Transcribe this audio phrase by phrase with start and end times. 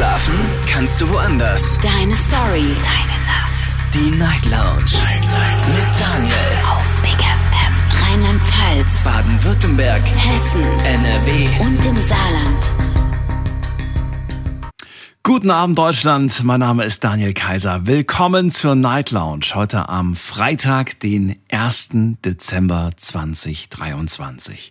[0.00, 0.34] Schlafen
[0.66, 1.78] kannst du woanders.
[1.80, 2.74] Deine Story.
[2.82, 3.76] Deine Nacht.
[3.92, 4.94] Die Night Lounge.
[4.94, 5.68] Night, Night.
[5.68, 6.34] Mit Daniel.
[6.70, 7.74] Auf Big FM.
[8.08, 9.04] Rheinland-Pfalz.
[9.04, 10.00] Baden-Württemberg.
[10.00, 10.62] Hessen.
[10.86, 11.48] NRW.
[11.60, 12.72] Und im Saarland.
[15.22, 17.86] Guten Abend Deutschland, mein Name ist Daniel Kaiser.
[17.86, 21.90] Willkommen zur Night Lounge heute am Freitag, den 1.
[22.24, 24.70] Dezember 2023.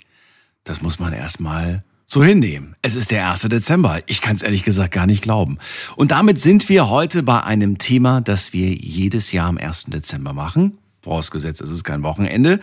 [0.63, 2.75] Das muss man erstmal so hinnehmen.
[2.81, 3.41] Es ist der 1.
[3.41, 4.01] Dezember.
[4.07, 5.59] Ich kann es ehrlich gesagt gar nicht glauben.
[5.95, 9.85] Und damit sind wir heute bei einem Thema, das wir jedes Jahr am 1.
[9.85, 10.79] Dezember machen.
[11.03, 12.61] Vorausgesetzt, es ist kein Wochenende.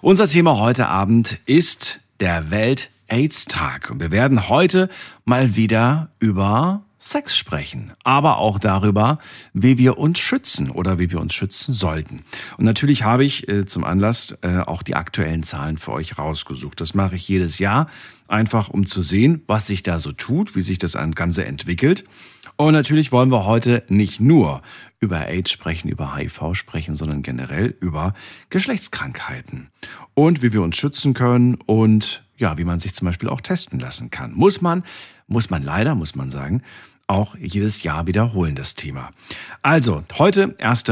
[0.00, 3.90] Unser Thema heute Abend ist der Welt-AIDS-Tag.
[3.90, 4.88] Und wir werden heute
[5.26, 9.20] mal wieder über Sex sprechen, aber auch darüber,
[9.52, 12.24] wie wir uns schützen oder wie wir uns schützen sollten.
[12.56, 16.80] Und natürlich habe ich äh, zum Anlass äh, auch die aktuellen Zahlen für euch rausgesucht.
[16.80, 17.88] Das mache ich jedes Jahr,
[18.28, 22.04] einfach um zu sehen, was sich da so tut, wie sich das Ganze entwickelt.
[22.56, 24.62] Und natürlich wollen wir heute nicht nur
[24.98, 28.14] über AIDS sprechen, über HIV sprechen, sondern generell über
[28.48, 29.68] Geschlechtskrankheiten
[30.14, 33.78] und wie wir uns schützen können und ja, wie man sich zum Beispiel auch testen
[33.78, 34.32] lassen kann.
[34.32, 34.84] Muss man,
[35.26, 36.62] muss man leider, muss man sagen,
[37.06, 39.10] auch jedes Jahr wiederholen, das Thema.
[39.62, 40.84] Also, heute 1.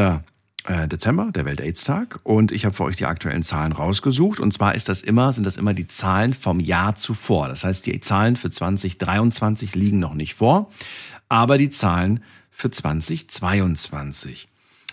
[0.66, 4.40] Äh, Dezember, der Welt-Aids-Tag, und ich habe für euch die aktuellen Zahlen rausgesucht.
[4.40, 7.48] Und zwar ist das immer, sind das immer die Zahlen vom Jahr zuvor.
[7.48, 10.70] Das heißt, die Zahlen für 2023 liegen noch nicht vor,
[11.28, 14.48] aber die Zahlen für 2022.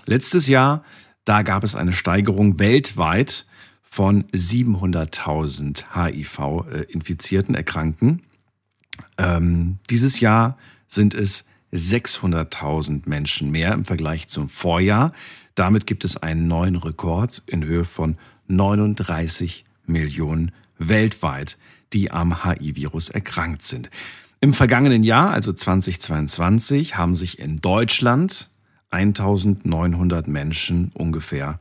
[0.06, 0.84] Letztes Jahr,
[1.24, 3.46] da gab es eine Steigerung weltweit
[3.82, 8.24] von 700.000 HIV-Infizierten, Erkrankten.
[9.18, 15.14] Ähm, dieses Jahr sind es 600.000 Menschen mehr im Vergleich zum Vorjahr.
[15.56, 21.58] Damit gibt es einen neuen Rekord in Höhe von 39 Millionen weltweit,
[21.94, 23.90] die am HIV-Virus erkrankt sind.
[24.40, 28.50] Im vergangenen Jahr, also 2022, haben sich in Deutschland
[28.90, 31.60] 1900 Menschen ungefähr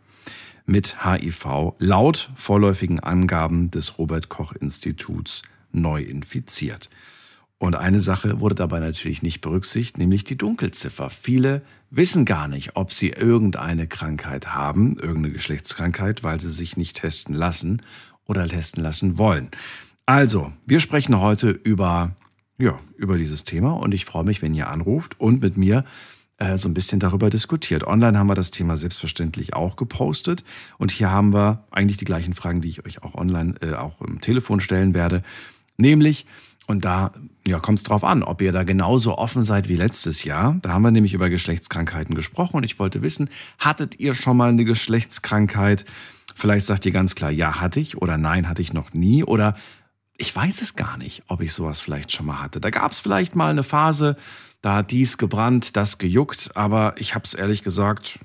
[0.67, 5.43] mit HIV laut vorläufigen Angaben des Robert Koch Instituts
[5.73, 6.89] neu infiziert.
[7.59, 11.11] Und eine Sache wurde dabei natürlich nicht berücksichtigt, nämlich die Dunkelziffer.
[11.11, 16.97] Viele wissen gar nicht, ob sie irgendeine Krankheit haben, irgendeine Geschlechtskrankheit, weil sie sich nicht
[16.97, 17.83] testen lassen
[18.27, 19.51] oder testen lassen wollen.
[20.07, 22.17] Also, wir sprechen heute über,
[22.59, 25.85] ja, über dieses Thema und ich freue mich, wenn ihr anruft und mit mir
[26.39, 27.87] äh, so ein bisschen darüber diskutiert.
[27.87, 30.45] Online haben wir das Thema selbstverständlich auch gepostet
[30.79, 34.01] und hier haben wir eigentlich die gleichen Fragen, die ich euch auch online, äh, auch
[34.01, 35.23] im Telefon stellen werde.
[35.77, 36.27] Nämlich,
[36.67, 37.13] und da
[37.47, 40.57] ja, kommt es drauf an, ob ihr da genauso offen seid wie letztes Jahr.
[40.63, 43.29] Da haben wir nämlich über Geschlechtskrankheiten gesprochen und ich wollte wissen,
[43.59, 45.85] hattet ihr schon mal eine Geschlechtskrankheit?
[46.35, 49.57] Vielleicht sagt ihr ganz klar, ja, hatte ich oder nein, hatte ich noch nie oder
[50.17, 52.61] ich weiß es gar nicht, ob ich sowas vielleicht schon mal hatte.
[52.61, 54.17] Da gab es vielleicht mal eine Phase,
[54.61, 58.19] da hat dies gebrannt, das gejuckt, aber ich habe es ehrlich gesagt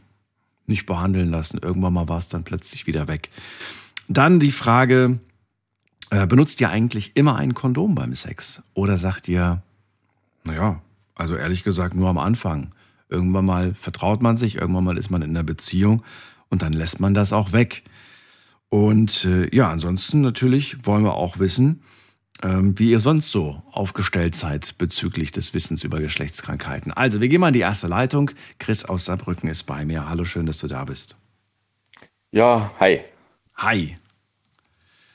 [0.67, 1.59] nicht behandeln lassen.
[1.61, 3.29] Irgendwann mal war es dann plötzlich wieder weg.
[4.07, 5.19] Dann die Frage,
[6.23, 8.61] benutzt ihr eigentlich immer ein Kondom beim Sex?
[8.73, 9.61] Oder sagt ihr,
[10.45, 10.81] naja,
[11.15, 12.73] also ehrlich gesagt nur am Anfang.
[13.09, 16.03] Irgendwann mal vertraut man sich, irgendwann mal ist man in einer Beziehung
[16.49, 17.83] und dann lässt man das auch weg.
[18.69, 21.81] Und äh, ja, ansonsten natürlich wollen wir auch wissen,
[22.43, 26.91] ähm, wie ihr sonst so aufgestellt seid bezüglich des Wissens über Geschlechtskrankheiten.
[26.91, 28.31] Also, wir gehen mal in die erste Leitung.
[28.59, 30.09] Chris aus Saarbrücken ist bei mir.
[30.09, 31.15] Hallo, schön, dass du da bist.
[32.31, 33.01] Ja, hi.
[33.55, 33.97] Hi.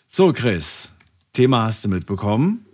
[0.09, 0.90] So, Chris,
[1.33, 2.67] Thema hast du mitbekommen.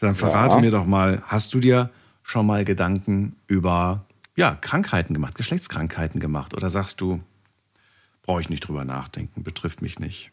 [0.00, 0.60] Dann verrate ja.
[0.60, 1.90] mir doch mal, hast du dir
[2.22, 4.04] schon mal Gedanken über
[4.36, 6.54] ja, Krankheiten gemacht, Geschlechtskrankheiten gemacht?
[6.54, 7.20] Oder sagst du,
[8.22, 10.30] brauche ich nicht drüber nachdenken, betrifft mich nicht?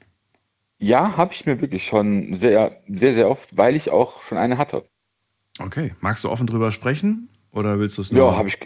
[0.78, 4.58] Ja, habe ich mir wirklich schon sehr, sehr, sehr oft, weil ich auch schon eine
[4.58, 4.88] hatte.
[5.58, 5.96] Okay.
[6.02, 7.30] Magst du offen drüber sprechen?
[7.52, 8.32] Oder willst du es nur?
[8.32, 8.60] Ja, habe ich,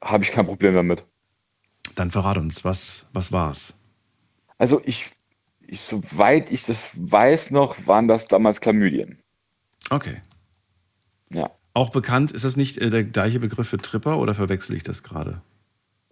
[0.00, 1.04] hab ich kein Problem damit.
[1.96, 3.74] Dann verrat uns, was, was war's?
[4.56, 5.10] Also ich
[5.70, 9.18] ich, soweit ich das weiß noch, waren das damals Chlamydien.
[9.88, 10.20] Okay.
[11.30, 11.50] Ja.
[11.74, 15.02] Auch bekannt, ist das nicht äh, der gleiche Begriff für Tripper oder verwechsel ich das
[15.02, 15.42] gerade?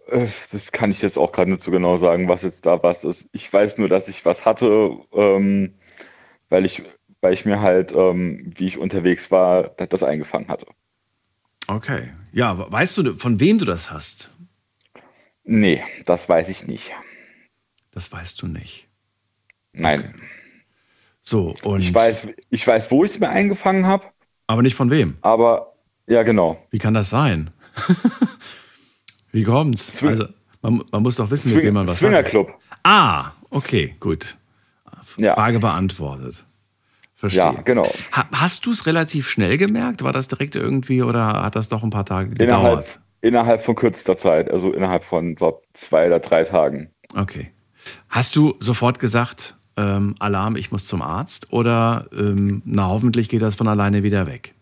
[0.07, 3.03] Äh, das kann ich jetzt auch gerade nicht so genau sagen, was jetzt da was
[3.03, 3.27] ist.
[3.33, 5.73] Ich weiß nur, dass ich was hatte, ähm,
[6.47, 6.83] weil, ich,
[7.19, 10.67] weil ich mir halt, ähm, wie ich unterwegs war, das eingefangen hatte.
[11.67, 12.13] Okay.
[12.31, 14.31] Ja, weißt du, von wem du das hast?
[15.43, 16.91] Nee, das weiß ich nicht.
[17.91, 18.88] Das weißt du nicht.
[19.73, 19.99] Nein.
[19.99, 20.23] Okay.
[21.21, 21.81] So, und.
[21.81, 24.05] Ich weiß, ich weiß, wo ich es mir eingefangen habe.
[24.47, 25.17] Aber nicht von wem.
[25.21, 25.73] Aber,
[26.07, 26.57] ja, genau.
[26.71, 27.51] Wie kann das sein?
[29.31, 29.95] Wie kommt's?
[29.95, 30.25] Swing also,
[30.61, 32.49] man, man, muss doch wissen, Swing mit wem man was Swingerclub.
[32.49, 32.79] hat.
[32.83, 34.37] Ah, okay, gut.
[35.17, 35.35] Ja.
[35.35, 36.45] Frage beantwortet.
[37.15, 37.43] Verstehe.
[37.43, 37.91] Ja, genau.
[38.13, 40.03] Ha hast du es relativ schnell gemerkt?
[40.03, 42.41] War das direkt irgendwie oder hat das doch ein paar Tage gedauert?
[42.41, 46.89] Innerhalb, innerhalb von kürzester Zeit, also innerhalb von glaub, zwei oder drei Tagen.
[47.15, 47.51] Okay.
[48.07, 51.51] Hast du sofort gesagt, ähm, Alarm, ich muss zum Arzt?
[51.53, 54.53] Oder ähm, na, hoffentlich geht das von alleine wieder weg?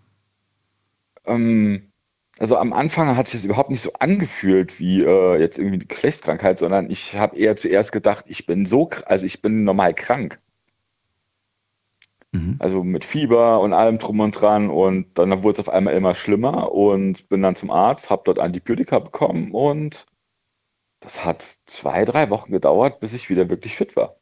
[1.25, 1.91] Ähm,
[2.39, 5.85] also am Anfang hat sich das überhaupt nicht so angefühlt wie äh, jetzt irgendwie eine
[5.85, 10.39] Geschlechtskrankheit, sondern ich habe eher zuerst gedacht, ich bin so, also ich bin normal krank.
[12.31, 12.57] Mhm.
[12.59, 16.13] Also mit Fieber und allem drum und dran und dann wurde es auf einmal immer
[16.13, 20.05] schlimmer und bin dann zum Arzt, habe dort Antibiotika bekommen und
[20.99, 24.17] das hat zwei, drei Wochen gedauert, bis ich wieder wirklich fit war.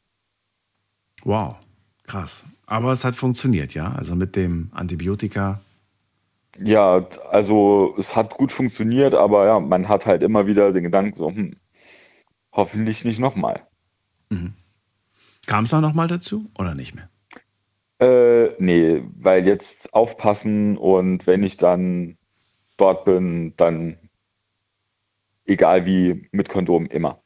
[1.26, 1.56] Wow,
[2.04, 2.46] krass.
[2.68, 3.92] Aber es hat funktioniert, ja?
[3.92, 5.60] Also mit dem Antibiotika.
[6.58, 11.18] Ja, also es hat gut funktioniert, aber ja, man hat halt immer wieder den Gedanken
[11.18, 11.58] so, hm,
[12.54, 13.68] hoffentlich nicht nochmal.
[15.48, 17.10] Kam es da nochmal dazu oder nicht mehr?
[18.00, 22.18] Äh, nee, weil jetzt aufpassen und wenn ich dann
[22.78, 23.98] dort bin, dann
[25.46, 27.22] egal wie, mit Kondom immer.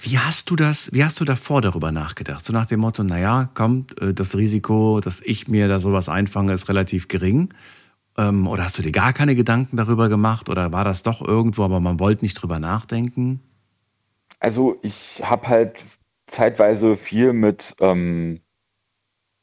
[0.00, 2.44] Wie hast du das, wie hast du davor darüber nachgedacht?
[2.44, 6.52] So nach dem Motto, naja, komm, äh, das Risiko, dass ich mir da sowas einfange,
[6.52, 7.54] ist relativ gering.
[8.18, 10.48] Ähm, oder hast du dir gar keine Gedanken darüber gemacht?
[10.48, 13.40] Oder war das doch irgendwo, aber man wollte nicht drüber nachdenken?
[14.40, 15.84] Also ich habe halt
[16.26, 18.40] zeitweise viel mit ähm,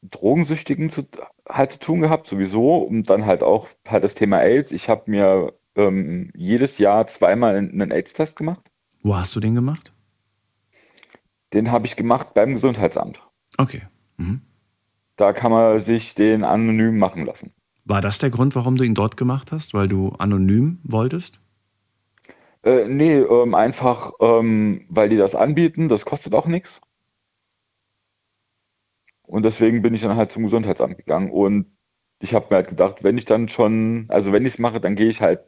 [0.02, 1.06] Drogensüchtigen zu,
[1.48, 2.76] halt zu tun gehabt, sowieso.
[2.78, 4.72] Und dann halt auch halt das Thema AIDS.
[4.72, 8.70] Ich habe mir ähm, jedes Jahr zweimal einen AIDS-Test gemacht.
[9.02, 9.92] Wo hast du den gemacht?
[11.52, 13.20] Den habe ich gemacht beim Gesundheitsamt.
[13.58, 13.82] Okay.
[14.16, 14.42] Mhm.
[15.16, 17.52] Da kann man sich den anonym machen lassen.
[17.84, 19.74] War das der Grund, warum du ihn dort gemacht hast?
[19.74, 21.40] Weil du anonym wolltest?
[22.62, 26.80] Äh, nee, ähm, einfach, ähm, weil die das anbieten, das kostet auch nichts.
[29.22, 31.66] Und deswegen bin ich dann halt zum Gesundheitsamt gegangen und
[32.20, 34.96] ich habe mir halt gedacht, wenn ich dann schon, also wenn ich es mache, dann
[34.96, 35.40] gehe ich halt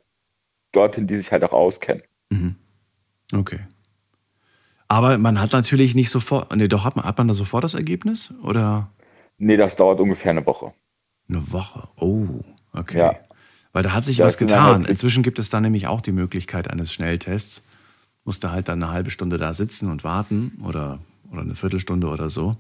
[0.72, 2.02] dorthin, die sich halt auch auskennen.
[2.30, 2.56] Mhm.
[3.34, 3.60] Okay.
[4.92, 7.72] Aber man hat natürlich nicht sofort, nee, doch, hat man, hat man da sofort das
[7.72, 8.30] Ergebnis?
[8.42, 8.90] Oder
[9.38, 10.74] Nee, das dauert ungefähr eine Woche.
[11.30, 11.88] eine Woche?
[11.96, 12.26] Oh,
[12.74, 12.98] okay.
[12.98, 13.14] Ja.
[13.72, 14.84] Weil da hat sich Da was getan.
[14.84, 17.62] Inzwischen gibt es da nämlich auch die Möglichkeit eines Schnelltests.
[18.24, 20.98] Musste halt dann eine halbe Stunde da sitzen und warten oder,
[21.32, 22.56] oder eine Viertelstunde oder so.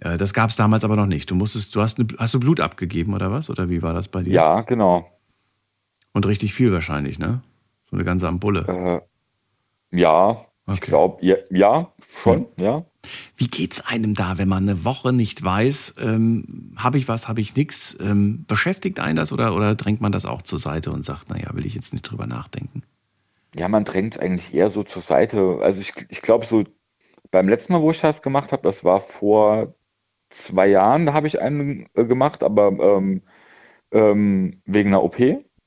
[0.00, 1.30] Äh, Das gab es damals aber noch nicht.
[1.30, 3.48] Du musstest, du hast, eine, hast du Blut abgegeben oder was?
[3.50, 4.32] Oder wie war das bei dir?
[4.32, 5.06] Ja, genau.
[6.12, 7.40] Und richtig viel wahrscheinlich, ne?
[7.88, 9.00] So eine ganze Ampulle.
[9.92, 10.90] Äh, ja, ich Okay.
[10.90, 11.92] glaube, ja, ja,
[12.22, 12.84] schon, ja.
[13.36, 17.40] Wie geht's einem da, wenn man eine Woche nicht weiß, ähm, habe ich was, habe
[17.40, 17.96] ich nichts?
[18.00, 21.50] Ähm, beschäftigt einen das oder, oder drängt man das auch zur Seite und sagt, naja,
[21.54, 22.82] will ich jetzt nicht drüber nachdenken?
[23.56, 25.58] Ja, man drängt es eigentlich eher so zur Seite.
[25.62, 26.64] Also ich, ich glaube so,
[27.30, 29.74] beim letzten Mal, wo ich das gemacht habe, das war vor
[30.30, 33.22] zwei Jahren, da habe ich einen äh, gemacht, aber ähm,
[33.90, 35.18] ähm, wegen einer OP.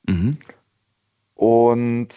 [0.06, 0.38] Mhm.
[1.34, 2.08] Und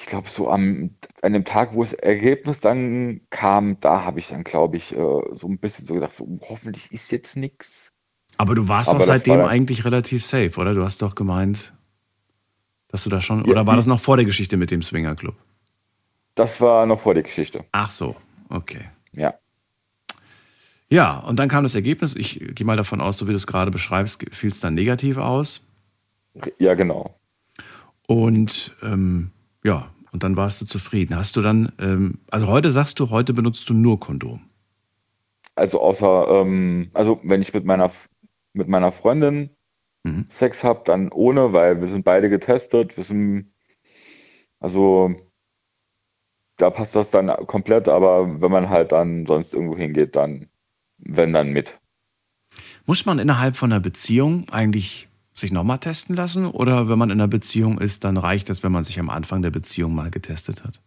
[0.00, 4.28] ich glaube, so am, an dem Tag, wo das Ergebnis dann kam, da habe ich
[4.28, 7.92] dann, glaube ich, äh, so ein bisschen so gedacht, so, hoffentlich ist jetzt nichts.
[8.38, 10.72] Aber du warst Aber doch seitdem war- eigentlich relativ safe, oder?
[10.72, 11.74] Du hast doch gemeint,
[12.88, 15.36] dass du da schon, Ja, oder war das noch vor der Geschichte mit dem Swingerclub?
[16.34, 17.66] Das war noch vor der Geschichte.
[17.72, 18.16] Ach so,
[18.48, 18.86] okay.
[19.12, 19.34] Ja.
[20.88, 22.16] Ja, und dann kam das Ergebnis.
[22.16, 25.18] Ich gehe mal davon aus, so wie du es gerade beschreibst, fiel es dann negativ
[25.18, 25.60] aus.
[26.58, 27.20] Ja, genau.
[28.06, 29.30] Und ähm,
[29.64, 31.16] ja, und dann warst du zufrieden.
[31.16, 34.40] Hast du dann, ähm, also heute sagst du, heute benutzt du nur Kondom.
[35.54, 37.90] Also außer, ähm, also wenn ich mit meiner,
[38.52, 39.50] mit meiner Freundin
[40.02, 40.26] Mhm.
[40.30, 42.96] Sex habe, dann ohne, weil wir sind beide getestet.
[42.96, 43.52] Wir sind,
[44.58, 45.14] also
[46.56, 50.48] da passt das dann komplett, aber wenn man halt dann sonst irgendwo hingeht, dann,
[50.98, 51.78] wenn dann mit.
[52.86, 56.46] Muss man innerhalb von einer Beziehung eigentlich sich nochmal testen lassen?
[56.46, 59.42] Oder wenn man in einer Beziehung ist, dann reicht es, wenn man sich am Anfang
[59.42, 60.80] der Beziehung mal getestet hat?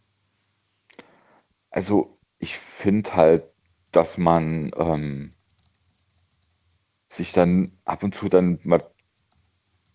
[1.69, 3.43] Also ich finde halt,
[3.91, 5.31] dass man ähm,
[7.09, 8.83] sich dann ab und zu dann mal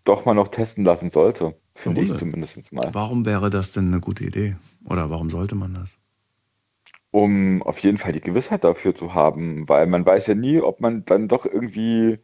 [0.04, 1.56] doch mal noch testen lassen sollte.
[1.74, 2.92] Finde ich zumindest mal.
[2.92, 4.56] Warum wäre das denn eine gute Idee?
[4.84, 5.98] Oder warum sollte man das?
[7.10, 10.80] um auf jeden Fall die Gewissheit dafür zu haben, weil man weiß ja nie, ob
[10.80, 12.18] man dann doch irgendwie,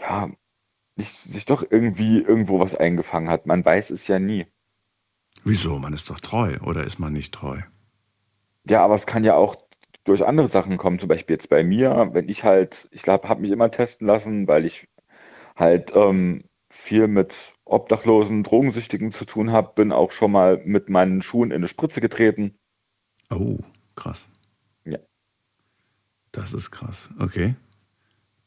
[0.00, 0.30] ja,
[1.02, 3.46] sich doch irgendwie irgendwo was eingefangen hat.
[3.46, 4.46] Man weiß es ja nie.
[5.44, 5.78] Wieso?
[5.78, 7.60] Man ist doch treu oder ist man nicht treu?
[8.64, 9.56] Ja, aber es kann ja auch
[10.04, 13.42] durch andere Sachen kommen, zum Beispiel jetzt bei mir, wenn ich halt, ich glaube, habe
[13.42, 14.88] mich immer testen lassen, weil ich
[15.54, 21.20] halt ähm, viel mit Obdachlosen, Drogensüchtigen zu tun habe, bin auch schon mal mit meinen
[21.22, 22.58] Schuhen in eine Spritze getreten.
[23.30, 23.58] Oh,
[23.96, 24.28] krass.
[24.84, 24.98] Ja.
[26.32, 27.10] Das ist krass.
[27.18, 27.54] Okay.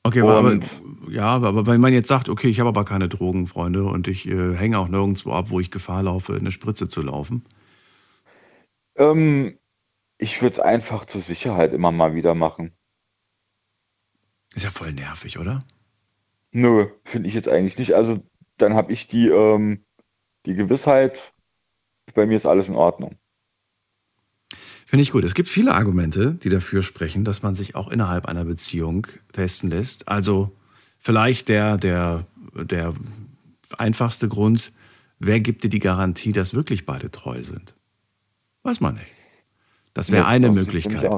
[0.04, 3.46] Okay, aber, Und- ja, aber wenn man jetzt sagt, okay, ich habe aber keine Drogen,
[3.48, 7.02] Freunde, und ich äh, hänge auch nirgendwo ab, wo ich Gefahr laufe, eine Spritze zu
[7.02, 7.46] laufen.
[8.96, 9.60] Ähm,
[10.18, 12.76] ich würde es einfach zur Sicherheit immer mal wieder machen.
[14.56, 15.64] Ist ja voll nervig, oder?
[16.52, 17.94] Nö, finde ich jetzt eigentlich nicht.
[17.94, 18.20] Also
[18.58, 19.86] dann habe ich die, ähm,
[20.46, 21.34] die Gewissheit,
[22.14, 23.21] bei mir ist alles in Ordnung.
[24.92, 25.24] Finde ich gut.
[25.24, 29.70] Es gibt viele Argumente, die dafür sprechen, dass man sich auch innerhalb einer Beziehung testen
[29.70, 30.10] lässt.
[30.10, 30.52] Also
[31.00, 32.94] vielleicht der, der, der
[33.78, 34.74] einfachste Grund,
[35.18, 37.74] wer gibt dir die Garantie, dass wirklich beide treu sind?
[38.64, 39.08] Weiß man nicht.
[39.94, 41.10] Das wäre Ja, eine das Möglichkeit.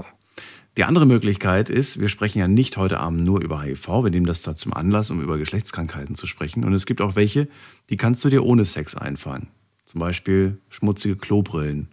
[0.78, 4.28] Die andere Möglichkeit ist, wir sprechen ja nicht heute Abend nur über HIV, wir nehmen
[4.28, 6.64] das da zum Anlass, um über Geschlechtskrankheiten zu sprechen.
[6.64, 7.48] Und es gibt auch welche,
[7.90, 9.48] die kannst du dir ohne Sex einfangen.
[9.86, 11.88] Zum Beispiel schmutzige Klobrillen.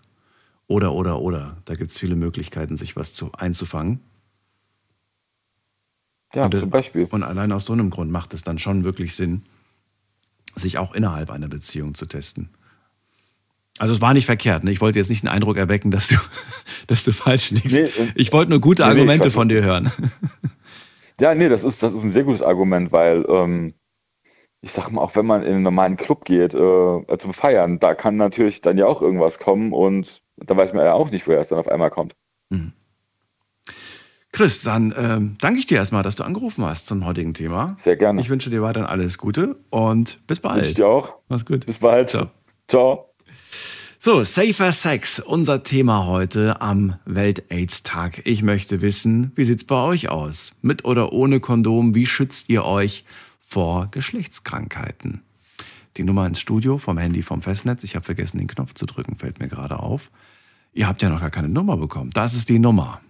[0.70, 1.56] Oder, oder, oder.
[1.64, 3.98] Da gibt es viele Möglichkeiten, sich was zu, einzufangen.
[6.32, 7.08] Ja, Und, äh, zum Beispiel.
[7.10, 9.42] Und allein aus so einem Grund macht es dann schon wirklich Sinn,
[10.54, 12.50] sich auch innerhalb einer Beziehung zu testen.
[13.78, 14.62] Also es war nicht verkehrt.
[14.62, 14.70] Ne?
[14.70, 16.14] Ich wollte jetzt nicht den Eindruck erwecken, dass du,
[16.86, 17.72] dass du falsch liegst.
[17.72, 19.90] Nee, ähm, ich wollte nur gute nee, Argumente von dir hören.
[21.18, 23.74] Ja, nee, das ist, das ist ein sehr gutes Argument, weil ähm,
[24.60, 27.96] ich sag mal, auch wenn man in einen normalen Club geht, äh, zum Feiern, da
[27.96, 31.40] kann natürlich dann ja auch irgendwas kommen und da weiß man ja auch nicht, woher
[31.40, 32.14] es dann auf einmal kommt.
[34.32, 37.76] Chris, dann ähm, danke ich dir erstmal, dass du angerufen hast zum heutigen Thema.
[37.80, 38.20] Sehr gerne.
[38.20, 40.78] Ich wünsche dir weiterhin alles Gute und bis Wünsche ich bald.
[40.78, 41.14] dir auch.
[41.28, 41.66] Mach's gut.
[41.66, 42.10] Bis bald.
[42.10, 42.30] Ciao.
[42.68, 43.06] Ciao.
[43.98, 48.22] So, Safer Sex, unser Thema heute am Welt-AIDS-Tag.
[48.24, 50.54] Ich möchte wissen, wie sieht's bei euch aus?
[50.62, 51.94] Mit oder ohne Kondom?
[51.94, 53.04] Wie schützt ihr euch
[53.46, 55.22] vor Geschlechtskrankheiten?
[55.96, 57.84] Die Nummer ins Studio vom Handy vom Festnetz.
[57.84, 60.10] Ich habe vergessen, den Knopf zu drücken, fällt mir gerade auf.
[60.72, 62.10] Ihr habt ja noch gar keine Nummer bekommen.
[62.10, 63.00] Das ist die Nummer.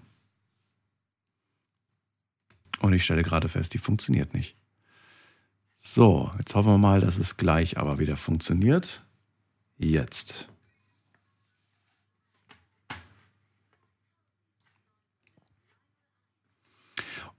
[2.81, 4.57] Und ich stelle gerade fest, die funktioniert nicht.
[5.77, 9.05] So, jetzt hoffen wir mal, dass es gleich aber wieder funktioniert.
[9.79, 10.49] Jetzt.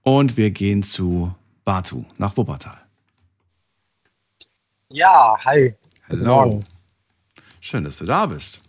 [0.02, 2.80] Und wir gehen zu Batu nach Wuppertal.
[4.88, 5.74] Ja, hi.
[6.08, 6.60] Hallo.
[7.60, 8.60] Schön, dass du da bist.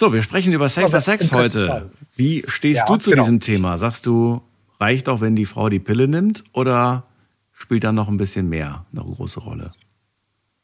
[0.00, 1.92] So, wir sprechen über Safer Sex heute.
[2.16, 3.22] Wie stehst Ja, du zu genau.
[3.22, 3.76] diesem Thema?
[3.76, 4.40] Sagst du,
[4.78, 7.04] reicht auch, wenn die Frau die Pille nimmt oder
[7.52, 9.72] spielt dann noch ein bisschen mehr eine große Rolle?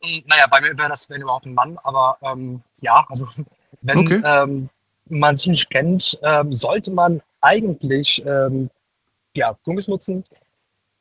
[0.02, 3.28] Hm, Naja, bei mir wäre das wenn überhaupt ein Mann, aber ähm, ja, also
[3.82, 4.22] wenn Okay.
[4.24, 4.70] ähm,
[5.10, 8.70] man sich nicht kennt, ähm, sollte man eigentlich ähm,
[9.36, 10.24] ja, Gummis nutzen.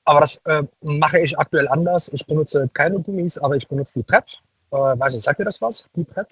[0.04, 2.10] Aber das äh, mache ich aktuell anders.
[2.10, 4.26] Ich benutze keine Gummis, aber ich benutze die PrEP.
[4.72, 5.88] Äh, weiß nicht, sagt ihr das was?
[5.96, 6.28] Die PrEP?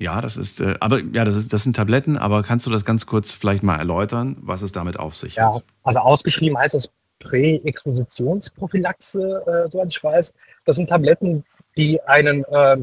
[0.00, 2.86] Ja, das ist, äh, aber ja, das ist, das sind Tabletten, aber kannst du das
[2.86, 5.62] ganz kurz vielleicht mal erläutern, was es damit auf sich Ja, hat?
[5.82, 6.88] also ausgeschrieben heißt das
[7.18, 10.32] Präexpositionsprophylaxe, äh, soweit ich weiß.
[10.64, 11.44] Das sind Tabletten,
[11.76, 12.78] die einen, äh,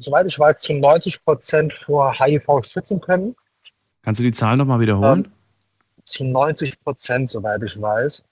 [0.00, 3.36] soweit ich weiß, zu 90 Prozent vor HIV schützen können.
[4.02, 5.30] Kannst du die Zahl nochmal wiederholen?
[6.04, 8.24] Zu 90 Prozent, soweit ich weiß.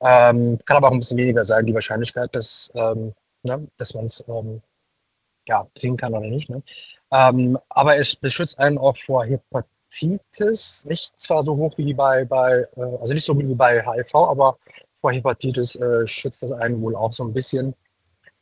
[0.00, 4.06] Ähm, kann aber auch ein bisschen weniger sein, die Wahrscheinlichkeit, dass, ähm, ne, dass man
[4.06, 4.60] es ähm,
[5.46, 6.50] ja, kriegen kann oder nicht.
[6.50, 6.60] Ne?
[7.14, 10.84] Ähm, aber es beschützt einen auch vor Hepatitis.
[10.84, 14.14] Nicht zwar so hoch wie bei, bei äh, also nicht so gut wie bei HIV,
[14.14, 14.58] aber
[14.96, 17.72] vor Hepatitis äh, schützt das einen wohl auch so ein bisschen.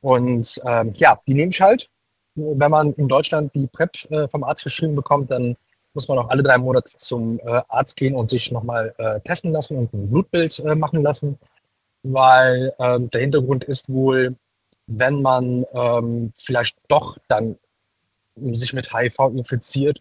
[0.00, 1.90] Und ähm, ja, die nehme ich halt.
[2.34, 5.54] Wenn man in Deutschland die PrEP äh, vom Arzt verschrieben bekommt, dann
[5.92, 9.52] muss man auch alle drei Monate zum äh, Arzt gehen und sich nochmal äh, testen
[9.52, 11.38] lassen und ein Blutbild äh, machen lassen,
[12.04, 14.34] weil ähm, der Hintergrund ist wohl,
[14.86, 17.58] wenn man ähm, vielleicht doch dann
[18.36, 20.00] sich mit HIV infiziert,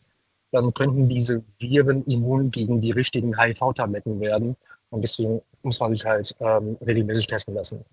[0.51, 4.55] dann könnten diese Viren immun gegen die richtigen HIV-Tabletten werden.
[4.89, 7.85] Und deswegen muss man sich halt ähm, regelmäßig testen lassen.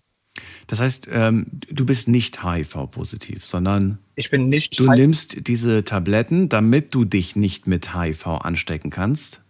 [0.66, 6.48] Das heißt, ähm, du bist nicht HIV-positiv, sondern Ich bin nicht du nimmst diese Tabletten,
[6.48, 9.40] damit du dich nicht mit HIV anstecken kannst.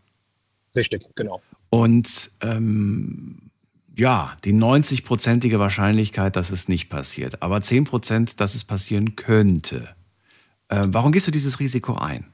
[0.75, 1.43] richtig, genau.
[1.71, 3.51] Und ähm,
[3.97, 9.89] ja, die 90-prozentige Wahrscheinlichkeit, dass es nicht passiert, aber 10 Prozent, dass es passieren könnte.
[10.71, 12.33] Ähm, warum gehst du dieses Risiko ein?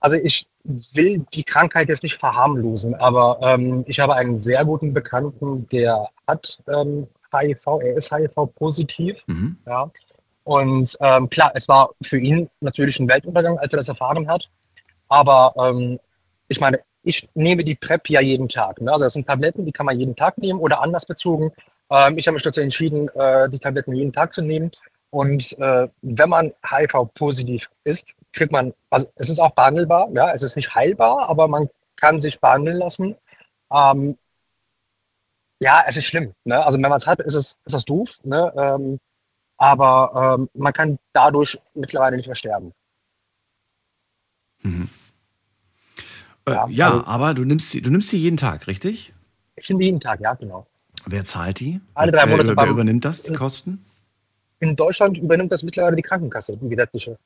[0.00, 4.92] Also ich will die Krankheit jetzt nicht verharmlosen, aber ähm, ich habe einen sehr guten
[4.92, 9.16] Bekannten, der hat ähm, HIV, er ist HIV-positiv.
[9.26, 9.56] Mhm.
[9.66, 9.90] Ja.
[10.44, 14.50] Und ähm, klar, es war für ihn natürlich ein Weltuntergang, als er das erfahren hat.
[15.08, 15.98] Aber ähm,
[16.48, 18.80] ich meine, ich nehme die PrEP ja jeden Tag.
[18.80, 18.92] Ne?
[18.92, 21.50] Also das sind Tabletten, die kann man jeden Tag nehmen oder anders bezogen.
[21.90, 24.70] Ähm, ich habe mich dazu entschieden, äh, die Tabletten jeden Tag zu nehmen.
[25.14, 30.42] Und äh, wenn man HIV-positiv ist, kriegt man, also es ist auch behandelbar, ja, es
[30.42, 33.14] ist nicht heilbar, aber man kann sich behandeln lassen.
[33.72, 34.18] Ähm,
[35.60, 36.34] Ja, es ist schlimm.
[36.44, 36.56] Ne?
[36.64, 38.18] Also wenn man es hat, ist es, ist es doof.
[38.24, 38.52] Ne?
[38.56, 38.98] Ähm,
[39.56, 42.72] aber ähm, man kann dadurch mittlerweile nicht mehr sterben.
[44.62, 44.88] Mhm.
[46.46, 49.14] Äh, ja, ja also, aber du nimmst, sie, du nimmst sie jeden Tag, richtig?
[49.56, 50.66] Ich nehme jeden Tag, ja, genau.
[51.06, 51.80] Wer zahlt die?
[51.94, 52.48] Alle drei Monate.
[52.48, 53.84] Wer, wer übernimmt das, die Kosten?
[54.64, 57.18] In Deutschland übernimmt das mittlerweile die Krankenkasse, die gesetzliche.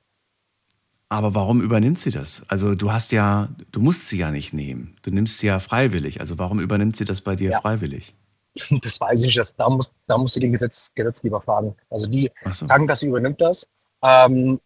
[1.08, 2.42] Aber warum übernimmt sie das?
[2.48, 4.96] Also du hast ja, du musst sie ja nicht nehmen.
[5.02, 6.20] Du nimmst sie ja freiwillig.
[6.20, 7.60] Also warum übernimmt sie das bei dir ja.
[7.60, 8.14] freiwillig?
[8.82, 9.38] Das weiß ich nicht.
[9.38, 11.76] Das, da, muss, da musst du den Gesetz, Gesetzgeber fragen.
[11.90, 12.66] Also die so.
[12.66, 13.68] Krankenkasse übernimmt das.
[14.02, 14.58] Ähm,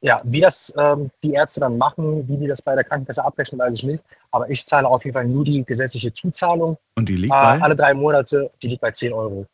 [0.00, 3.58] ja, wie das ähm, die Ärzte dann machen, wie die das bei der Krankenkasse abrechnen,
[3.58, 4.04] weiß ich nicht.
[4.30, 6.78] Aber ich zahle auf jeden Fall nur die gesetzliche Zuzahlung.
[6.94, 7.60] Und die liegt äh, bei?
[7.60, 9.46] Alle drei Monate, die liegt bei 10 Euro.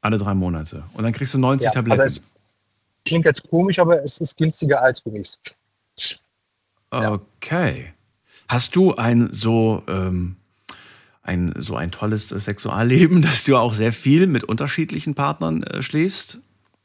[0.00, 0.84] Alle drei Monate.
[0.94, 2.00] Und dann kriegst du 90 ja, Tabletten.
[2.00, 2.22] Also
[3.04, 5.38] klingt jetzt komisch, aber es ist günstiger als Gummis.
[6.90, 7.92] Okay.
[8.48, 10.36] Hast du ein so, ähm,
[11.22, 16.38] ein so ein tolles Sexualleben, dass du auch sehr viel mit unterschiedlichen Partnern äh, schläfst?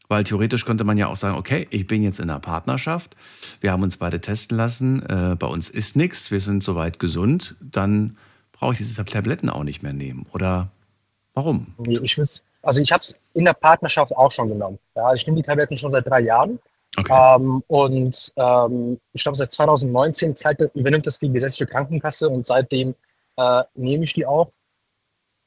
[0.08, 3.16] Weil theoretisch könnte man ja auch sagen, okay, ich bin jetzt in einer Partnerschaft,
[3.60, 7.56] wir haben uns beide testen lassen, äh, bei uns ist nichts, wir sind soweit gesund,
[7.60, 8.16] dann
[8.52, 10.28] brauche ich diese Tabletten auch nicht mehr nehmen.
[10.32, 10.70] Oder
[11.34, 11.74] warum?
[11.80, 12.22] Nee, ich
[12.66, 14.80] also ich habe es in der Partnerschaft auch schon genommen.
[14.96, 16.60] Ja, ich nehme die Tabletten schon seit drei Jahren.
[16.98, 17.36] Okay.
[17.36, 22.96] Ähm, und ähm, ich glaube, seit 2019 Zeit, übernimmt das die gesetzliche Krankenkasse und seitdem
[23.38, 24.50] äh, nehme ich die auch.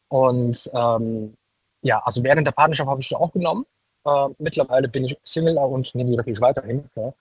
[0.08, 1.34] Und ähm,
[1.82, 3.66] ja, also während der Partnerschaft habe ich die auch genommen.
[4.04, 6.88] Äh, mittlerweile bin ich Single und nehme die natürlich weiterhin.
[6.96, 7.12] Ja.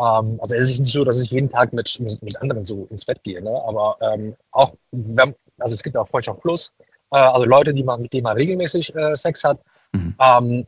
[0.00, 3.04] Ähm, also es ist nicht so, dass ich jeden Tag mit, mit, anderen so ins
[3.04, 3.42] Bett gehe.
[3.42, 3.62] Ne?
[3.66, 6.72] Aber ähm, auch, wenn, also es gibt auch Freundschaft Plus,
[7.10, 9.60] äh, also Leute, die man, mit denen man regelmäßig äh, Sex hat.
[9.92, 10.14] Mhm.
[10.20, 10.66] Ähm,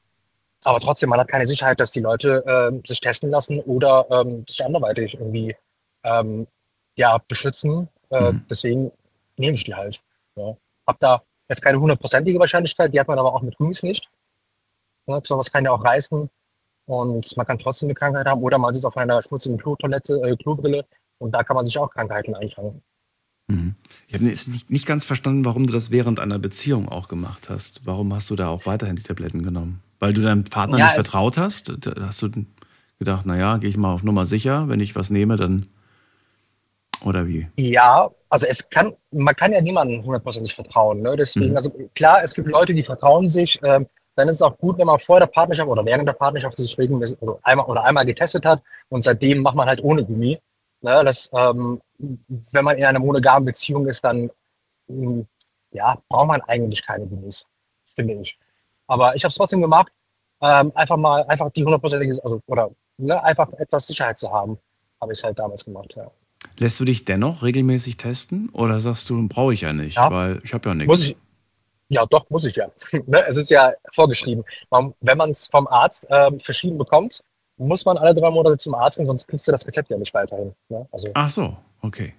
[0.64, 4.44] aber trotzdem, man hat keine Sicherheit, dass die Leute äh, sich testen lassen oder ähm,
[4.48, 5.54] sich anderweitig irgendwie
[6.02, 6.46] ähm,
[6.96, 7.88] ja, beschützen.
[8.10, 8.44] Äh, mhm.
[8.50, 8.92] Deswegen
[9.36, 10.02] nehme ich die halt.
[10.34, 10.56] Ja.
[10.86, 14.08] Hab da jetzt keine hundertprozentige Wahrscheinlichkeit, die hat man aber auch mit Gummis nicht.
[15.06, 16.28] Ja, sowas kann ja auch reißen
[16.86, 20.36] und man kann trotzdem eine Krankheit haben oder man sitzt auf einer schmutzigen Klotoilette, äh,
[20.36, 20.84] Klobrille
[21.18, 22.82] und da kann man sich auch Krankheiten einfangen.
[23.48, 23.74] Mhm.
[24.08, 27.82] Ich habe nicht, nicht ganz verstanden, warum du das während einer Beziehung auch gemacht hast.
[27.84, 29.82] Warum hast du da auch weiterhin die Tabletten genommen?
[30.00, 31.72] Weil du deinem Partner ja, nicht vertraut hast?
[32.00, 32.30] Hast du
[32.98, 35.66] gedacht, naja, gehe ich mal auf Nummer sicher, wenn ich was nehme, dann.
[37.02, 37.46] Oder wie?
[37.56, 41.02] Ja, also es kann, man kann ja niemandem hundertprozentig vertrauen.
[41.02, 41.14] Ne?
[41.16, 41.56] Deswegen, mhm.
[41.56, 43.60] also klar, es gibt Leute, die vertrauen sich.
[43.62, 46.56] Ähm, dann ist es auch gut, wenn man vor der Partnerschaft oder während der Partnerschaft
[46.56, 50.40] sich regelmäßig oder einmal, oder einmal getestet hat und seitdem macht man halt ohne Gummi.
[50.82, 51.04] Ne?
[51.04, 54.30] Das, ähm, wenn man in einer monogamen Beziehung ist, dann
[54.88, 55.26] ähm,
[55.72, 57.46] ja, braucht man eigentlich keine Gummis,
[57.94, 58.38] finde ich.
[58.86, 59.92] Aber ich habe es trotzdem gemacht,
[60.40, 64.58] ähm, einfach mal, einfach die hundertprozentige, also, oder ne, einfach etwas Sicherheit zu haben,
[65.00, 66.10] habe ich es halt damals gemacht, ja.
[66.58, 70.10] Lässt du dich dennoch regelmäßig testen oder sagst du, brauche ich ja nicht, ja.
[70.10, 70.88] weil ich habe ja nichts?
[70.88, 71.16] Muss ich,
[71.88, 72.68] ja, doch, muss ich ja.
[73.06, 74.44] Ne, es ist ja vorgeschrieben.
[75.00, 77.22] Wenn man es vom Arzt ähm, verschrieben bekommt,
[77.56, 80.14] muss man alle drei Monate zum Arzt gehen, sonst kriegst du das Rezept ja nicht
[80.14, 80.54] weiterhin.
[80.68, 80.86] Ne?
[80.92, 82.14] Also, Ach so, okay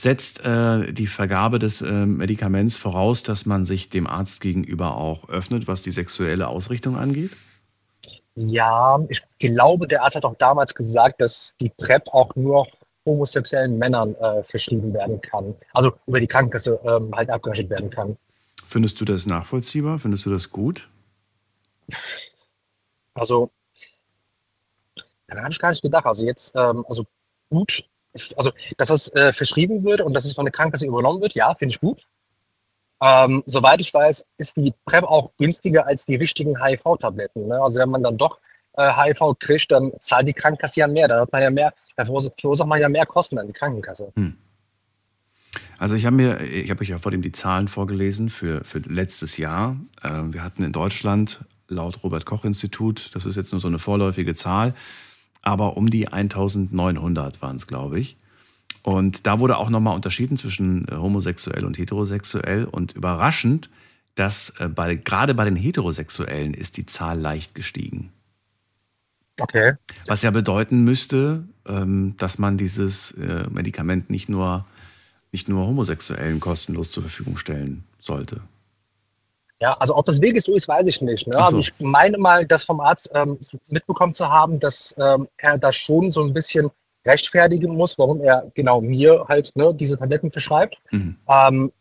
[0.00, 5.28] setzt äh, die Vergabe des äh, Medikaments voraus, dass man sich dem Arzt gegenüber auch
[5.28, 7.32] öffnet, was die sexuelle Ausrichtung angeht?
[8.34, 12.66] Ja, ich glaube, der Arzt hat auch damals gesagt, dass die PrEP auch nur
[13.04, 15.54] homosexuellen Männern äh, verschrieben werden kann.
[15.74, 18.16] Also über die Krankenkasse ähm, halt abgerechnet werden kann.
[18.66, 19.98] Findest du das nachvollziehbar?
[19.98, 20.88] Findest du das gut?
[23.12, 23.50] Also,
[25.30, 26.06] daran habe ich gar nicht gedacht.
[26.06, 27.04] Also jetzt, ähm, also
[27.50, 27.84] gut
[28.36, 31.54] also dass das äh, verschrieben wird und dass es von der Krankenkasse übernommen wird, ja,
[31.54, 32.06] finde ich gut.
[33.02, 37.48] Ähm, soweit ich weiß, ist die PrEP auch günstiger als die richtigen HIV-Tabletten.
[37.48, 37.60] Ne?
[37.60, 38.40] Also wenn man dann doch
[38.74, 41.08] äh, HIV kriegt, dann zahlt die Krankenkasse ja mehr.
[41.08, 44.12] Da hat man ja mehr, da verursacht man ja mehr Kosten an die Krankenkasse.
[44.16, 44.36] Hm.
[45.78, 48.80] Also ich habe mir, ich habe euch ja vor dem die Zahlen vorgelesen für, für
[48.80, 49.76] letztes Jahr.
[50.02, 53.78] Äh, wir hatten in Deutschland laut Robert Koch Institut, das ist jetzt nur so eine
[53.78, 54.74] vorläufige Zahl,
[55.42, 58.16] aber um die 1900 waren es, glaube ich.
[58.82, 62.64] Und da wurde auch nochmal unterschieden zwischen äh, homosexuell und heterosexuell.
[62.64, 63.68] Und überraschend,
[64.14, 68.10] dass äh, bei, gerade bei den Heterosexuellen ist die Zahl leicht gestiegen.
[69.38, 69.74] Okay.
[70.06, 74.66] Was ja bedeuten müsste, ähm, dass man dieses äh, Medikament nicht nur,
[75.32, 78.40] nicht nur Homosexuellen kostenlos zur Verfügung stellen sollte.
[79.60, 81.26] Ja, also ob das wirklich so ist, weiß ich nicht.
[81.26, 81.36] Ne?
[81.36, 81.56] Also so.
[81.56, 85.70] Also ich meine mal, das vom Arzt ähm, mitbekommen zu haben, dass ähm, er da
[85.70, 86.70] schon so ein bisschen
[87.06, 90.78] rechtfertigen muss, warum er genau mir halt ne, diese Tabletten verschreibt.
[90.90, 91.16] Mhm.
[91.28, 91.72] Ähm,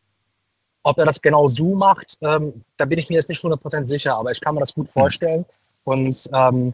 [0.83, 4.15] ob er das genau so macht, ähm, da bin ich mir jetzt nicht 100% sicher,
[4.15, 4.91] aber ich kann mir das gut mhm.
[4.91, 5.39] vorstellen.
[5.39, 5.45] Mhm.
[5.83, 6.73] Und ähm,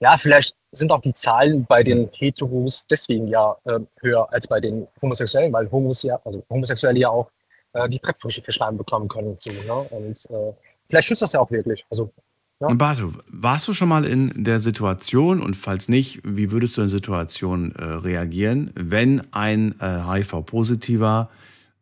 [0.00, 4.60] ja, vielleicht sind auch die Zahlen bei den Heteros deswegen ja äh, höher als bei
[4.60, 7.30] den Homosexuellen, weil Homos ja, also Homosexuelle ja auch
[7.72, 9.36] äh, die PrEP verschrieben bekommen können.
[9.38, 9.74] So, ne?
[9.90, 10.52] Und äh,
[10.88, 11.84] vielleicht schützt das ja auch wirklich.
[11.90, 12.12] Also.
[12.58, 16.82] Und Bartu, warst du schon mal in der Situation und falls nicht, wie würdest du
[16.82, 21.28] in der Situation äh, reagieren, wenn ein äh, HIV-Positiver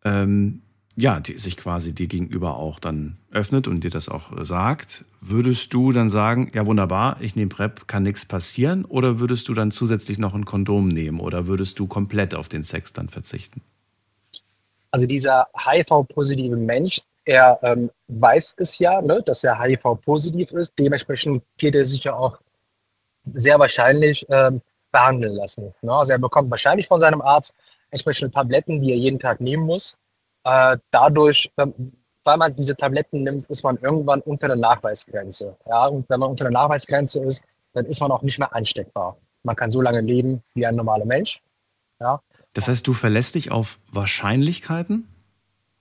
[0.05, 0.63] ähm,
[0.97, 5.05] ja, die, sich quasi dir gegenüber auch dann öffnet und dir das auch äh, sagt?
[5.21, 8.87] Würdest du dann sagen, ja wunderbar, ich nehme PrEP, kann nichts passieren?
[8.87, 12.63] Oder würdest du dann zusätzlich noch ein Kondom nehmen oder würdest du komplett auf den
[12.63, 13.61] Sex dann verzichten?
[14.91, 20.73] Also dieser HIV-positive Mensch, er ähm, weiß es ja, ne, dass er HIV-positiv ist.
[20.79, 22.41] Dementsprechend geht er sich ja auch
[23.33, 25.73] sehr wahrscheinlich ähm, behandeln lassen.
[25.83, 25.93] Ne?
[25.93, 27.55] Also er bekommt wahrscheinlich von seinem Arzt
[27.91, 29.97] entsprechende Tabletten, die er jeden Tag nehmen muss.
[30.45, 35.57] Äh, dadurch, weil man diese Tabletten nimmt, ist man irgendwann unter der Nachweisgrenze.
[35.67, 35.87] Ja?
[35.87, 39.17] Und wenn man unter der Nachweisgrenze ist, dann ist man auch nicht mehr ansteckbar.
[39.43, 41.43] Man kann so lange leben wie ein normaler Mensch.
[42.01, 42.21] Ja?
[42.53, 45.09] Das heißt, du verlässt dich auf Wahrscheinlichkeiten?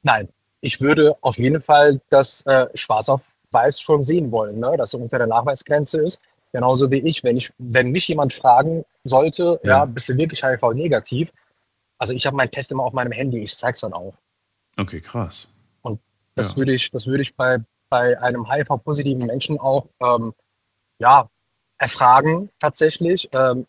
[0.03, 0.29] Nein,
[0.61, 4.75] ich würde auf jeden Fall das äh, schwarz auf weiß schon sehen wollen, ne?
[4.77, 6.21] dass er unter der Nachweisgrenze ist.
[6.51, 10.43] Genauso wie ich, wenn ich, wenn mich jemand fragen sollte, ja, ja bist du wirklich
[10.43, 11.31] HIV-negativ?
[11.97, 14.15] Also ich habe meinen Test immer auf meinem Handy, ich zeige es dann auch.
[14.77, 15.47] Okay, krass.
[15.81, 15.99] Und
[16.35, 16.57] das ja.
[16.57, 17.57] würde ich, das würde ich bei,
[17.89, 20.33] bei einem HIV-positiven Menschen auch ähm,
[20.97, 21.29] ja,
[21.77, 23.29] erfragen tatsächlich.
[23.33, 23.67] Ähm,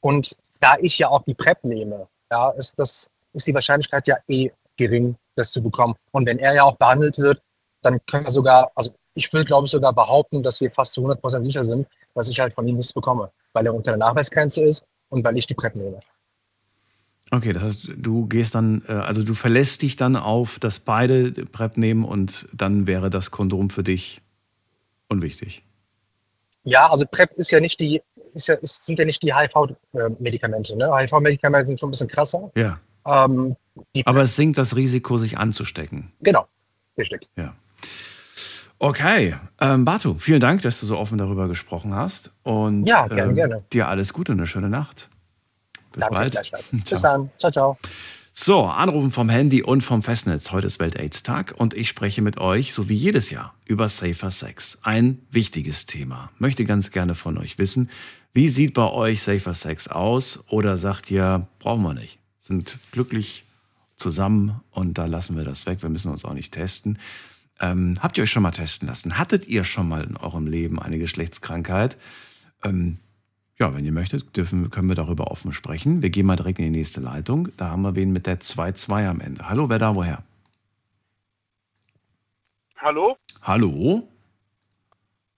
[0.00, 4.16] und da ich ja auch die PrEP nehme, ja, ist, das, ist die Wahrscheinlichkeit ja
[4.28, 5.94] eh gering, das zu bekommen.
[6.12, 7.42] Und wenn er ja auch behandelt wird,
[7.82, 11.06] dann können wir sogar, also ich will glaube ich sogar behaupten, dass wir fast zu
[11.06, 14.62] 100% sicher sind, dass ich halt von ihm nichts bekomme, weil er unter der Nachweisgrenze
[14.62, 16.00] ist und weil ich die PrEP nehme.
[17.30, 21.30] Okay, das heißt, du gehst dann, äh, also du verlässt dich dann auf, dass beide
[21.32, 24.22] PrEP nehmen und dann wäre das Kondom für dich
[25.08, 25.62] unwichtig.
[26.64, 28.02] Ja, also PrEP ist ja nicht die,
[28.34, 30.76] ist ja, ist, sind ja nicht die HIV-Medikamente.
[30.76, 30.90] Ne?
[30.94, 32.50] HIV-Medikamente sind schon ein bisschen krasser.
[32.54, 32.78] Ja.
[33.06, 33.56] Ähm,
[34.04, 36.10] Aber es sinkt das Risiko, sich anzustecken.
[36.20, 36.46] Genau,
[36.98, 37.28] richtig.
[37.36, 37.54] Ja.
[38.80, 42.30] Okay, ähm, Batu, vielen Dank, dass du so offen darüber gesprochen hast.
[42.44, 43.64] Und ja, gerne, ähm, gerne.
[43.72, 45.08] dir alles Gute und eine schöne Nacht.
[45.92, 46.52] Bis Danke, bald.
[46.88, 47.30] Bis dann.
[47.38, 47.78] Ciao, ciao.
[48.32, 50.52] So, Anrufen vom Handy und vom Festnetz.
[50.52, 54.78] Heute ist Welt-AIDS-Tag und ich spreche mit euch, so wie jedes Jahr, über Safer Sex.
[54.82, 56.30] Ein wichtiges Thema.
[56.38, 57.90] Möchte ganz gerne von euch wissen,
[58.38, 60.44] wie sieht bei euch Safer Sex aus?
[60.48, 62.20] Oder sagt ihr, brauchen wir nicht?
[62.38, 63.44] Sind glücklich
[63.96, 65.82] zusammen und da lassen wir das weg.
[65.82, 67.00] Wir müssen uns auch nicht testen.
[67.58, 69.18] Ähm, habt ihr euch schon mal testen lassen?
[69.18, 71.98] Hattet ihr schon mal in eurem Leben eine Geschlechtskrankheit?
[72.62, 72.98] Ähm,
[73.58, 76.00] ja, wenn ihr möchtet, dürfen, können wir darüber offen sprechen.
[76.00, 77.48] Wir gehen mal direkt in die nächste Leitung.
[77.56, 79.48] Da haben wir wen mit der 2-2 am Ende.
[79.48, 80.22] Hallo, wer da woher?
[82.76, 83.16] Hallo?
[83.42, 84.08] Hallo?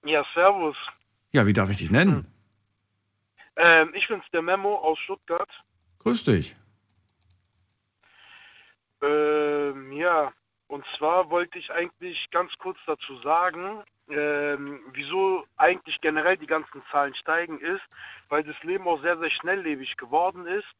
[0.04, 0.76] Ja, servus.
[1.32, 2.16] Ja, wie darf ich dich nennen?
[2.16, 2.39] Hm.
[3.62, 5.50] Ähm, ich bin's, der Memo aus Stuttgart.
[5.98, 6.56] Grüß dich.
[9.02, 10.32] Ähm, ja,
[10.66, 16.82] und zwar wollte ich eigentlich ganz kurz dazu sagen, ähm, wieso eigentlich generell die ganzen
[16.90, 17.82] Zahlen steigen, ist,
[18.30, 20.74] weil das Leben auch sehr, sehr schnelllebig geworden ist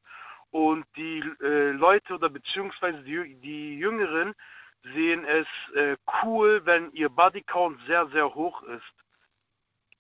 [0.51, 4.35] und die äh, Leute oder beziehungsweise die, die Jüngeren
[4.95, 8.95] sehen es äh, cool, wenn ihr Bodycount sehr, sehr hoch ist.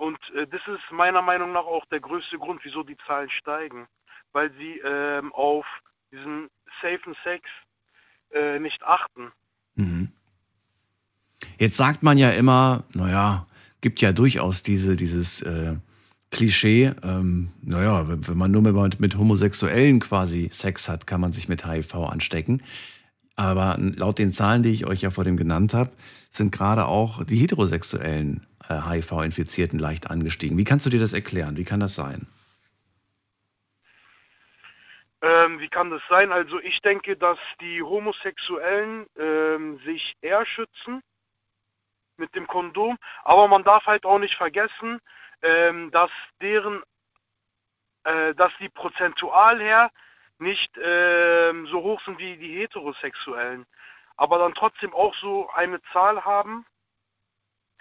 [0.01, 3.87] Und äh, das ist meiner Meinung nach auch der größte Grund, wieso die Zahlen steigen,
[4.33, 5.67] weil sie ähm, auf
[6.11, 6.49] diesen
[6.81, 7.45] safen Sex
[8.33, 9.31] äh, nicht achten.
[9.75, 10.11] Mhm.
[11.59, 13.47] Jetzt sagt man ja immer, naja,
[13.83, 15.77] gibt ja durchaus diese, dieses äh,
[16.31, 21.47] Klischee, ähm, naja, wenn man nur mit, mit Homosexuellen quasi Sex hat, kann man sich
[21.47, 22.63] mit HIV anstecken.
[23.37, 25.91] Aber laut den Zahlen, die ich euch ja vor dem genannt habe,
[26.31, 30.59] sind gerade auch die heterosexuellen HIV-Infizierten leicht angestiegen.
[30.59, 31.57] Wie kannst du dir das erklären?
[31.57, 32.27] Wie kann das sein?
[35.23, 36.33] Ähm, wie kann das sein?
[36.33, 41.03] Also ich denke, dass die Homosexuellen ähm, sich eher schützen
[42.17, 42.97] mit dem Kondom.
[43.25, 45.01] Aber man darf halt auch nicht vergessen,
[45.43, 46.83] ähm, dass deren,
[48.05, 49.91] äh, dass die prozentual her
[50.39, 53.67] nicht ähm, so hoch sind wie die Heterosexuellen,
[54.17, 56.65] aber dann trotzdem auch so eine Zahl haben.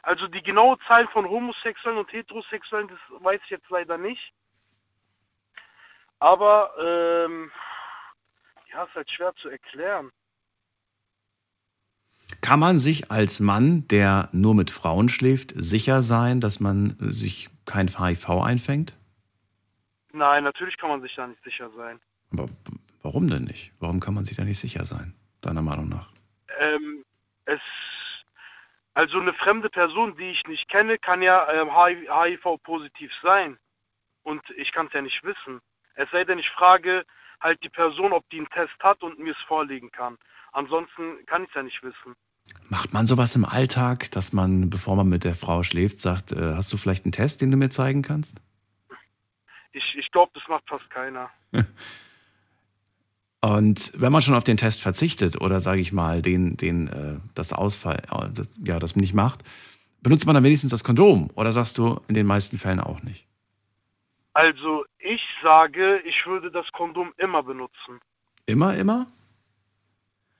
[0.04, 4.34] Also die genaue Zahl von Homosexuellen und Heterosexuellen, das weiß ich jetzt leider nicht.
[6.20, 7.52] Aber ähm,
[8.72, 10.12] ja, ist halt schwer zu erklären.
[12.42, 17.50] Kann man sich als Mann, der nur mit Frauen schläft, sicher sein, dass man sich
[17.66, 18.96] kein HIV einfängt?
[20.12, 22.00] Nein, natürlich kann man sich da nicht sicher sein.
[22.32, 22.50] Aber
[23.02, 23.74] warum denn nicht?
[23.80, 26.12] Warum kann man sich da nicht sicher sein, deiner Meinung nach?
[26.60, 27.04] Ähm,
[27.46, 27.60] es,
[29.00, 33.58] also eine fremde Person, die ich nicht kenne, kann ja ähm, HIV-positiv sein.
[34.24, 35.62] Und ich kann es ja nicht wissen.
[35.96, 37.06] Es sei denn, ich frage
[37.40, 40.18] halt die Person, ob die einen Test hat und mir es vorlegen kann.
[40.52, 42.14] Ansonsten kann ich es ja nicht wissen.
[42.68, 46.56] Macht man sowas im Alltag, dass man, bevor man mit der Frau schläft, sagt, äh,
[46.56, 48.42] hast du vielleicht einen Test, den du mir zeigen kannst?
[49.72, 51.30] Ich, ich glaube, das macht fast keiner.
[53.42, 57.20] Und wenn man schon auf den Test verzichtet oder sage ich mal, den, den, äh,
[57.36, 59.44] das Ausfall, äh, das, ja, das nicht macht,
[60.02, 63.26] benutzt man dann wenigstens das Kondom oder sagst du in den meisten Fällen auch nicht?
[64.34, 68.02] Also ich sage, ich würde das Kondom immer benutzen.
[68.46, 69.08] Immer, immer?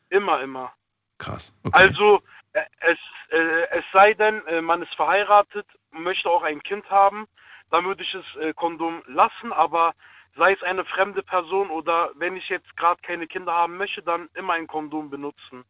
[0.10, 0.74] Immer, immer.
[1.20, 1.54] Krass.
[1.64, 1.78] Okay.
[1.78, 2.22] Also
[2.54, 2.98] äh, es,
[3.30, 7.28] äh, es sei denn, man ist verheiratet, möchte auch ein Kind haben,
[7.72, 9.94] dann würde ich das Kondom lassen, aber
[10.36, 14.30] sei es eine fremde Person oder wenn ich jetzt gerade keine Kinder haben möchte, dann
[14.34, 15.64] immer ein Kondom benutzen.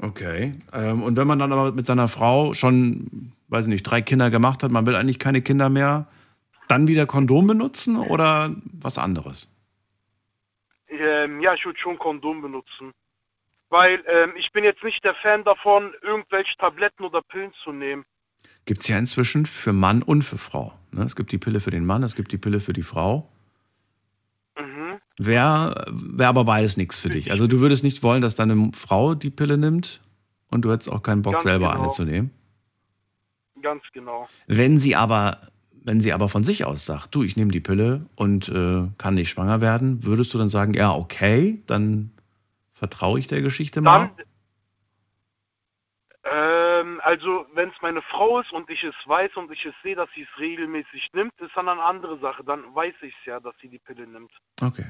[0.00, 0.52] Okay.
[0.72, 4.30] Ähm, und wenn man dann aber mit seiner Frau schon, weiß ich nicht, drei Kinder
[4.30, 6.08] gemacht hat, man will eigentlich keine Kinder mehr,
[6.68, 9.48] dann wieder Kondom benutzen oder was anderes?
[10.88, 12.92] Ähm, ja, ich würde schon Kondom benutzen.
[13.68, 18.04] Weil ähm, ich bin jetzt nicht der Fan davon, irgendwelche Tabletten oder Pillen zu nehmen.
[18.66, 20.72] Gibt es ja inzwischen für Mann und für Frau.
[20.92, 21.04] Ne?
[21.04, 23.28] Es gibt die Pille für den Mann, es gibt die Pille für die Frau.
[24.58, 24.98] Mhm.
[25.18, 27.30] Wäre wär aber beides nichts für dich.
[27.30, 30.00] Also du würdest nicht wollen, dass deine Frau die Pille nimmt
[30.50, 31.82] und du hättest auch keinen Bock, Ganz selber genau.
[31.82, 32.30] eine zu nehmen.
[33.60, 34.28] Ganz genau.
[34.46, 35.48] Wenn sie aber,
[35.82, 39.14] wenn sie aber von sich aus sagt, du, ich nehme die Pille und äh, kann
[39.14, 42.10] nicht schwanger werden, würdest du dann sagen, ja, okay, dann
[42.72, 44.10] vertraue ich der Geschichte mal?
[44.16, 44.24] Dann,
[46.84, 49.96] ähm, also wenn es meine Frau ist und ich es weiß und ich es sehe,
[49.96, 52.44] dass sie es regelmäßig nimmt, ist dann eine andere Sache.
[52.44, 54.30] Dann weiß ich es ja, dass sie die Pille nimmt.
[54.60, 54.86] Okay.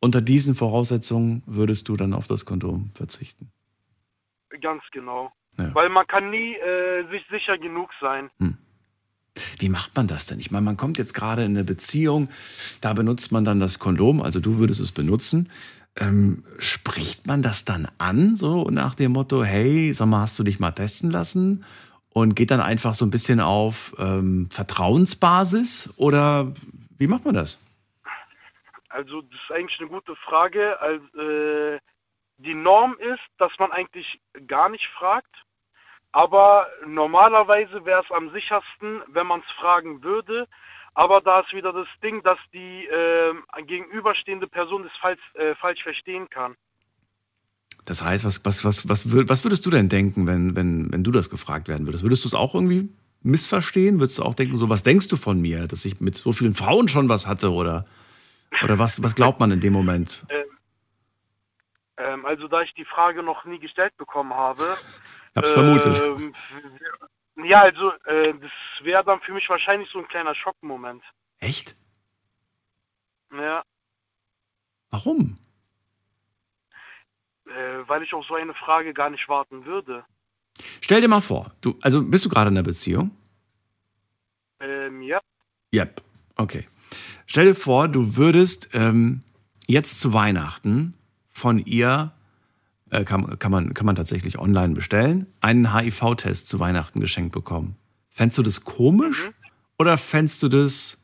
[0.00, 3.52] Unter diesen Voraussetzungen würdest du dann auf das Kondom verzichten.
[4.60, 5.32] Ganz genau.
[5.58, 5.74] Ja.
[5.74, 8.30] Weil man kann nie äh, sich sicher genug sein.
[9.58, 10.38] Wie macht man das denn?
[10.38, 12.30] Ich meine, man kommt jetzt gerade in eine Beziehung,
[12.80, 15.50] da benutzt man dann das Kondom, also du würdest es benutzen.
[16.00, 20.42] Ähm, spricht man das dann an, so nach dem Motto, hey, sag mal, hast du
[20.42, 21.64] dich mal testen lassen?
[22.12, 25.92] Und geht dann einfach so ein bisschen auf ähm, Vertrauensbasis?
[25.96, 26.52] Oder
[26.98, 27.58] wie macht man das?
[28.88, 30.80] Also das ist eigentlich eine gute Frage.
[30.80, 31.78] Also, äh,
[32.38, 35.34] die Norm ist, dass man eigentlich gar nicht fragt.
[36.12, 40.48] Aber normalerweise wäre es am sichersten, wenn man es fragen würde.
[40.94, 45.82] Aber da ist wieder das Ding, dass die ähm, gegenüberstehende Person es falsch, äh, falsch
[45.82, 46.56] verstehen kann.
[47.84, 51.02] Das heißt, was, was, was, was, wür- was würdest du denn denken, wenn, wenn, wenn
[51.04, 52.04] du das gefragt werden würdest?
[52.04, 52.88] Würdest du es auch irgendwie
[53.22, 54.00] missverstehen?
[54.00, 56.54] Würdest du auch denken, so, was denkst du von mir, dass ich mit so vielen
[56.54, 57.52] Frauen schon was hatte?
[57.52, 57.86] Oder,
[58.62, 60.24] oder was, was glaubt man in dem Moment?
[62.02, 64.62] Ähm, also da ich die Frage noch nie gestellt bekommen habe.
[65.32, 66.02] Ich hab's vermutet.
[66.02, 66.34] ähm,
[67.44, 68.50] ja, also äh, das
[68.82, 71.02] wäre dann für mich wahrscheinlich so ein kleiner Schockmoment.
[71.38, 71.76] Echt?
[73.32, 73.62] Ja,
[74.90, 75.38] Warum?
[77.46, 80.04] äh, weil ich auf so eine Frage gar nicht warten würde.
[80.80, 83.10] Stell dir mal vor, du, also bist du gerade in einer Beziehung?
[84.60, 85.20] Ähm, ja,
[85.74, 86.02] Yep.
[86.36, 86.68] Okay.
[87.26, 89.22] Stell dir vor, du würdest ähm,
[89.68, 90.96] jetzt zu Weihnachten
[91.32, 92.12] von ihr,
[92.90, 97.76] äh, kann, kann, man, kann man tatsächlich online bestellen, einen HIV-Test zu Weihnachten geschenkt bekommen.
[98.10, 99.34] Fändest du das komisch Mhm.
[99.78, 100.98] oder fändest du das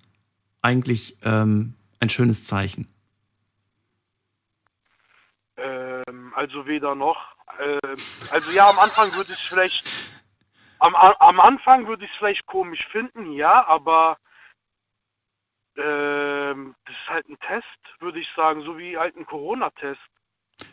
[0.62, 2.88] eigentlich ähm, ein schönes Zeichen?
[5.56, 7.34] ähm, also weder noch.
[7.58, 7.96] Ähm,
[8.30, 9.84] also ja, am Anfang würde ich es vielleicht,
[10.78, 14.18] am, am Anfang würde ich es vielleicht komisch finden, ja, aber
[15.76, 20.00] ähm, das ist halt ein Test, würde ich sagen, so wie halt ein Corona-Test.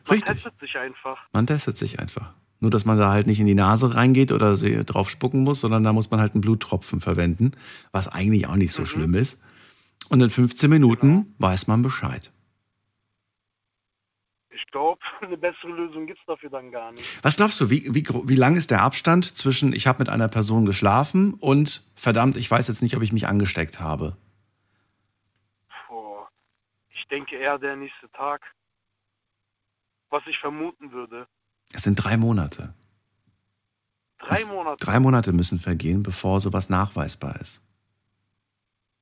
[0.07, 0.35] Man Richtig.
[0.35, 1.19] testet sich einfach.
[1.33, 2.33] Man testet sich einfach.
[2.59, 5.59] Nur, dass man da halt nicht in die Nase reingeht oder sie drauf spucken muss,
[5.61, 7.51] sondern da muss man halt einen Bluttropfen verwenden,
[7.91, 8.85] was eigentlich auch nicht so Mhm.
[8.85, 9.39] schlimm ist.
[10.09, 12.31] Und in 15 Minuten weiß man Bescheid.
[14.51, 17.03] Ich glaube, eine bessere Lösung gibt es dafür dann gar nicht.
[17.23, 20.27] Was glaubst du, wie, wie, wie lang ist der Abstand zwischen ich habe mit einer
[20.29, 24.15] Person geschlafen und verdammt, ich weiß jetzt nicht, ob ich mich angesteckt habe?
[25.89, 26.27] Boah.
[26.89, 28.41] Ich denke eher der nächste Tag.
[30.13, 31.25] Was ich vermuten würde.
[31.73, 32.75] Es sind drei Monate.
[34.19, 34.85] Drei Monate.
[34.85, 37.63] Drei Monate müssen vergehen, bevor sowas nachweisbar ist.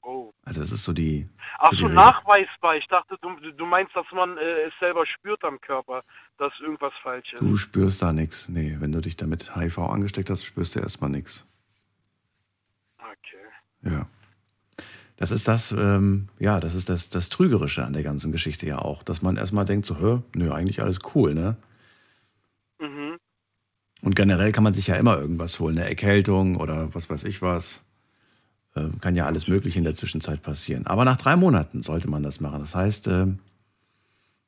[0.02, 0.32] Oh.
[0.45, 1.28] Also es ist so die.
[1.60, 1.95] Ach die so, Regel.
[1.95, 2.78] nachweisbar.
[2.78, 6.02] Ich dachte, du, du meinst, dass man äh, es selber spürt am Körper,
[6.38, 7.41] dass irgendwas falsch ist.
[7.41, 8.47] Du spürst da nichts.
[8.47, 11.45] Nee, wenn du dich damit HIV angesteckt hast, spürst du erstmal nichts.
[13.00, 13.91] Okay.
[13.93, 14.08] Ja.
[15.21, 18.79] Das ist das, ähm, ja, das ist das, das Trügerische an der ganzen Geschichte ja
[18.79, 21.57] auch, dass man erstmal denkt, so, hä, nö, eigentlich alles cool, ne?
[22.79, 23.17] Mhm.
[24.01, 27.41] Und generell kann man sich ja immer irgendwas holen, eine Erkältung oder was weiß ich
[27.43, 27.84] was.
[28.75, 30.88] Ähm, kann ja alles Mögliche in der Zwischenzeit passieren.
[30.88, 32.62] Aber nach drei Monaten sollte man das machen.
[32.62, 33.39] Das heißt, ähm,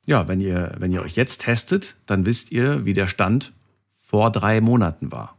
[0.06, 3.52] Ja, wenn ihr, wenn ihr euch jetzt testet, dann wisst ihr, wie der Stand
[3.92, 5.36] vor drei Monaten war.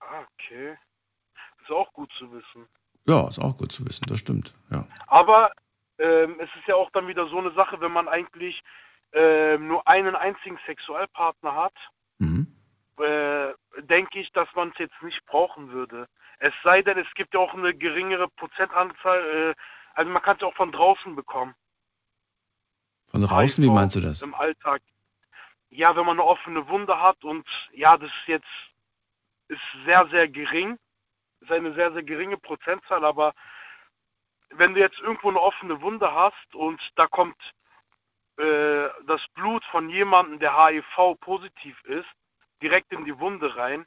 [0.00, 0.76] Ah, okay.
[1.62, 2.66] Ist auch gut zu wissen.
[3.08, 4.54] Ja, ist auch gut zu wissen, das stimmt.
[4.70, 4.86] Ja.
[5.06, 5.50] Aber
[5.98, 8.62] ähm, es ist ja auch dann wieder so eine Sache, wenn man eigentlich
[9.12, 11.74] ähm, nur einen einzigen Sexualpartner hat,
[12.18, 12.48] Mhm.
[12.98, 16.06] äh, denke ich, dass man es jetzt nicht brauchen würde.
[16.40, 19.54] Es sei denn, es gibt ja auch eine geringere Prozentanzahl, äh,
[19.94, 21.54] also man kann es ja auch von draußen bekommen.
[23.10, 24.20] Von draußen, wie HIV meinst du das?
[24.20, 24.82] Im Alltag.
[25.70, 28.46] Ja, wenn man eine offene Wunde hat und ja, das ist jetzt
[29.48, 30.78] ist sehr, sehr gering.
[31.40, 33.32] Ist eine sehr, sehr geringe Prozentzahl, aber
[34.50, 37.36] wenn du jetzt irgendwo eine offene Wunde hast und da kommt
[38.38, 42.08] äh, das Blut von jemandem, der HIV positiv ist,
[42.62, 43.86] direkt in die Wunde rein,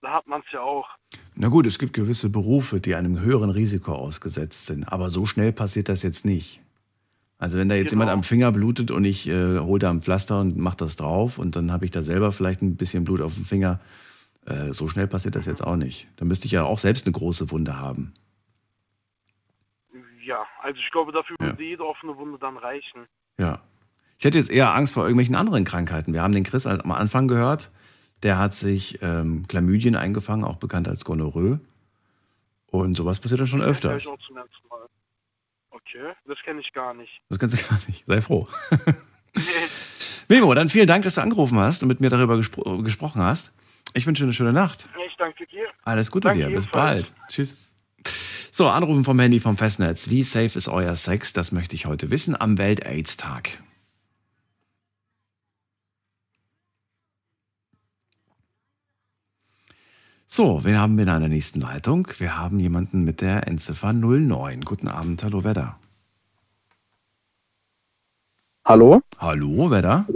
[0.00, 0.88] da hat man es ja auch.
[1.34, 5.52] Na gut, es gibt gewisse Berufe, die einem höheren Risiko ausgesetzt sind, aber so schnell
[5.52, 6.60] passiert das jetzt nicht.
[7.38, 8.02] Also wenn da jetzt Genau.
[8.02, 11.38] jemand am Finger blutet und ich äh, hole da ein Pflaster und mache das drauf
[11.38, 13.78] und dann habe ich da selber vielleicht ein bisschen Blut auf dem Finger,
[14.48, 16.08] äh, so schnell passiert das jetzt auch nicht.
[16.16, 18.14] Da müsste ich ja auch selbst eine große Wunde haben.
[20.24, 21.46] Ja, also ich glaube, dafür Ja.
[21.46, 23.06] würde jede offene Wunde dann reichen.
[23.38, 23.60] Ja.
[24.18, 26.12] Ich hätte jetzt eher Angst vor irgendwelchen anderen Krankheiten.
[26.12, 27.70] Wir haben den Chris am Anfang gehört,
[28.24, 31.60] der hat sich ähm, Chlamydien eingefangen, auch bekannt als Gonorrhoe.
[32.66, 34.02] Und sowas passiert dann schon Das höre öfters.
[34.02, 34.86] ich auch zum ersten Mal.
[35.70, 37.20] Okay, das kenne ich gar nicht.
[37.28, 38.04] Das kannst du gar nicht.
[38.06, 38.46] Sei froh.
[40.28, 43.52] Memo, dann vielen Dank, dass du angerufen hast und mit mir darüber gespro gesprochen hast.
[43.94, 44.88] Ich wünsche eine schöne Nacht.
[45.06, 45.66] Ich danke dir.
[45.84, 46.54] Alles Gute Danke dir.
[46.54, 47.12] Bis bald.
[47.28, 47.56] Tschüss.
[48.52, 50.10] So, Anrufen vom Handy vom Festnetz.
[50.10, 51.32] Wie safe ist euer Sex?
[51.32, 53.62] Das möchte ich heute wissen am Welt-AIDS-Tag.
[60.26, 62.08] So, wen haben wir in einer nächsten Leitung?
[62.18, 64.60] Wir haben jemanden mit der Endziffer 09.
[64.60, 65.78] Guten Abend, hallo, wer da?
[68.64, 69.00] Hallo?
[69.18, 70.06] Hallo, wer da?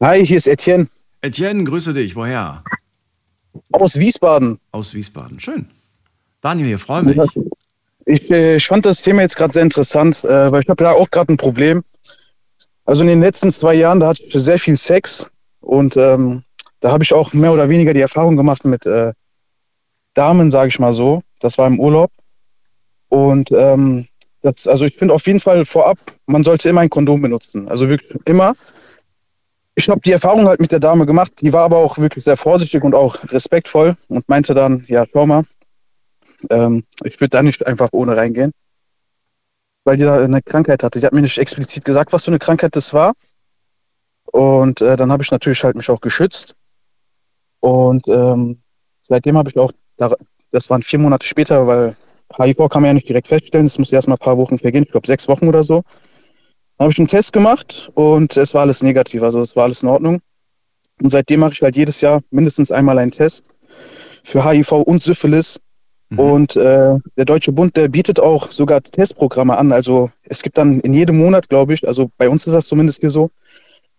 [0.00, 0.86] Hi, hier ist Etienne
[1.22, 2.16] Etienne, grüße dich.
[2.16, 2.62] Woher?
[3.72, 4.58] aus Wiesbaden.
[4.72, 5.38] Aus Wiesbaden.
[5.40, 5.66] Schön.
[6.40, 7.18] Daniel hier, freue mich.
[8.06, 10.92] Ich, äh, ich fand das Thema jetzt gerade sehr interessant, äh, weil ich habe da
[10.92, 11.82] auch gerade ein Problem.
[12.84, 15.30] Also in den letzten zwei Jahren, da hatte ich sehr viel Sex
[15.60, 16.42] und ähm,
[16.80, 19.12] da habe ich auch mehr oder weniger die Erfahrung gemacht mit äh,
[20.14, 21.22] Damen, sage ich mal so.
[21.40, 22.10] Das war im Urlaub.
[23.08, 24.06] Und ähm,
[24.42, 27.68] das, also ich finde auf jeden Fall vorab, man sollte immer ein Kondom benutzen.
[27.68, 28.54] Also wirklich immer.
[29.74, 32.36] Ich habe die Erfahrung halt mit der Dame gemacht, die war aber auch wirklich sehr
[32.36, 35.44] vorsichtig und auch respektvoll und meinte dann, ja, schau mal,
[36.50, 38.52] ähm, ich würde da nicht einfach ohne reingehen,
[39.84, 41.00] weil die da eine Krankheit hatte.
[41.00, 43.12] Die hat mir nicht explizit gesagt, was für eine Krankheit das war.
[44.32, 46.54] Und äh, dann habe ich natürlich halt mich auch geschützt.
[47.60, 48.62] Und ähm,
[49.02, 50.12] seitdem habe ich auch, da,
[50.50, 51.94] das waren vier Monate später, weil
[52.38, 54.84] HIV kann man ja nicht direkt feststellen, es musste erst mal ein paar Wochen vergehen,
[54.84, 55.82] ich glaube sechs Wochen oder so.
[56.80, 59.82] Dann habe ich einen Test gemacht und es war alles negativ, also es war alles
[59.82, 60.22] in Ordnung.
[61.02, 63.44] Und seitdem mache ich halt jedes Jahr mindestens einmal einen Test
[64.24, 65.60] für HIV und Syphilis.
[66.08, 66.18] Mhm.
[66.18, 69.72] Und äh, der Deutsche Bund, der bietet auch sogar Testprogramme an.
[69.72, 73.00] Also es gibt dann in jedem Monat, glaube ich, also bei uns ist das zumindest
[73.00, 73.30] hier so,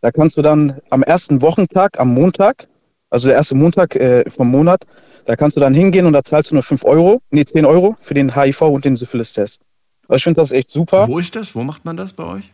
[0.01, 2.67] da kannst du dann am ersten Wochentag, am Montag,
[3.11, 4.87] also der erste Montag äh, vom Monat,
[5.25, 7.95] da kannst du dann hingehen und da zahlst du nur 5 Euro, nee, 10 Euro
[7.99, 9.61] für den HIV und den Syphilis-Test.
[10.07, 11.07] Also ich finde das echt super.
[11.07, 11.53] Wo ist das?
[11.53, 12.51] Wo macht man das bei euch?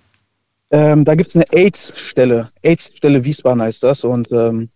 [0.72, 2.52] Ähm, da gibt es eine AIDS-Stelle.
[2.62, 4.04] AIDS-Stelle Wiesbaden heißt das.
[4.04, 4.70] Und ähm,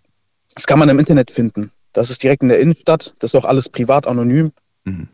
[0.56, 1.72] das kann man im Internet finden.
[1.94, 3.14] Das ist direkt in der Innenstadt.
[3.20, 4.52] Das ist auch alles privat, anonym.
[4.86, 5.08] Mhm.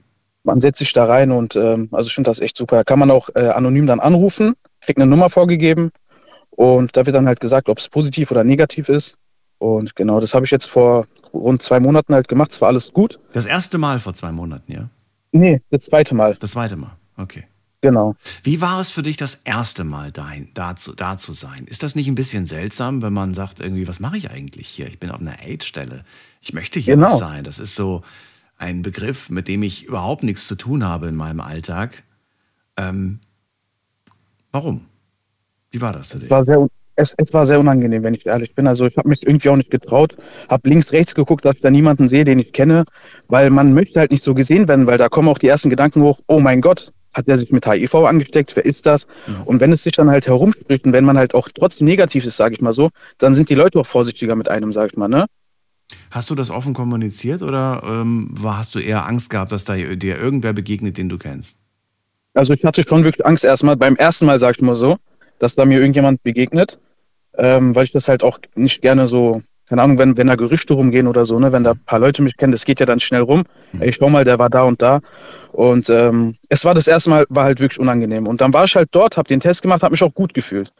[0.43, 2.77] Man setzt sich da rein und ähm, also ich finde das echt super.
[2.77, 5.91] Da kann man auch äh, anonym dann anrufen, kriegt eine Nummer vorgegeben
[6.51, 9.17] und da wird dann halt gesagt, ob es positiv oder negativ ist.
[9.57, 12.51] Und genau, das habe ich jetzt vor rund zwei Monaten halt gemacht.
[12.53, 13.19] Es war alles gut.
[13.33, 14.89] Das erste Mal vor zwei Monaten, ja?
[15.31, 16.37] Nee, das zweite Mal.
[16.39, 16.95] Das zweite Mal.
[17.17, 17.43] Okay.
[17.87, 18.15] Genau.
[18.43, 21.65] Wie war es für dich, das erste Mal dahin, da, zu, da zu sein?
[21.67, 24.87] Ist das nicht ein bisschen seltsam, wenn man sagt, irgendwie, was mache ich eigentlich hier?
[24.87, 26.03] Ich bin auf einer AIDS-Stelle.
[26.41, 27.11] Ich möchte hier Genau.
[27.11, 27.45] nicht sein.
[27.45, 28.03] Das ist so
[28.57, 32.03] ein Begriff, mit dem ich überhaupt nichts zu tun habe in meinem Alltag.
[32.75, 33.19] Ähm,
[34.51, 34.85] warum?
[35.71, 36.31] Wie war das für Es dich?
[36.31, 38.67] war sehr, es, es war sehr unangenehm, wenn ich ehrlich bin.
[38.67, 40.17] Also ich habe mich irgendwie auch nicht getraut,
[40.49, 42.83] habe links, rechts geguckt, dass ich da niemanden sehe, den ich kenne,
[43.29, 46.01] weil man möchte halt nicht so gesehen werden, weil da kommen auch die ersten Gedanken
[46.01, 49.07] hoch, oh mein Gott, hat der sich mit HIV angesteckt, wer ist das?
[49.25, 49.41] Mhm.
[49.45, 52.37] Und wenn es sich dann halt herumspricht und wenn man halt auch trotzdem negativ ist,
[52.37, 55.07] sage ich mal so, dann sind die Leute auch vorsichtiger mit einem, sage ich mal,
[55.07, 55.25] ne?
[56.11, 59.75] Hast du das offen kommuniziert oder ähm, war, hast du eher Angst gehabt, dass da
[59.75, 61.59] dir irgendwer begegnet, den du kennst?
[62.33, 64.97] Also ich hatte schon wirklich Angst erstmal, beim ersten Mal, sag ich mal so,
[65.39, 66.77] dass da mir irgendjemand begegnet,
[67.37, 70.73] ähm, weil ich das halt auch nicht gerne so keine Ahnung, wenn, wenn da Gerüchte
[70.73, 72.99] rumgehen oder so, ne, wenn da ein paar Leute mich kennen, das geht ja dann
[72.99, 73.43] schnell rum.
[73.73, 73.81] Mhm.
[73.81, 75.01] Ey, schau mal, der war da und da.
[75.51, 78.27] Und ähm, es war das erste Mal, war halt wirklich unangenehm.
[78.27, 80.71] Und dann war ich halt dort, habe den Test gemacht, habe mich auch gut gefühlt.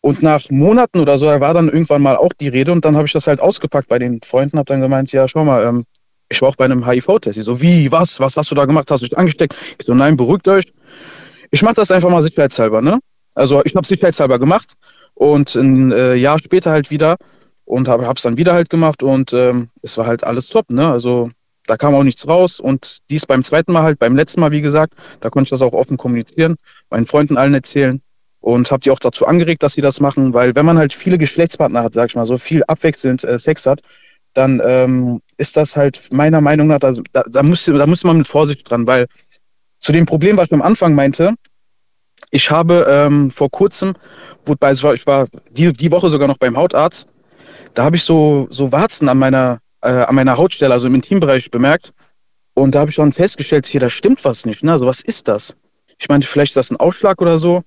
[0.00, 2.96] Und nach Monaten oder so, da war dann irgendwann mal auch die Rede und dann
[2.96, 5.84] habe ich das halt ausgepackt bei den Freunden, habe dann gemeint, ja, schau mal, ähm,
[6.30, 7.36] ich war auch bei einem HIV-Test.
[7.36, 8.90] Die so, wie, was, was hast du da gemacht?
[8.90, 9.54] Hast du dich angesteckt?
[9.78, 10.72] Ich so, nein, beruhigt euch.
[11.50, 13.00] Ich mache das einfach mal sicherheitshalber, ne?
[13.34, 14.74] Also ich habe sicherheitshalber gemacht
[15.14, 17.16] und ein äh, Jahr später halt wieder
[17.70, 20.90] und habe es dann wieder halt gemacht und ähm, es war halt alles top, ne?
[20.90, 21.30] Also
[21.66, 24.60] da kam auch nichts raus und dies beim zweiten Mal halt, beim letzten Mal, wie
[24.60, 26.56] gesagt, da konnte ich das auch offen kommunizieren,
[26.90, 28.02] meinen Freunden allen erzählen
[28.40, 31.16] und habe die auch dazu angeregt, dass sie das machen, weil wenn man halt viele
[31.16, 33.82] Geschlechtspartner hat, sag ich mal, so viel abwechselnd äh, Sex hat,
[34.34, 38.18] dann ähm, ist das halt meiner Meinung nach, da, da, da, muss, da muss man
[38.18, 39.06] mit Vorsicht dran, weil
[39.78, 41.34] zu dem Problem, was ich am Anfang meinte,
[42.32, 43.94] ich habe ähm, vor kurzem,
[44.44, 47.10] war, ich war die, die Woche sogar noch beim Hautarzt,
[47.74, 51.50] da habe ich so, so Warzen an meiner, äh, an meiner Hautstelle, also im Intimbereich
[51.50, 51.92] bemerkt.
[52.54, 54.62] Und da habe ich dann festgestellt, hier, da stimmt was nicht.
[54.62, 54.72] Ne?
[54.72, 55.56] Also was ist das?
[55.98, 57.62] Ich meinte, vielleicht ist das ein Ausschlag oder so.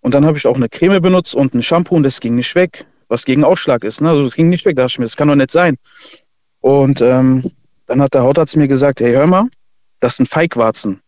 [0.00, 2.54] Und dann habe ich auch eine Creme benutzt und ein Shampoo und das ging nicht
[2.54, 4.00] weg, was gegen Ausschlag ist.
[4.00, 4.10] Ne?
[4.10, 5.76] Also das ging nicht weg, da dachte ich mir, das kann doch nicht sein.
[6.60, 7.50] Und ähm,
[7.86, 9.48] dann hat der Hautarzt mir gesagt, hey, hör mal,
[10.00, 11.00] das sind Feigwarzen.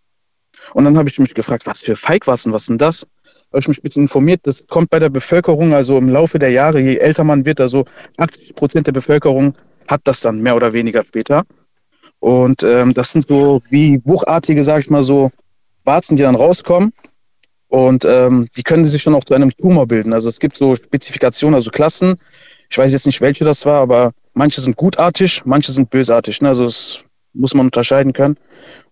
[0.72, 3.06] Und dann habe ich mich gefragt, was für Feigwarzen, was sind das?
[3.50, 6.50] Habe ich mich ein bisschen informiert, das kommt bei der Bevölkerung, also im Laufe der
[6.50, 7.84] Jahre, je älter man wird, also
[8.18, 9.54] 80 Prozent der Bevölkerung
[9.88, 11.44] hat das dann mehr oder weniger später.
[12.18, 15.30] Und ähm, das sind so wie buchartige, sag ich mal so,
[15.84, 16.92] Warzen, die dann rauskommen.
[17.68, 20.12] Und ähm, die können sich dann auch zu einem Tumor bilden.
[20.12, 22.14] Also es gibt so Spezifikationen, also Klassen.
[22.70, 26.40] Ich weiß jetzt nicht, welche das war, aber manche sind gutartig, manche sind bösartig.
[26.40, 26.48] Ne?
[26.48, 27.00] Also das
[27.36, 28.36] muss man unterscheiden können.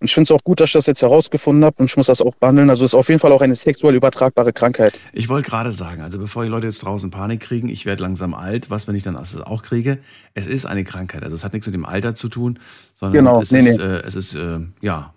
[0.01, 2.07] Und ich finde es auch gut, dass ich das jetzt herausgefunden habe und ich muss
[2.07, 2.71] das auch behandeln.
[2.71, 4.99] Also es ist auf jeden Fall auch eine sexuell übertragbare Krankheit.
[5.13, 8.35] Ich wollte gerade sagen, also bevor die Leute jetzt draußen Panik kriegen, ich werde langsam
[8.35, 9.99] alt, was wenn ich dann das auch kriege,
[10.35, 11.23] es ist eine Krankheit.
[11.23, 12.59] Also es hat nichts mit dem Alter zu tun,
[12.95, 13.83] sondern Genau, es nee, ist, nee.
[13.83, 15.13] Äh, es ist äh, ja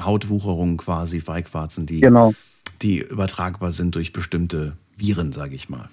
[0.00, 2.34] Hautwucherung quasi, Feigwarzen, die, Genau.
[2.82, 5.88] die übertragbar sind durch bestimmte Viren, sage ich mal.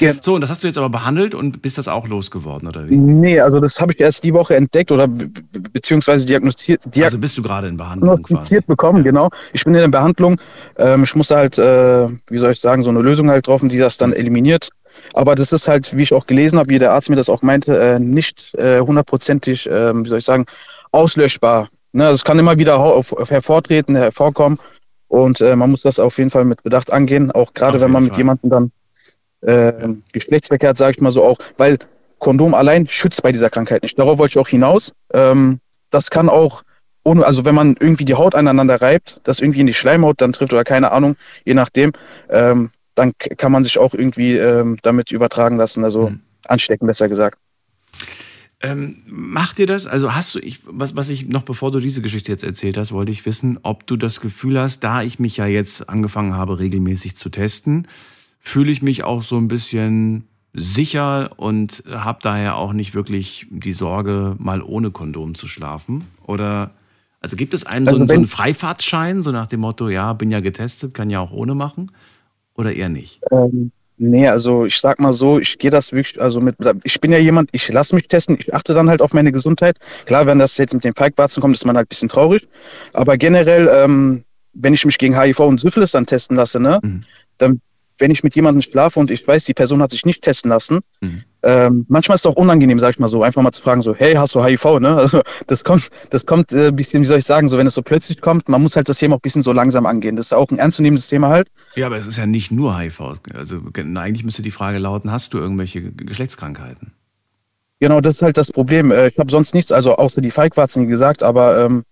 [0.00, 0.12] Ja.
[0.12, 0.22] Genau.
[0.22, 2.96] So, und das hast du jetzt aber behandelt und bist das auch losgeworden, oder wie?
[2.96, 7.18] Nee, also das habe ich erst die Woche entdeckt oder be be beziehungsweise diagnostiziert, Also
[7.18, 8.22] bist du gerade in Behandlung quasi.
[8.22, 9.28] diagnostiziert bekommen, genau.
[9.52, 10.40] Ich bin in der Behandlung.
[10.78, 13.78] Ähm, ich muss halt, äh, wie soll ich sagen, so eine Lösung halt drauf, die
[13.78, 14.70] das dann eliminiert.
[15.14, 17.42] Aber das ist halt, wie ich auch gelesen habe, wie der Arzt mir das auch
[17.42, 20.46] meinte, äh, nicht äh, hundertprozentig, äh, wie soll ich sagen,
[20.92, 21.68] auslöschbar.
[21.92, 22.04] Ne?
[22.04, 24.58] Also es kann immer wieder hau- auf, auf hervortreten, hervorkommen.
[25.08, 28.04] Und äh, man muss das auf jeden Fall mit Bedacht angehen, auch gerade wenn man
[28.04, 28.20] mit Fall.
[28.20, 28.72] jemandem dann
[29.42, 29.72] äh,
[30.12, 31.78] Geschlechtsverkehr hat, sage ich mal so auch, weil
[32.18, 33.98] Kondom allein schützt bei dieser Krankheit nicht.
[33.98, 34.92] Darauf wollte ich auch hinaus.
[35.12, 35.58] Ähm,
[35.90, 36.62] das kann auch
[37.04, 40.32] ohne, also wenn man irgendwie die Haut aneinander reibt, das irgendwie in die Schleimhaut dann
[40.32, 41.92] trifft oder keine Ahnung, je nachdem,
[42.30, 46.20] ähm, dann kann man sich auch irgendwie ähm, damit übertragen lassen, also Mhm.
[46.46, 47.38] anstecken, besser gesagt.
[48.60, 49.86] Ähm, macht dir das?
[49.86, 52.92] Also hast du, ich, was, was ich noch bevor du diese Geschichte jetzt erzählt hast,
[52.92, 56.60] wollte ich wissen, ob du das Gefühl hast, da ich mich ja jetzt angefangen habe,
[56.60, 57.88] regelmäßig zu testen,
[58.42, 63.72] fühle ich mich auch so ein bisschen sicher und habe daher auch nicht wirklich die
[63.72, 66.04] Sorge, mal ohne Kondom zu schlafen?
[66.26, 66.72] Oder
[67.20, 70.12] also gibt es einen so, Also einen, so einen Freifahrtschein, so nach dem Motto, ja,
[70.12, 71.90] bin ja getestet, kann ja auch ohne machen?
[72.54, 73.20] Oder eher nicht?
[73.30, 77.12] Ähm, nee, also ich sag mal so, ich gehe das wirklich, also mit, ich bin
[77.12, 79.78] ja jemand, ich lasse mich testen, ich achte dann halt auf meine Gesundheit.
[80.04, 82.46] Klar, wenn das jetzt mit den Feigwarzen kommt, ist man halt ein bisschen traurig.
[82.92, 87.04] Aber generell, ähm, wenn ich mich gegen HIV und Syphilis dann testen lasse, ne, Mhm.
[87.38, 87.60] dann,
[87.98, 90.80] wenn ich mit jemandem schlafe und ich weiß, die Person hat sich nicht testen lassen,
[91.00, 91.22] Mhm.
[91.42, 93.94] ähm, manchmal ist es auch unangenehm, sag ich mal so, einfach mal zu fragen, so,
[93.94, 94.96] hey, hast du HIV, ne?
[94.96, 97.74] Also das kommt, das kommt äh, ein bisschen, wie soll ich sagen, so, wenn es
[97.74, 100.16] so plötzlich kommt, man muss halt das Thema auch ein bisschen so langsam angehen.
[100.16, 101.48] Das ist auch ein ernstzunehmendes Thema halt.
[101.74, 103.00] Ja, aber es ist ja nicht nur HIV.
[103.34, 103.60] Also
[103.96, 106.92] eigentlich müsste die Frage lauten, hast du irgendwelche Geschlechtskrankheiten?
[107.80, 108.92] Genau, das ist halt das Problem.
[108.92, 111.82] Äh, Ich habe sonst nichts, also außer die Feigwarzen, gesagt, aber ähm,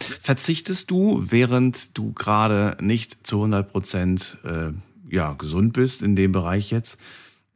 [0.00, 4.70] Verzichtest du, während du gerade nicht zu 100 Prozent äh,
[5.10, 6.98] ja, gesund bist in dem Bereich jetzt,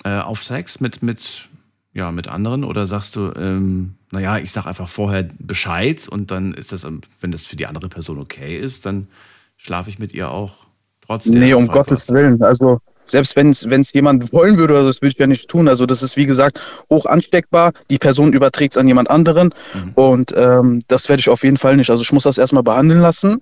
[0.05, 1.49] äh, auf Sex mit, mit,
[1.93, 2.65] ja, mit anderen?
[2.65, 7.01] Oder sagst du, ähm, naja, ich sag einfach vorher Bescheid und dann ist das, ähm,
[7.21, 9.09] wenn das für die andere Person okay ist, dann
[9.57, 10.67] schlafe ich mit ihr auch
[11.07, 11.41] trotzdem.
[11.41, 12.43] nee, um Gottes Willen.
[12.43, 15.69] Also selbst wenn es jemand wollen würde, also das würde ich ja nicht tun.
[15.69, 17.73] Also das ist, wie gesagt, hoch ansteckbar.
[17.91, 19.93] Die Person überträgt es an jemand anderen Mhm.
[19.95, 21.91] und ähm, das werde ich auf jeden Fall nicht.
[21.91, 23.41] Also ich muss das erstmal behandeln lassen.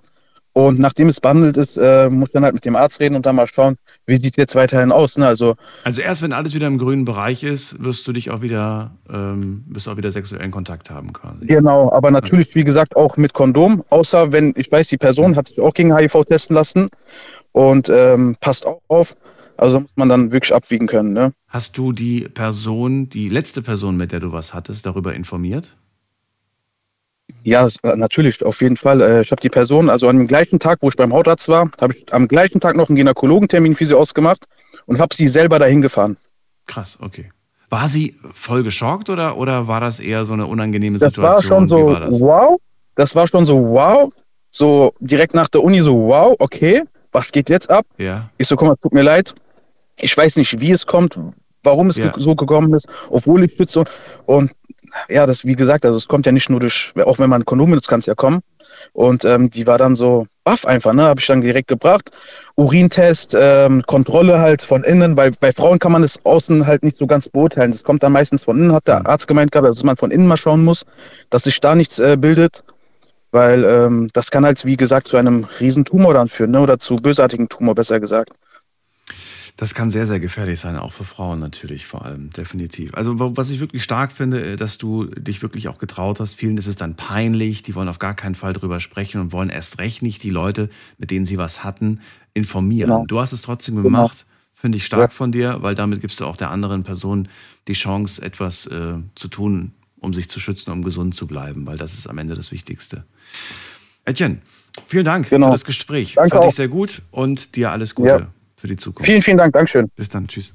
[0.53, 3.25] Und nachdem es behandelt ist, äh, muss ich dann halt mit dem Arzt reden und
[3.25, 5.17] dann mal schauen, wie sieht es jetzt weiterhin aus.
[5.17, 5.25] Ne?
[5.25, 8.91] Also Also erst wenn alles wieder im grünen Bereich ist, wirst du dich auch wieder,
[9.09, 11.45] ähm, wirst du auch wieder sexuellen Kontakt haben quasi.
[11.45, 13.83] Genau, aber natürlich, wie gesagt, auch mit Kondom.
[13.89, 16.89] Außer wenn, ich weiß, die Person hat sich auch gegen HIV testen lassen
[17.53, 19.15] und ähm, passt auch auf.
[19.57, 21.13] Also muss man dann wirklich abwiegen können.
[21.13, 21.33] Ne?
[21.47, 25.75] Hast du die Person, die letzte Person, mit der du was hattest, darüber informiert?
[27.43, 29.01] Ja, äh, natürlich, auf jeden Fall.
[29.01, 31.69] Äh, ich habe die Person, also an dem gleichen Tag, wo ich beim Hautarzt war,
[31.79, 34.45] habe ich am gleichen Tag noch einen Gynäkologentermin für sie ausgemacht
[34.85, 36.17] und habe sie selber dahin gefahren.
[36.67, 37.31] Krass, okay.
[37.69, 41.25] War sie voll geschockt oder, oder war das eher so eine unangenehme Situation?
[41.25, 42.19] Das war schon so, war das?
[42.19, 42.59] wow.
[42.95, 44.11] Das war schon so, wow.
[44.49, 47.85] So direkt nach der Uni so, wow, okay, was geht jetzt ab?
[47.97, 48.29] Ja.
[48.37, 49.33] Ich so, mal, tut mir leid.
[49.99, 51.17] Ich weiß nicht, wie es kommt,
[51.63, 52.11] warum es ja.
[52.17, 53.83] so gekommen ist, obwohl ich schütze.
[54.25, 54.51] Und
[55.09, 57.69] ja, das, wie gesagt, also es kommt ja nicht nur durch, auch wenn man Kondom
[57.71, 58.41] benutzt, kann es ja kommen.
[58.93, 61.03] Und ähm, die war dann so baff einfach, ne?
[61.03, 62.11] Habe ich dann direkt gebracht.
[62.55, 66.97] Urintest, ähm, Kontrolle halt von innen, weil bei Frauen kann man es außen halt nicht
[66.97, 67.71] so ganz beurteilen.
[67.71, 70.27] Das kommt dann meistens von innen, hat der Arzt gemeint gehabt, dass man von innen
[70.27, 70.85] mal schauen muss,
[71.29, 72.63] dass sich da nichts äh, bildet.
[73.31, 76.59] Weil ähm, das kann halt, wie gesagt, zu einem Riesentumor dann führen, ne?
[76.59, 78.31] oder zu bösartigen Tumor, besser gesagt.
[79.57, 82.93] Das kann sehr, sehr gefährlich sein, auch für Frauen natürlich vor allem, definitiv.
[82.93, 86.35] Also was ich wirklich stark finde, äh, dass du dich wirklich auch getraut hast.
[86.35, 89.49] Vielen ist es dann peinlich, die wollen auf gar keinen Fall drüber sprechen und wollen
[89.49, 92.01] erst recht nicht die Leute, mit denen sie was hatten,
[92.33, 92.89] informieren.
[92.89, 93.05] Genau.
[93.05, 93.83] Du hast es trotzdem genau.
[93.83, 95.15] gemacht, finde ich stark ja.
[95.15, 97.27] von dir, weil damit gibst du auch der anderen Person
[97.67, 101.77] die Chance, etwas äh, zu tun, um sich zu schützen, um gesund zu bleiben, weil
[101.77, 103.03] das ist am Ende das Wichtigste.
[104.05, 104.39] Etienne,
[104.87, 105.47] vielen Dank genau.
[105.47, 106.13] für das Gespräch.
[106.15, 106.49] Danke Fand auch.
[106.49, 108.09] ich sehr gut und dir alles Gute.
[108.09, 108.27] Ja
[108.61, 109.07] für die Zukunft.
[109.09, 109.53] Vielen, vielen Dank.
[109.53, 109.89] Dankeschön.
[109.95, 110.27] Bis dann.
[110.27, 110.53] Tschüss.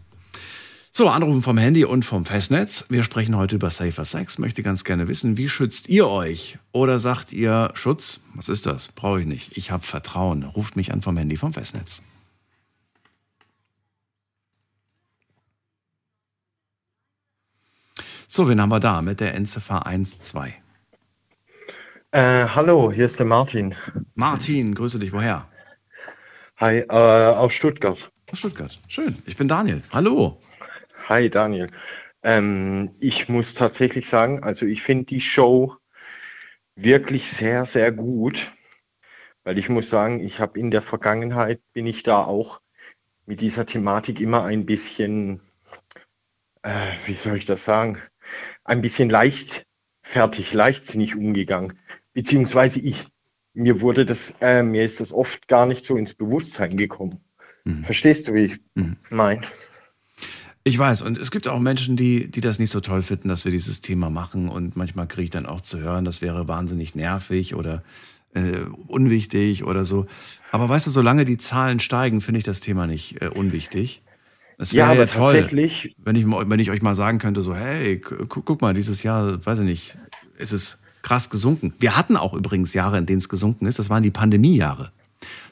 [0.93, 2.87] So, Anrufen vom Handy und vom Festnetz.
[2.89, 4.39] Wir sprechen heute über Safer Sex.
[4.39, 6.59] Möchte ganz gerne wissen, wie schützt ihr euch?
[6.73, 8.21] Oder sagt ihr Schutz?
[8.35, 8.89] Was ist das?
[8.89, 9.57] Brauche ich nicht.
[9.59, 10.45] Ich habe Vertrauen.
[10.45, 12.01] Ruft mich an vom Handy vom Festnetz.
[18.29, 20.55] So, wen haben wir da mit der Endziffer 12?
[22.13, 23.75] Äh, hallo, hier ist der Martin.
[24.15, 25.13] Martin, grüße dich.
[25.13, 25.49] Woher?
[26.59, 28.11] Hi, äh, aus Stuttgart.
[28.33, 28.81] Aus Stuttgart.
[28.89, 29.19] Schön.
[29.27, 29.83] Ich bin Daniel.
[29.91, 30.41] Hallo.
[31.07, 31.67] Hi, Daniel.
[32.23, 35.77] Ähm, ich muss tatsächlich sagen, also ich finde die Show
[36.75, 38.53] wirklich sehr, sehr gut,
[39.45, 42.63] weil ich muss sagen, ich habe in der Vergangenheit, bin ich da auch
[43.27, 45.43] mit dieser Thematik immer ein bisschen,
[46.63, 47.99] äh, wie soll ich das sagen,
[48.65, 51.79] ein bisschen leichtfertig, leichtsinnig umgegangen.
[52.15, 53.05] Beziehungsweise ich
[53.57, 57.19] mir wurde das, äh, mir ist das oft gar nicht so ins Bewusstsein gekommen.
[57.65, 57.85] Mhm.
[57.85, 58.97] Verstehst du, wie ich mhm.
[59.11, 59.41] meine?
[60.63, 63.45] Ich weiß, und es gibt auch Menschen, die, die das nicht so toll finden, dass
[63.45, 64.49] wir dieses Thema machen.
[64.49, 67.83] Und manchmal kriege ich dann auch zu hören, das wäre wahnsinnig nervig oder
[68.35, 70.07] äh, unwichtig oder so.
[70.53, 74.03] Aber weißt du, solange die Zahlen steigen, finde ich das Thema nicht äh, unwichtig.
[74.59, 77.99] Es wäre ja, ja toll, wenn ich, wenn ich euch mal sagen könnte, so, hey,
[78.01, 79.99] guck mal, dieses Jahr, weiß ich nicht,
[80.39, 81.73] ist es krass gesunken.
[81.79, 83.79] Wir hatten auch übrigens Jahre, in denen es gesunken ist.
[83.79, 84.91] Das waren die Pandemiejahre.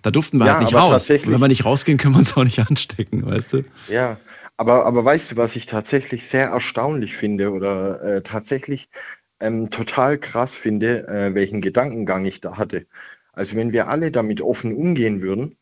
[0.02, 1.08] Da durften wir ja, halt nicht raus.
[1.08, 3.64] Und wenn wir nicht rausgehen, können wir uns auch nicht anstecken, weißt du?
[3.88, 4.18] Ja,
[4.56, 8.88] aber, aber weißt du, was ich tatsächlich sehr erstaunlich finde oder äh, tatsächlich
[9.38, 12.86] ähm, total krass finde, äh, welchen Gedankengang ich da hatte.
[13.32, 15.56] Also wenn wir alle damit offen umgehen würden,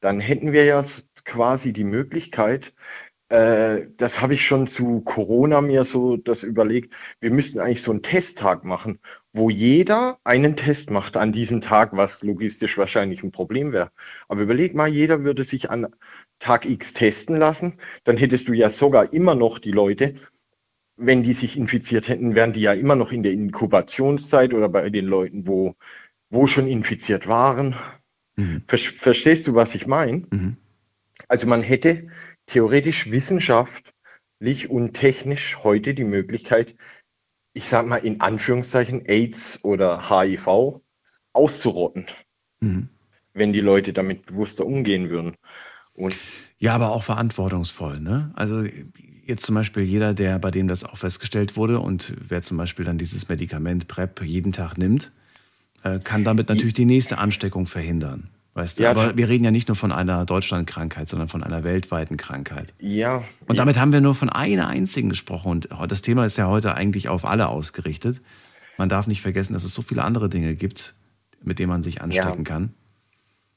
[0.00, 0.84] dann hätten wir ja
[1.24, 2.72] quasi die Möglichkeit,
[3.28, 7.90] äh, das habe ich schon zu Corona mir so das überlegt, wir müssten eigentlich so
[7.90, 9.00] einen Testtag machen,
[9.34, 13.90] wo jeder einen Test macht an diesem Tag, was logistisch wahrscheinlich ein Problem wäre.
[14.28, 15.88] Aber überleg mal, jeder würde sich an
[16.38, 17.74] Tag X testen lassen,
[18.04, 20.14] dann hättest du ja sogar immer noch die Leute,
[20.96, 24.88] wenn die sich infiziert hätten, wären die ja immer noch in der Inkubationszeit oder bei
[24.88, 25.74] den Leuten, wo,
[26.30, 27.74] wo schon infiziert waren.
[28.36, 28.62] Mhm.
[28.68, 30.26] Verstehst du, was ich meine?
[30.30, 30.56] Mhm.
[31.26, 32.06] Also man hätte
[32.46, 36.76] theoretisch wissenschaftlich und technisch heute die Möglichkeit,
[37.54, 40.80] ich sag mal in Anführungszeichen AIDS oder HIV
[41.32, 42.06] auszurotten,
[42.60, 42.88] mhm.
[43.32, 45.36] wenn die Leute damit bewusster umgehen würden.
[45.94, 46.16] Und
[46.58, 48.32] ja, aber auch verantwortungsvoll, ne?
[48.34, 48.64] Also
[49.24, 52.84] jetzt zum Beispiel jeder, der bei dem das auch festgestellt wurde und wer zum Beispiel
[52.84, 55.12] dann dieses Medikament PrEP jeden Tag nimmt,
[55.84, 58.30] äh, kann damit natürlich die nächste Ansteckung verhindern.
[58.54, 58.84] Weißt du?
[58.84, 62.72] Ja, Aber wir reden ja nicht nur von einer Deutschlandkrankheit, sondern von einer weltweiten Krankheit.
[62.78, 63.24] Ja.
[63.46, 65.50] Und damit haben wir nur von einer einzigen gesprochen.
[65.50, 68.22] Und das Thema ist ja heute eigentlich auf alle ausgerichtet.
[68.78, 70.94] Man darf nicht vergessen, dass es so viele andere Dinge gibt,
[71.42, 72.44] mit denen man sich anstecken ja.
[72.44, 72.74] kann.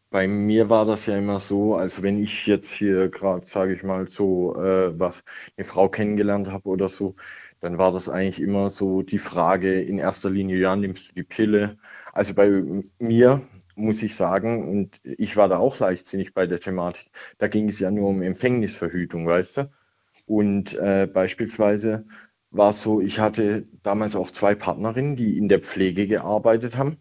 [0.09, 3.83] Bei mir war das ja immer so, also wenn ich jetzt hier gerade, sage ich
[3.83, 5.21] mal, so äh, was
[5.57, 7.15] eine Frau kennengelernt habe oder so,
[7.59, 11.23] dann war das eigentlich immer so die Frage in erster Linie, ja, nimmst du die
[11.23, 11.77] Pille?
[12.13, 12.63] Also bei
[12.99, 13.41] mir
[13.77, 17.09] muss ich sagen, und ich war da auch leichtsinnig bei der Thematik.
[17.37, 19.71] Da ging es ja nur um Empfängnisverhütung, weißt du?
[20.25, 22.05] Und äh, beispielsweise
[22.51, 26.97] war es so, ich hatte damals auch zwei Partnerinnen, die in der Pflege gearbeitet haben.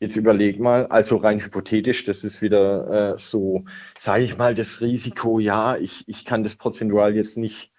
[0.00, 3.64] jetzt überleg mal, also rein hypothetisch, das ist wieder äh, so,
[3.98, 7.72] sage ich mal, das Risiko, ja, ich, ich kann das prozentual jetzt nicht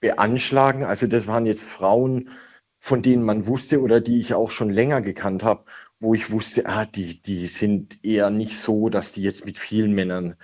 [0.00, 0.84] beanschlagen.
[0.84, 2.30] Also das waren jetzt Frauen,
[2.80, 5.64] von denen man wusste oder die ich auch schon länger gekannt habe,
[6.00, 9.92] wo ich wusste, ah, die, die sind eher nicht so, dass die jetzt mit vielen
[9.94, 10.34] Männern,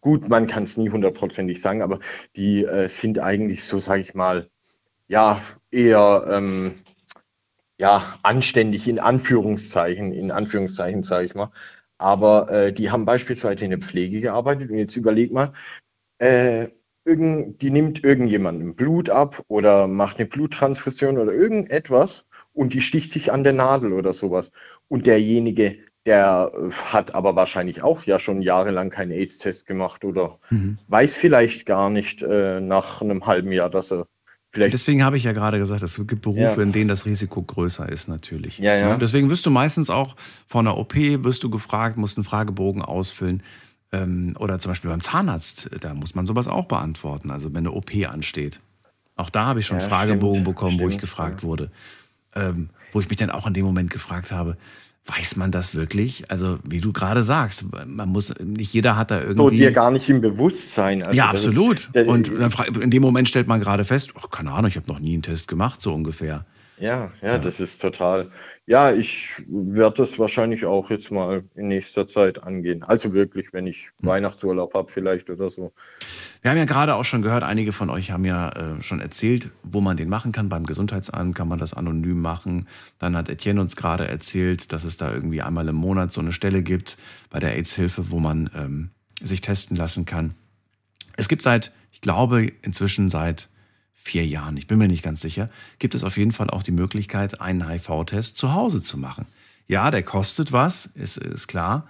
[0.00, 1.98] gut, man kann es nie hundertprozentig sagen, aber
[2.36, 4.48] die äh, sind eigentlich so, sage ich mal,
[5.08, 5.42] ja,
[5.72, 6.74] eher ähm,
[7.78, 11.50] ja, anständig in Anführungszeichen, in Anführungszeichen sage ich mal.
[11.98, 15.52] Aber äh, die haben beispielsweise in der Pflege gearbeitet und jetzt überleg mal,
[16.18, 16.68] äh,
[17.04, 23.10] irgend, die nimmt irgendjemandem Blut ab oder macht eine Bluttransfusion oder irgendetwas und die sticht
[23.12, 24.52] sich an der Nadel oder sowas.
[24.90, 30.38] Und derjenige, der äh, hat aber wahrscheinlich auch ja schon jahrelang keinen AIDS-Test gemacht oder
[30.50, 30.76] mhm.
[30.88, 34.06] weiß vielleicht gar nicht äh, nach einem halben Jahr, dass er
[34.50, 34.74] vielleicht.
[34.74, 36.62] Deswegen habe ich ja gerade gesagt, es gibt Berufe, ja.
[36.62, 38.58] in denen das Risiko größer ist, natürlich.
[38.58, 38.96] Ja, ja.
[38.96, 40.16] Deswegen wirst du meistens auch
[40.48, 43.44] vor einer OP wirst du gefragt, musst einen Fragebogen ausfüllen.
[43.92, 47.72] Ähm, oder zum Beispiel beim Zahnarzt, da muss man sowas auch beantworten, also wenn eine
[47.72, 48.60] OP ansteht.
[49.16, 51.70] Auch da habe ich schon Fragebogen stimmt, bekommen, stimmt, wo ich gefragt wurde.
[52.34, 54.56] Ähm, wo ich mich dann auch in dem Moment gefragt habe,
[55.06, 56.30] weiß man das wirklich?
[56.30, 59.36] Also, wie du gerade sagst, man muss, nicht jeder hat da irgendwie.
[59.36, 61.02] So dir gar nicht im Bewusstsein.
[61.02, 61.90] Also ja, absolut.
[61.92, 62.28] Ist, und
[62.76, 65.22] in dem Moment stellt man gerade fest, oh, keine Ahnung, ich habe noch nie einen
[65.22, 66.44] Test gemacht, so ungefähr.
[66.80, 68.30] Ja, ja, ja, das ist total.
[68.66, 72.82] Ja, ich werde das wahrscheinlich auch jetzt mal in nächster Zeit angehen.
[72.82, 74.08] Also wirklich, wenn ich hm.
[74.08, 75.72] Weihnachtsurlaub habe, vielleicht oder so.
[76.40, 79.50] Wir haben ja gerade auch schon gehört, einige von euch haben ja äh, schon erzählt,
[79.62, 80.48] wo man den machen kann.
[80.48, 82.66] Beim Gesundheitsamt kann man das anonym machen.
[82.98, 86.32] Dann hat Etienne uns gerade erzählt, dass es da irgendwie einmal im Monat so eine
[86.32, 86.96] Stelle gibt
[87.28, 88.90] bei der AIDS-Hilfe, wo man ähm,
[89.22, 90.34] sich testen lassen kann.
[91.18, 93.50] Es gibt seit, ich glaube, inzwischen seit
[94.02, 96.72] vier Jahren, ich bin mir nicht ganz sicher, gibt es auf jeden Fall auch die
[96.72, 99.26] Möglichkeit, einen HIV-Test zu Hause zu machen.
[99.66, 101.86] Ja, der kostet was, ist, ist klar.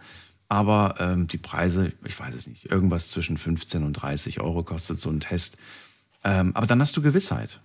[0.49, 4.99] Aber ähm, die Preise, ich weiß es nicht, irgendwas zwischen 15 und 30 Euro kostet
[4.99, 5.57] so ein Test.
[6.25, 7.61] Ähm, aber dann hast du Gewissheit.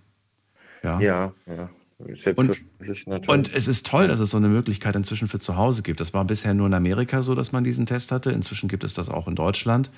[0.84, 1.34] Ja, ja.
[1.48, 1.70] ja.
[2.36, 6.02] Und, und, es ist toll, dass es so eine Möglichkeit inzwischen für zu Hause gibt.
[6.02, 8.32] Das war bisher nur in Amerika so, dass man diesen Test hatte.
[8.32, 9.89] Inzwischen gibt es das auch in Deutschland.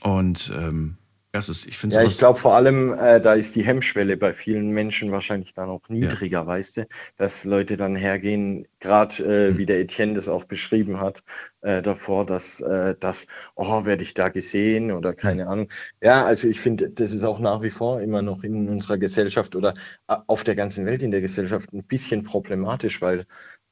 [0.00, 0.96] Und ähm,
[1.36, 4.70] das ist, ich ja, ich glaube vor allem, äh, da ist die Hemmschwelle bei vielen
[4.70, 6.46] Menschen wahrscheinlich dann auch niedriger, ja.
[6.46, 9.58] weißt du, dass Leute dann hergehen, gerade äh, mhm.
[9.58, 11.22] wie der Etienne das auch beschrieben hat
[11.60, 15.50] äh, davor, dass äh, das, oh, werde ich da gesehen oder keine mhm.
[15.50, 15.68] Ahnung.
[16.02, 19.54] Ja, also ich finde, das ist auch nach wie vor immer noch in unserer Gesellschaft
[19.54, 19.74] oder
[20.08, 23.26] äh, auf der ganzen Welt in der Gesellschaft ein bisschen problematisch, weil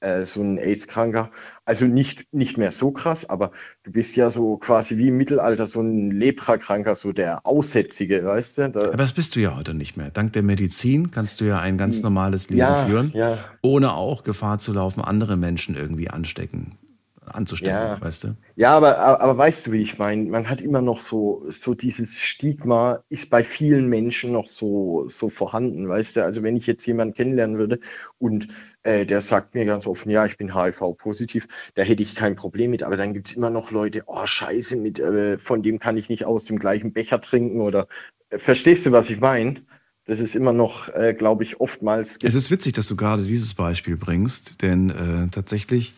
[0.05, 1.31] äh, so ein AIDS-Kranker.
[1.65, 3.53] Also nicht, nicht mehr so krass, aber
[3.83, 8.59] du bist ja so quasi wie im Mittelalter so ein Leprakranker, so der Aussätzige, weißt
[8.59, 8.71] du?
[8.71, 10.11] Da aber das bist du ja heute nicht mehr.
[10.11, 13.39] Dank der Medizin kannst du ja ein ganz normales Leben ja, führen, ja.
[13.63, 16.79] ohne auch Gefahr zu laufen, andere Menschen irgendwie anstecken
[17.27, 18.01] anzustecken, ja.
[18.01, 18.37] weißt du?
[18.57, 20.25] Ja, aber, aber weißt du, wie ich meine?
[20.25, 25.31] Man hat immer noch so, so dieses Stigma, ist bei vielen Menschen noch so, so
[25.31, 26.25] vorhanden, weißt du?
[26.25, 27.79] Also wenn ich jetzt jemanden kennenlernen würde
[28.19, 28.49] und
[28.85, 32.71] äh, der sagt mir ganz offen, ja, ich bin HIV-positiv, da hätte ich kein Problem
[32.71, 35.97] mit, aber dann gibt es immer noch Leute, oh scheiße, mit, äh, von dem kann
[35.97, 37.89] ich nicht aus dem gleichen Becher trinken oder
[38.29, 39.63] äh, verstehst du, was ich meine?
[40.05, 42.19] Das ist immer noch, äh, glaube ich, oftmals.
[42.23, 45.95] Es ist witzig, dass du gerade dieses Beispiel bringst, denn äh, tatsächlich,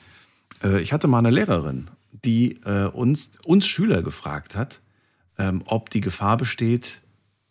[0.81, 1.91] ich hatte mal eine Lehrerin,
[2.25, 2.61] die
[2.95, 4.81] uns, uns Schüler gefragt hat,
[5.39, 7.03] ähm, ob die Gefahr besteht,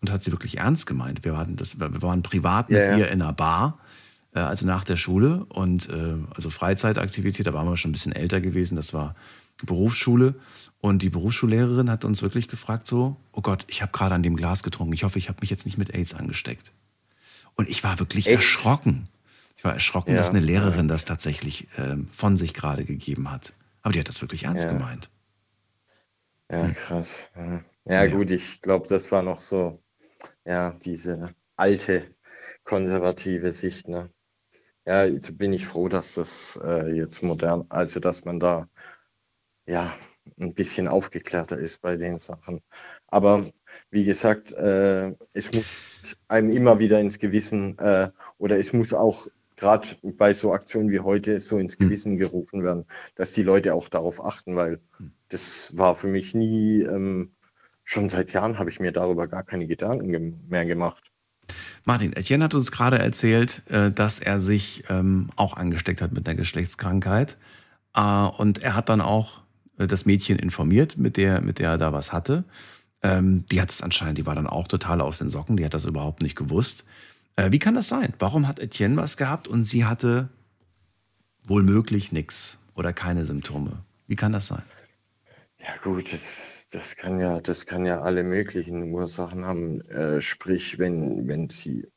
[0.02, 1.24] und hat sie wirklich ernst gemeint.
[1.24, 3.80] Wir waren, das, wir waren privat mit ja, ihr in einer Bar
[4.36, 8.12] äh, also nach der Schule und äh, also Freizeitaktivität, da waren wir schon ein bisschen
[8.12, 9.16] älter gewesen, das war
[9.64, 10.36] Berufsschule.
[10.82, 14.36] Und die Berufsschullehrerin hat uns wirklich gefragt, so, oh Gott, ich habe gerade an dem
[14.36, 16.72] Glas getrunken, ich hoffe, ich habe mich jetzt nicht mit AIDS angesteckt.
[17.56, 18.36] Und ich war wirklich Echt?
[18.36, 19.08] erschrocken.
[19.58, 23.54] Ich war erschrocken, ja, dass eine Lehrerin das tatsächlich ähm, von sich gerade gegeben hat.
[23.82, 24.74] Aber die hat das wirklich ernst ja.
[24.74, 25.10] gemeint.
[26.52, 26.76] Ja, hm.
[26.76, 27.30] krass.
[27.36, 29.82] Ja, ja gut, ich glaube, das war noch so,
[30.44, 32.14] ja, diese alte
[32.64, 34.10] konservative Sicht, ne?
[34.86, 38.68] Ja, bin ich froh, dass das äh, jetzt modern, also dass man da
[39.66, 39.94] ja
[40.40, 42.62] ein bisschen aufgeklärter ist bei den Sachen.
[43.08, 43.46] Aber
[43.90, 45.66] wie gesagt, äh, es muss
[46.28, 51.00] einem immer wieder ins Gewissen äh, oder es muss auch gerade bei so Aktionen wie
[51.00, 51.88] heute so ins hm.
[51.88, 55.12] Gewissen gerufen werden, dass die Leute auch darauf achten, weil hm.
[55.30, 57.32] das war für mich nie, ähm,
[57.84, 61.05] schon seit Jahren habe ich mir darüber gar keine Gedanken mehr gemacht.
[61.86, 66.28] Martin, Etienne hat uns gerade erzählt, äh, dass er sich ähm, auch angesteckt hat mit
[66.28, 67.38] einer Geschlechtskrankheit.
[67.94, 69.42] Äh, und er hat dann auch
[69.78, 72.44] äh, das Mädchen informiert, mit der, mit der er da was hatte.
[73.04, 75.74] Ähm, die hat es anscheinend, die war dann auch total aus den Socken, die hat
[75.74, 76.84] das überhaupt nicht gewusst.
[77.50, 78.14] Wie kann das sein?
[78.18, 80.30] Warum hat Etienne was gehabt und sie hatte
[81.44, 82.58] wohl möglich nichts?
[82.76, 83.84] oder keine Symptome?
[84.08, 84.64] Wie kann das sein?
[85.60, 89.82] Ja gut, das, das kann ja, das kann ja alle möglichen Ursachen haben.
[89.90, 91.88] Äh, sprich, wenn, wenn sie,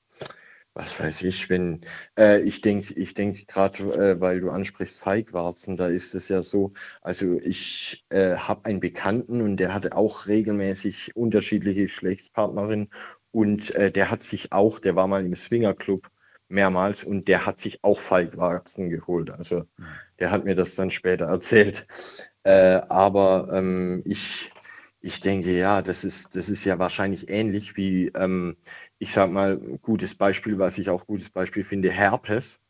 [0.72, 1.81] was weiß ich, wenn,
[2.16, 6.43] äh, ich denke, ich denke gerade, äh, weil du ansprichst Feigwarzen, da ist es ja
[6.43, 12.91] so, also ich äh, habe einen Bekannten und der hatte auch regelmäßig unterschiedliche Geschlechtspartnerinnen
[13.33, 16.09] und äh, der hat sich auch, der war mal im Swingerclub
[16.49, 19.31] mehrmals und der hat sich auch Feigwarzen geholt.
[19.31, 19.64] Also
[20.20, 21.87] der hat mir das dann später erzählt.
[22.45, 24.51] Äh, aber ähm, ich,
[25.01, 28.57] ich denke, ja, das ist, das ist ja wahrscheinlich ähnlich wie, ähm,
[28.99, 32.61] ich sag mal, gutes Beispiel, was ich auch gutes Beispiel finde, Herpes.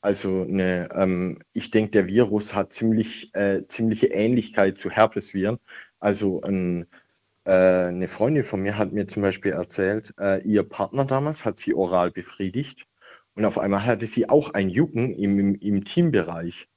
[0.00, 5.58] Also eine, ähm, ich denke, der Virus hat ziemlich, äh, ziemliche Ähnlichkeit zu Herpesviren.
[6.00, 6.86] Also ein,
[7.44, 11.58] äh, eine Freundin von mir hat mir zum Beispiel erzählt, äh, ihr Partner damals hat
[11.58, 12.86] sie oral befriedigt
[13.34, 16.68] und auf einmal hatte sie auch ein Jucken im, im, im Teambereich.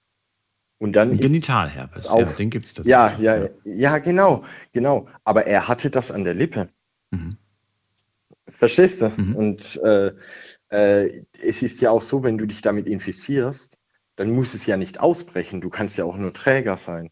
[0.80, 2.88] Und dann Genitalherpes, auch, ja, den gibt es dazu.
[2.88, 5.08] ja, ja, ja, genau, genau.
[5.24, 6.70] Aber er hatte das an der Lippe.
[7.10, 7.38] Mhm.
[8.48, 9.10] Verstehst du?
[9.10, 9.36] Mhm.
[9.36, 10.12] Und äh,
[10.70, 13.78] äh, es ist ja auch so, wenn du dich damit infizierst,
[14.16, 15.62] dann muss es ja nicht ausbrechen.
[15.62, 17.12] Du kannst ja auch nur Träger sein.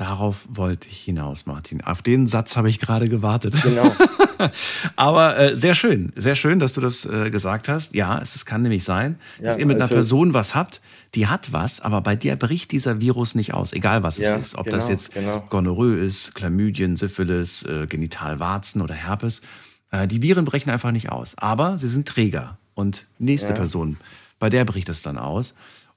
[0.00, 1.84] Darauf wollte ich hinaus, Martin.
[1.84, 3.54] Auf den Satz habe ich gerade gewartet.
[3.62, 3.94] Genau.
[4.96, 7.94] Aber äh, sehr schön, sehr schön, dass du das äh, gesagt hast.
[7.94, 10.80] Ja, es, es kann nämlich sein, dass Ja, ihr mit einer also- Person was habt,
[11.14, 14.48] die hat was, aber bei der bricht dieser Virus nicht aus, egal was Ja, es
[14.48, 14.54] ist.
[14.54, 15.40] Ob das genau, jetzt genau.
[15.50, 19.42] Gonorrhoe ist, Chlamydien, Syphilis, äh, Genitalwarzen oder Herpes.
[19.90, 21.34] Äh, die Viren brechen einfach nicht aus.
[21.36, 22.56] Aber sie sind Träger.
[22.72, 23.54] Und nächste Ja.
[23.54, 23.98] Person,
[24.38, 25.52] bei der bricht es dann aus.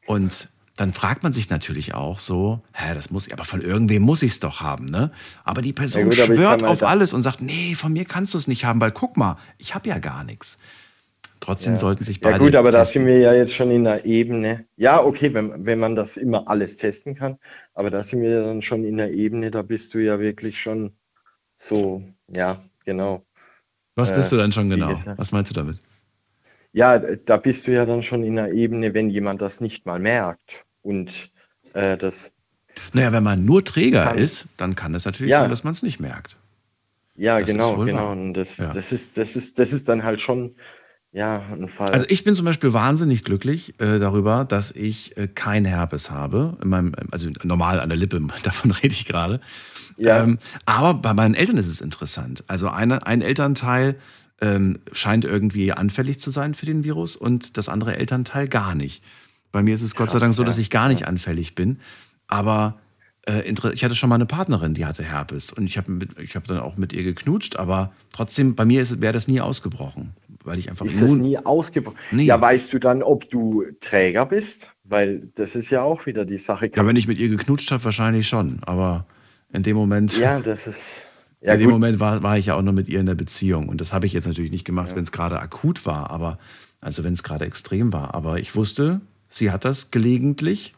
[0.07, 4.01] Und dann fragt man sich natürlich auch so, hä, das muss ich, aber von irgendwem
[4.01, 5.11] muss ich es doch haben, ne?
[5.43, 8.33] Aber die Person Ja gut, schwört auf da- alles und sagt, nee, von mir kannst
[8.33, 10.57] du es nicht haben, weil guck mal, ich habe ja gar nichts.
[11.39, 11.79] Trotzdem Ja.
[11.79, 13.01] sollten sich beide Ja gut, aber da testen.
[13.01, 14.65] sind wir ja jetzt schon in einer Ebene.
[14.77, 17.37] Ja, okay, wenn, wenn man das immer alles testen kann,
[17.73, 20.59] aber da sind wir ja dann schon in einer Ebene, da bist du ja wirklich
[20.59, 20.93] schon
[21.57, 22.01] so,
[22.33, 23.25] ja, genau.
[23.95, 25.03] Was bist du äh, dann schon genau?
[25.17, 25.77] Was meinst du damit?
[26.73, 29.99] Ja, da bist du ja dann schon in einer Ebene, wenn jemand das nicht mal
[29.99, 30.65] merkt.
[30.81, 31.11] Und
[31.73, 32.31] äh, das,
[32.93, 35.41] Naja, wenn man nur Träger Kann- ist, dann kann es natürlich Ja.
[35.41, 36.35] sein, dass man es nicht merkt.
[37.15, 38.11] ja, Das genau, genau.
[38.11, 38.73] Und das, Ja.
[38.73, 40.55] das ist, das ist, das ist dann halt schon,
[41.11, 41.91] ja, ein Fall.
[41.91, 46.57] Also ich bin zum Beispiel wahnsinnig glücklich äh, darüber, dass ich äh, kein Herpes habe.
[46.63, 49.39] In meinem, also normal an der Lippe, davon rede ich gerade.
[49.97, 50.23] Ja.
[50.23, 52.43] Ähm, aber bei meinen Eltern ist es interessant.
[52.47, 53.95] Also eine, ein Elternteil
[54.43, 59.01] ähm, scheint irgendwie anfällig zu sein für den Virus und das andere Elternteil gar nicht.
[59.53, 61.07] Bei mir ist es Gott sei Krass, Dank so, dass ich gar nicht Ja.
[61.07, 61.79] anfällig bin.
[62.27, 62.79] Aber
[63.27, 63.41] äh,
[63.73, 66.59] ich hatte schon mal eine Partnerin, die hatte Herpes und ich habe ich habe dann
[66.59, 70.11] auch mit ihr geknutscht, aber trotzdem bei mir wäre das nie ausgebrochen,
[70.43, 71.97] weil ich einfach ist das nie ausgebrochen?
[72.11, 72.25] Nee.
[72.25, 74.73] Ja, weißt du dann, ob du Träger bist?
[74.83, 76.69] Weil das ist ja auch wieder die Sache.
[76.75, 78.59] Ja, wenn ich mit ihr geknutscht habe, wahrscheinlich schon.
[78.63, 79.05] Aber
[79.53, 81.03] in dem Moment, Ja, das ist.
[81.43, 81.73] Ja, in dem gut.
[81.73, 83.67] Moment war, war ich ja auch noch mit ihr in der Beziehung.
[83.67, 86.39] Und das habe ich jetzt natürlich nicht gemacht, wenn es gerade akut war, aber
[86.79, 88.13] also wenn es gerade extrem war.
[88.13, 90.73] Aber ich wusste, sie hat das gelegentlich.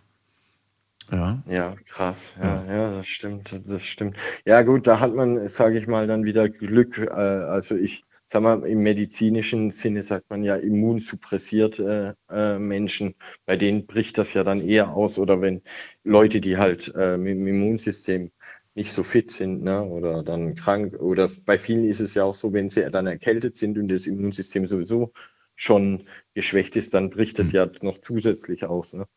[1.11, 1.43] Ja.
[1.47, 2.34] Ja, krass.
[2.41, 3.61] Ja, ja, das stimmt.
[3.68, 4.18] Das stimmt.
[4.45, 6.97] Ja, gut, da hat man, sage ich mal, dann wieder Glück.
[6.97, 13.13] Äh, also ich sag mal, im medizinischen Sinne sagt man ja immunsuppressierte äh, Menschen,
[13.45, 15.20] bei denen bricht das ja dann eher aus.
[15.20, 15.61] Oder wenn
[16.03, 18.32] Leute, die halt äh, mit dem Immunsystem
[18.76, 22.36] nicht so fit sind, ne, oder dann krank, oder bei vielen ist es ja auch
[22.36, 25.14] so, wenn sie dann erkältet sind und das Immunsystem sowieso
[25.56, 28.94] schon geschwächt ist, dann bricht es ja noch zusätzlich aus.
[28.94, 29.08] Ne?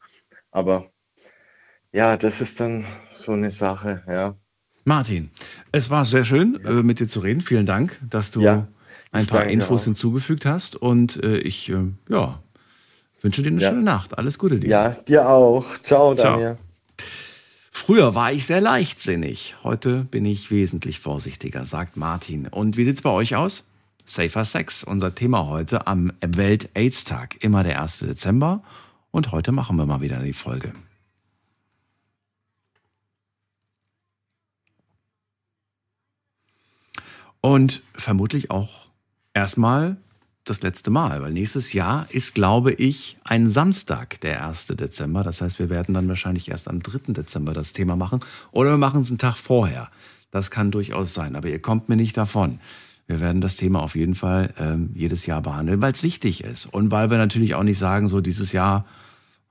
[0.53, 0.91] Aber
[1.93, 4.37] ja, das ist dann so eine Sache, ja.
[4.85, 5.31] Martin,
[5.73, 7.41] es war sehr schön, äh, mit dir zu reden.
[7.43, 8.69] Vielen Dank, dass du Ja,
[9.13, 9.85] ein paar Infos auch.
[9.85, 10.77] hinzugefügt hast.
[10.77, 11.77] Und äh, ich äh,
[12.09, 12.43] ja,
[13.21, 13.69] wünsche dir eine Ja.
[13.69, 14.17] schöne Nacht.
[14.17, 14.69] Alles Gute dir.
[14.69, 15.79] Ja, dir auch.
[15.83, 16.39] Ciao, Ciao.
[16.39, 16.59] Daniel.
[17.79, 19.55] Früher war ich sehr leichtsinnig.
[19.63, 22.49] Heute bin ich wesentlich vorsichtiger, sagt Martin.
[22.49, 23.63] Und wie sieht's bei euch aus?
[24.05, 27.43] Safer Sex, unser Thema heute am Welt-AIDS-Tag.
[27.43, 28.01] Immer der 1.
[28.01, 28.63] Dezember.
[29.13, 30.73] Und heute machen wir mal wieder die Folge.
[37.41, 38.89] Und vermutlich auch
[39.35, 39.97] erstmal
[40.49, 44.69] das letzte Mal, weil nächstes Jahr ist, glaube ich, ein Samstag, der 1.
[44.69, 45.23] Dezember.
[45.23, 47.13] Das heißt, wir werden dann wahrscheinlich erst am 3.
[47.13, 48.21] Dezember das Thema machen
[48.51, 49.91] oder wir machen es einen Tag vorher.
[50.31, 52.61] Das kann durchaus sein, aber ihr kommt mir nicht davon.
[53.07, 56.67] Wir werden das Thema auf jeden Fall ähm, jedes Jahr behandeln, weil es wichtig ist
[56.67, 58.85] und weil wir natürlich auch nicht sagen, so dieses Jahr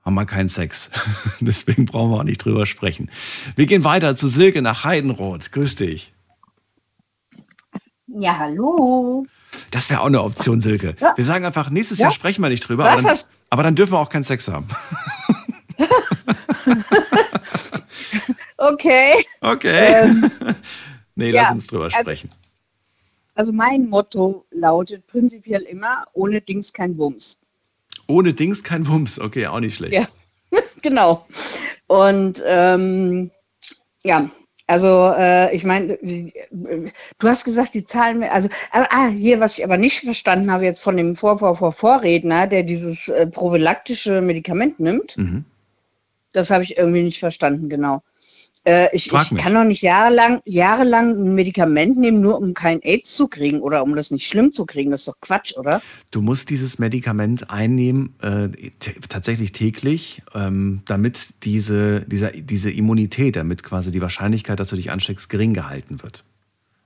[0.04, 0.90] haben wir keinen Sex.
[1.40, 3.10] Deswegen brauchen wir auch nicht drüber sprechen.
[3.56, 5.52] Wir gehen weiter zu Silke nach Heidenroth.
[5.52, 6.12] Grüß dich.
[8.06, 9.26] Ja, hallo.
[9.70, 10.96] Das wäre auch eine Option, Silke.
[11.00, 11.12] Ja.
[11.16, 12.04] Wir sagen einfach, nächstes Ja.
[12.04, 13.18] Jahr sprechen wir nicht drüber, aber dann,
[13.50, 14.66] aber dann dürfen wir auch keinen Sex haben.
[18.56, 19.12] okay.
[19.40, 20.02] Okay.
[20.04, 20.30] Ähm,
[21.14, 22.30] nee, lass ja, uns drüber also- sprechen.
[23.34, 27.38] Also mein Motto lautet prinzipiell immer, ohne Dings kein Wumms.
[28.08, 29.20] Ohne Dings kein Wumms.
[29.20, 29.92] Okay, auch nicht schlecht.
[29.94, 30.08] Ja.
[30.82, 31.24] genau.
[31.86, 33.30] Und ähm,
[34.02, 34.28] ja,
[34.68, 36.32] also äh, ich meine, äh,
[37.18, 40.64] du hast gesagt, die Zahlen, also ah, ah, hier, was ich aber nicht verstanden habe
[40.66, 45.44] jetzt von dem Vor Vor Vor Vorredner, der dieses äh, prophylaktische Medikament nimmt, Mhm.
[46.32, 48.02] das habe ich irgendwie nicht verstanden, genau.
[48.68, 53.14] Äh, ich ich kann doch nicht jahrelang, jahrelang ein Medikament nehmen, nur um kein AIDS
[53.14, 54.90] zu kriegen oder um das nicht schlimm zu kriegen.
[54.90, 55.80] Das ist doch Quatsch, oder?
[56.10, 58.48] Du musst dieses Medikament einnehmen, äh,
[59.08, 64.90] tatsächlich täglich, ähm, damit diese, dieser, diese Immunität, damit quasi die Wahrscheinlichkeit, dass du dich
[64.90, 66.24] ansteckst, gering gehalten wird.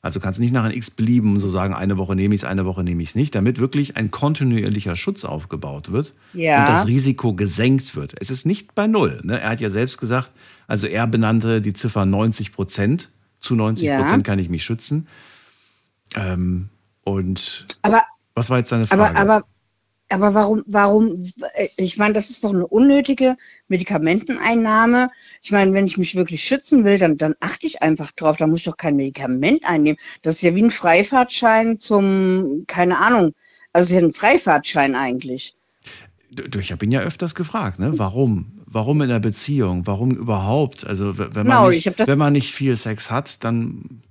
[0.04, 2.44] Also du kannst nicht nach ein X belieben, so sagen, eine Woche nehme ich es,
[2.44, 6.60] eine Woche nehme ich es nicht, damit wirklich ein kontinuierlicher Schutz aufgebaut wird Ja.
[6.60, 8.14] und das Risiko gesenkt wird.
[8.20, 9.20] Es ist nicht bei Null.
[9.22, 9.40] Ne?
[9.40, 10.32] Er hat ja selbst gesagt,
[10.66, 13.10] also er benannte die Ziffer 90 Prozent.
[13.38, 13.98] Zu 90 Ja.
[14.00, 15.06] Prozent kann ich mich schützen.
[16.16, 16.68] Ähm,
[17.04, 18.02] und Aber
[18.34, 19.02] was war jetzt deine Frage?
[19.16, 19.46] Aber, aber,
[20.12, 21.14] aber warum, warum,
[21.76, 23.36] ich meine, das ist doch eine unnötige
[23.68, 25.10] Medikamenteneinnahme.
[25.42, 28.36] Ich meine, wenn ich mich wirklich schützen will, dann, dann achte ich einfach drauf.
[28.36, 29.98] Da muss ich doch kein Medikament einnehmen.
[30.22, 33.34] Das ist ja wie ein Freifahrtschein zum, keine Ahnung,
[33.72, 35.54] also es ist ja ein Freifahrtschein eigentlich.
[36.58, 37.98] Ich habe ihn ja öfters gefragt, ne?
[37.98, 38.52] Warum?
[38.66, 39.86] Warum in der Beziehung?
[39.86, 40.86] Warum überhaupt?
[40.86, 44.02] Also wenn man, Genau, ich nicht, wenn man nicht viel Sex hat, dann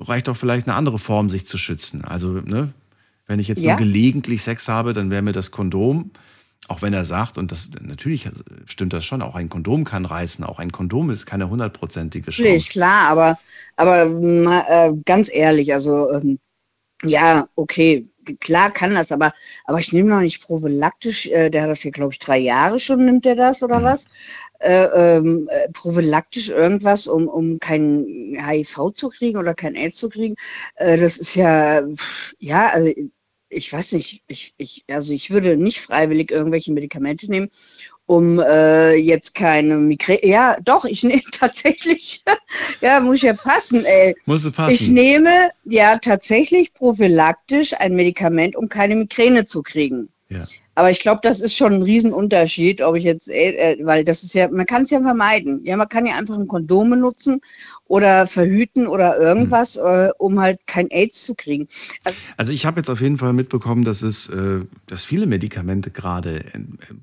[0.00, 2.04] reicht doch vielleicht eine andere Form, sich zu schützen.
[2.04, 2.72] Also, ne?
[3.28, 3.70] Wenn ich jetzt Ja.
[3.70, 6.10] nur gelegentlich Sex habe, dann wäre mir das Kondom,
[6.68, 8.28] auch wenn er sagt, und das natürlich
[8.66, 12.70] stimmt das schon, auch ein Kondom kann reißen, auch ein Kondom ist keine hundertprozentige Chance.
[12.70, 13.38] klar, aber,
[13.76, 14.02] aber
[14.68, 16.38] äh, ganz ehrlich, also ähm,
[17.04, 18.08] ja, okay,
[18.40, 19.32] klar kann das, aber,
[19.66, 22.78] aber ich nehme noch nicht prophylaktisch, äh, der hat das ja, glaube ich, drei Jahre
[22.78, 24.06] schon, nimmt er das oder was?
[24.60, 24.84] Äh,
[25.18, 28.04] ähm, äh, prophylaktisch irgendwas, um, um kein
[28.38, 30.36] HIV zu kriegen oder kein AIDS zu kriegen.
[30.76, 32.90] Äh, das ist ja, pff, ja, also
[33.50, 37.48] ich weiß nicht, ich, ich, also ich würde nicht freiwillig irgendwelche Medikamente nehmen,
[38.06, 40.26] um äh, jetzt keine Migräne.
[40.26, 42.22] Ja, doch, ich nehme tatsächlich,
[42.80, 44.14] ja, muss ja passen, ey.
[44.26, 44.74] Muss es passen.
[44.74, 50.08] Ich nehme ja tatsächlich prophylaktisch ein Medikament, um keine Migräne zu kriegen.
[50.28, 50.44] Ja.
[50.78, 54.22] Aber ich glaube, das ist schon ein Riesenunterschied, ob ich jetzt, äh, äh, weil das
[54.22, 55.60] ist ja, man kann es ja vermeiden.
[55.64, 57.40] Ja, man kann ja einfach ein Kondom benutzen
[57.88, 61.66] oder verhüten oder irgendwas, äh, um halt kein AIDS zu kriegen.
[62.04, 65.90] Also, Also ich habe jetzt auf jeden Fall mitbekommen, dass es, äh, dass viele Medikamente
[65.90, 66.60] gerade äh,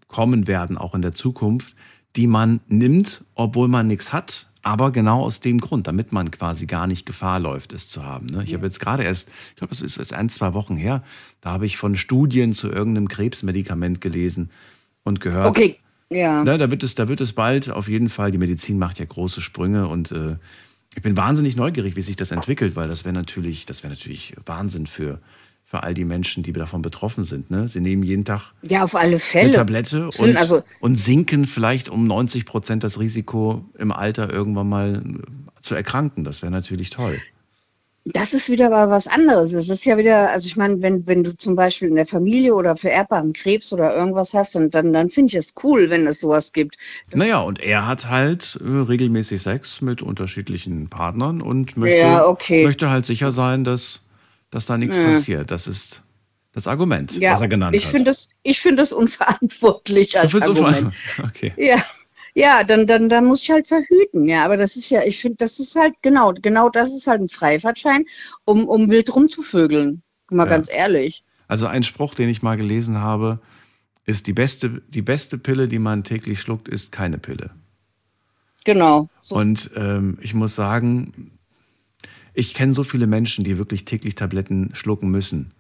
[0.08, 1.76] kommen werden, auch in der Zukunft,
[2.16, 6.66] die man nimmt, obwohl man nichts hat, aber genau aus dem Grund, damit man quasi
[6.66, 8.26] gar nicht Gefahr läuft, es zu haben.
[8.26, 8.44] Ne?
[8.44, 11.04] Ich habe jetzt gerade erst, ich glaube, das ist jetzt ein, zwei Wochen her,
[11.42, 14.50] da habe ich von Studien zu irgendeinem Krebsmedikament gelesen
[15.04, 15.46] und gehört.
[15.46, 15.78] okay,
[16.10, 16.44] ja.
[16.44, 19.06] Ne, da, wird es, da wird es bald auf jeden Fall, die Medizin macht ja
[19.06, 20.38] große Sprünge und äh,
[20.96, 24.34] ich bin wahnsinnig neugierig, wie sich das entwickelt, weil das wäre natürlich, das wäre natürlich
[24.48, 25.20] Wahnsinn für,
[25.66, 27.50] für all die Menschen, die davon betroffen sind.
[27.50, 27.68] Ne?
[27.68, 29.52] Sie nehmen jeden Tag Ja, auf alle eine Fälle.
[29.52, 34.70] Tablette Sind und, also- und sinken vielleicht um 90 Prozent das Risiko, im Alter irgendwann
[34.70, 36.24] mal äh, zu erkranken.
[36.24, 37.20] Das wäre natürlich toll.
[38.08, 39.52] Das ist wieder mal was anderes.
[39.54, 42.54] Es ist ja wieder, also ich meine, wenn, wenn du zum Beispiel in der Familie
[42.54, 46.20] oder vererbbaren Krebs oder irgendwas hast, dann, dann, dann finde ich es cool, wenn es
[46.20, 46.78] sowas gibt.
[47.16, 52.64] Naja, und er hat halt äh, regelmäßig Sex mit unterschiedlichen Partnern und möchte, Ja, okay.
[52.64, 54.02] möchte halt sicher sein, dass,
[54.52, 55.04] dass da nichts Mhm.
[55.06, 55.52] passiert.
[55.52, 56.02] Das ist
[56.54, 57.92] das Argument, Ja, was er genannt ich hat.
[57.92, 60.94] finde das, ich finde das unverantwortlich als Argument.
[61.24, 61.54] Okay.
[61.58, 61.82] Ja,
[62.34, 64.28] ja, dann, dann, dann muss ich halt verhüten.
[64.28, 67.22] Ja, aber das ist ja, ich finde, das ist halt genau, genau das ist halt
[67.22, 68.06] ein Freifahrtschein,
[68.46, 70.02] um, um wild rumzuvögeln.
[70.32, 70.50] Mal Ja.
[70.50, 71.24] ganz ehrlich.
[71.48, 73.40] Also ein Spruch, den ich mal gelesen habe,
[74.06, 77.52] ist die beste, die beste Pille, die man täglich schluckt, ist keine Pille.
[78.64, 79.10] Genau.
[79.22, 81.32] So, Und ähm, ich muss sagen,
[82.36, 85.52] ich kenne so viele Menschen, die wirklich täglich Tabletten schlucken müssen.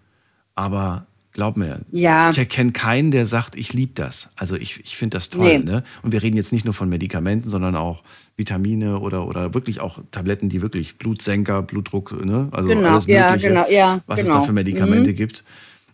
[0.53, 2.29] Aber glaub mir, Ja.
[2.29, 4.29] ich erkenne keinen, der sagt, ich liebe das.
[4.35, 5.59] Also ich, ich finde das toll.
[5.59, 5.63] Nee.
[5.63, 5.83] Ne?
[6.01, 8.03] Und wir reden jetzt nicht nur von Medikamenten, sondern auch
[8.37, 12.47] Vitamine oder, oder wirklich auch Tabletten, die wirklich Blutsenker, Blutdruck, ne?
[12.51, 14.39] also Genau, alles ja, Mögliche, genau, ja, was es genau.
[14.39, 15.15] da für Medikamente Mhm.
[15.15, 15.43] gibt.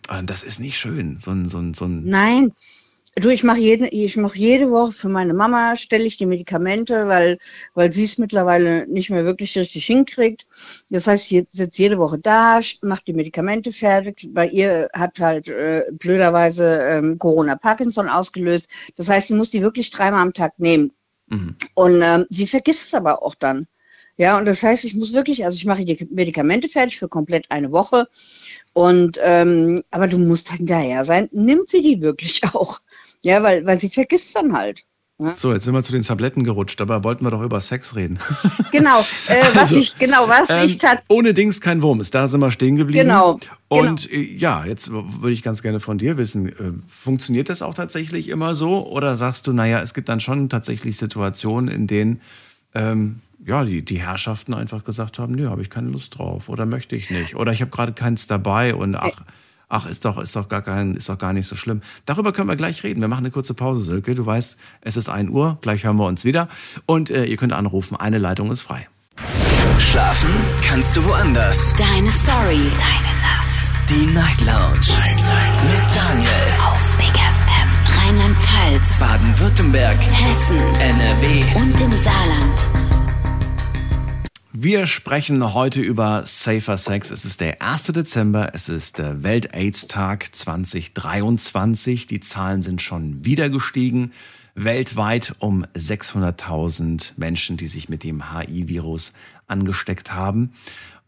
[0.10, 1.18] Und das ist nicht schön.
[1.18, 2.52] So ein, so ein, so ein Nein.
[3.16, 7.10] Du, ich mache jede, ich mache jede Woche für meine Mama, stelle ich die Medikamente,
[7.10, 7.40] weil,
[7.74, 10.48] weil sie es mittlerweile nicht mehr wirklich richtig hinkriegt.
[10.90, 14.30] Das heißt, sie sitzt jede Woche da, macht die Medikamente fertig.
[14.32, 18.70] Bei ihr hat halt äh, blöderweise ähm, Corona Parkinson ausgelöst.
[18.96, 20.94] Das heißt, sie muss die wirklich dreimal am Tag nehmen.
[21.28, 21.58] Mhm.
[21.74, 23.68] Und ähm, sie vergisst es aber auch dann.
[24.18, 27.50] Ja, und das heißt, ich muss wirklich, also ich mache die Medikamente fertig für komplett
[27.50, 28.08] eine Woche.
[28.74, 32.80] Und ähm, aber du musst hinterher sein, nimmt sie die wirklich auch.
[33.24, 34.84] Ja, weil, weil sie vergisst dann halt.
[35.18, 35.36] Ne?
[35.36, 38.18] So, jetzt sind wir zu den Tabletten gerutscht, dabei wollten wir doch über Sex reden.
[38.72, 41.04] Genau, äh, was Also, ich, genau, was Ähm, ich tat.
[41.10, 43.06] ohne Dings kein Wurm ist, da sind wir stehen geblieben.
[43.10, 46.54] Genau, Und äh, ja, jetzt würde ich ganz gerne von dir wissen, äh,
[46.88, 48.88] funktioniert das auch tatsächlich immer so?
[48.88, 52.22] Oder sagst du, naja, es gibt dann schon tatsächlich Situationen, in denen
[52.74, 56.66] ähm, ja, die, die Herrschaften einfach gesagt haben, nö, habe ich keine Lust drauf oder
[56.66, 57.36] möchte ich nicht.
[57.36, 59.22] Oder ich habe gerade keins dabei und ach,
[59.72, 61.82] ach, ist doch, ist doch gar kein, ist doch gar nicht so schlimm.
[62.06, 63.02] Darüber können wir gleich reden.
[63.02, 64.14] Wir machen eine kurze Pause, Silke.
[64.16, 66.50] Du weißt, es ist 1 Uhr, gleich hören wir uns wieder.
[66.86, 68.88] Und äh, ihr könnt anrufen, eine Leitung ist frei.
[69.80, 70.30] Schlafen
[70.64, 71.74] kannst du woanders.
[71.74, 72.70] Deine Story.
[72.78, 73.72] Deine Nacht.
[73.90, 74.80] Die Night Lounge.
[75.00, 75.64] Night, Night.
[75.64, 76.30] Mit Daniel.
[76.66, 78.08] Auf Big FM.
[78.08, 79.00] Rheinland-Pfalz.
[79.00, 79.98] Baden-Württemberg.
[80.00, 80.60] Hessen.
[80.80, 81.44] NRW.
[81.56, 82.81] Und im Saarland.
[84.64, 87.10] Wir sprechen heute über Safer Sex.
[87.10, 87.86] Es ist der 1.
[87.86, 92.06] Dezember, es ist der Welt-AIDS-Tag 2023.
[92.06, 94.12] Die Zahlen sind schon wieder gestiegen.
[94.54, 99.14] Weltweit um 600.000 Menschen, die sich mit dem HIV-Virus
[99.48, 100.54] angesteckt haben.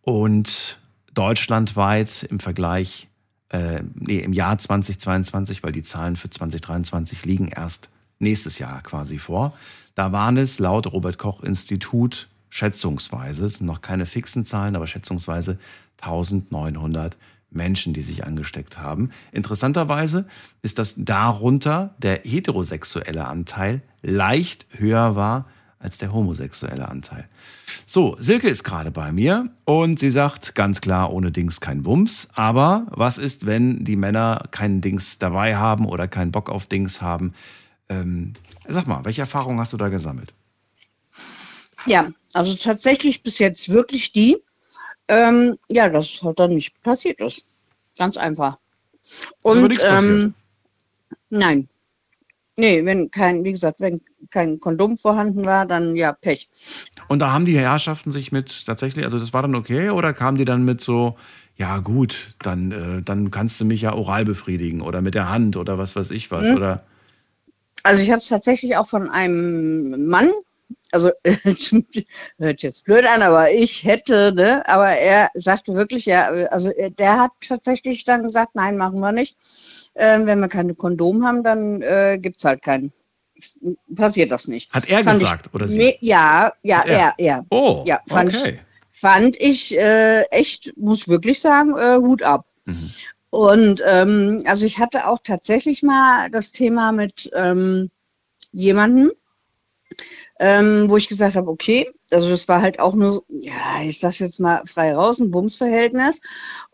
[0.02, 0.80] Und
[1.14, 3.08] deutschlandweit im Vergleich,
[3.50, 9.20] äh, nee, im Jahr 2022, weil die Zahlen für 2023 liegen erst nächstes Jahr quasi
[9.20, 9.56] vor.
[9.94, 14.86] Da waren es laut Robert Koch Institut schätzungsweise, es sind noch keine fixen Zahlen, aber
[14.86, 15.58] schätzungsweise
[16.02, 17.18] 1900
[17.50, 19.10] Menschen, die sich angesteckt haben.
[19.32, 20.28] Interessanterweise
[20.62, 25.48] ist das darunter der heterosexuelle Anteil leicht höher war
[25.80, 27.28] als der homosexuelle Anteil.
[27.88, 32.28] So, Silke ist gerade bei mir und sie sagt ganz klar, ohne Dings kein Bums.
[32.36, 37.02] Aber was ist, wenn die Männer keinen Dings dabei haben oder keinen Bock auf Dings
[37.02, 37.34] haben?
[37.90, 38.34] Ähm,
[38.68, 40.34] sag mal, welche Erfahrungen hast du da gesammelt?
[41.86, 44.38] Ja, also tatsächlich bis jetzt wirklich die,
[45.08, 47.48] ähm, ja, das halt dann nicht passiert ist.
[47.98, 48.58] Ganz einfach.
[49.42, 50.34] Und ähm,
[51.30, 51.68] nein.
[52.56, 56.48] Nee, wenn kein, wie gesagt, wenn kein Kondom vorhanden war, dann ja, Pech.
[57.08, 60.38] Und da haben die Herrschaften sich mit tatsächlich, also das war dann okay oder kamen
[60.38, 61.18] die dann mit so,
[61.56, 65.58] ja gut, dann, äh, dann kannst du mich ja oral befriedigen oder mit der Hand
[65.58, 66.58] oder was weiß ich was Mhm.
[66.58, 66.84] oder
[67.82, 70.30] Also ich habe es tatsächlich auch von einem Mann,
[70.92, 71.12] also
[72.38, 76.90] hört jetzt blöd an, aber ich hätte, ne, aber er sagte wirklich, ja, also er-
[76.90, 79.38] der hat tatsächlich dann gesagt, nein, machen wir nicht.
[79.96, 82.92] Ähm, wenn wir keine Kondom haben, dann äh, gibt es halt keinen.
[83.96, 84.72] Passiert das nicht.
[84.72, 85.78] Hat er Fand gesagt, ich, oder sie?
[85.78, 86.98] Nee, ja, ja, Hat er?
[86.98, 87.46] er, er.
[87.50, 88.60] Oh, ja, fand okay.
[88.92, 92.46] ich, fand ich äh, echt, muss wirklich sagen, äh, Hut ab.
[92.66, 92.90] Mhm.
[93.32, 97.90] Und ähm, also ich hatte auch tatsächlich mal das Thema mit ähm,
[98.52, 99.12] jemandem,
[100.44, 104.20] ähm, wo ich gesagt habe, okay, also das war halt auch nur, ja, ich sag's
[104.20, 106.20] jetzt mal frei raus, ein Bumsverhältnis.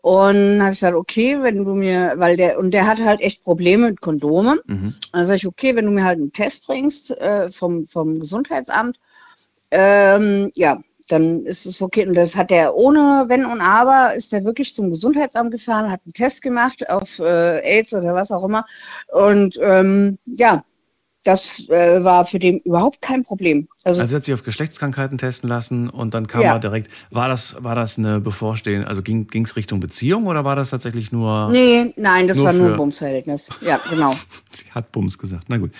[0.02, 3.44] Und habe ich gesagt, okay, wenn du mir, weil der, und der hatte halt echt
[3.44, 4.58] Probleme mit Kondomen.
[4.66, 4.94] Mhm.
[5.12, 8.98] Dann sage ich, okay, wenn du mir halt einen Test bringst äh, vom, vom Gesundheitsamt,
[9.70, 12.08] ähm, ja, dann ist es okay.
[12.08, 16.00] Und das hat er ohne Wenn und Aber, ist er wirklich zum Gesundheitsamt gefahren, hat
[16.04, 18.64] einen Test gemacht auf äh, AIDS oder was auch immer.
[19.12, 20.64] Und ähm, ja,
[21.24, 23.68] das äh, war für den überhaupt kein Problem.
[23.84, 26.54] Also, Also er hat sich auf Geschlechtskrankheiten testen lassen und dann kam Ja.
[26.54, 26.90] er direkt.
[27.10, 31.12] War das, war das eine bevorstehende, also ging es Richtung Beziehung oder war das tatsächlich
[31.12, 31.50] nur.
[31.50, 33.50] nee, nein, das nur war nur ein Bumsverhältnis.
[33.60, 34.14] Ja, genau.
[34.50, 35.44] Sie hat Bums gesagt.
[35.48, 35.72] Na gut.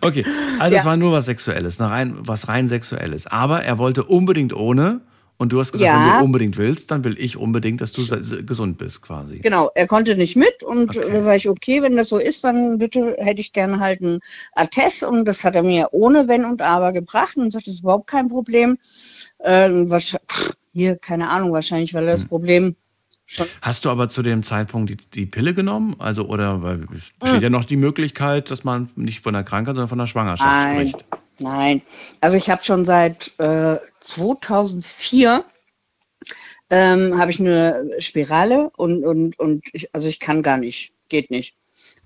[0.00, 0.24] Okay.
[0.58, 0.88] Also es Ja.
[0.88, 3.26] war nur was Sexuelles, rein, was rein Sexuelles.
[3.26, 5.00] Aber er wollte unbedingt ohne.
[5.40, 6.04] Und du hast gesagt, Ja.
[6.04, 8.02] wenn du unbedingt willst, dann will ich unbedingt, dass du
[8.44, 9.38] gesund bist, quasi.
[9.38, 11.08] Genau, er konnte nicht mit und Okay.
[11.12, 14.18] da sage ich, okay, wenn das so ist, dann bitte hätte ich gerne halt einen
[14.54, 17.80] Attest und das hat er mir ohne Wenn und Aber gebracht und sagt, das ist
[17.82, 18.78] überhaupt kein Problem.
[19.44, 19.88] Ähm,
[20.72, 22.28] hier, keine Ahnung, wahrscheinlich, weil er das Hm.
[22.28, 22.76] Problem
[23.24, 23.46] schon.
[23.62, 25.94] Hast du aber zu dem Zeitpunkt die, die Pille genommen?
[26.00, 29.76] Also, oder weil es besteht ja noch die Möglichkeit, dass man nicht von der Krankheit,
[29.76, 31.04] sondern von der Schwangerschaft Nein, spricht.
[31.38, 31.82] Nein.
[32.20, 35.44] Also ich habe schon seit äh, 2004
[36.70, 41.30] ähm, habe ich eine Spirale und, und, und ich, also ich kann gar nicht, geht
[41.30, 41.54] nicht.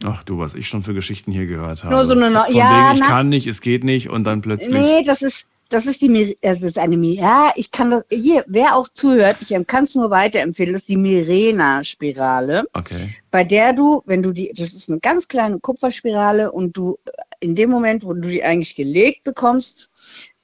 [0.04, 1.94] Ach du, was ich schon für Geschichten hier gehört habe.
[1.94, 4.40] Nur so eine Von ja, wegen, ich na- kann nicht, es geht nicht und dann
[4.40, 4.70] plötzlich.
[4.70, 8.44] Nee, das ist, das ist die, äh, das ist eine, ja, ich kann das, hier,
[8.46, 13.16] wer auch zuhört, ich kann es nur weiterempfehlen, das ist die Mirena-Spirale, Okay.
[13.30, 17.10] bei der du, wenn du die, das ist eine ganz kleine Kupferspirale und du äh,
[17.43, 19.90] in dem Moment, wo du die eigentlich gelegt bekommst,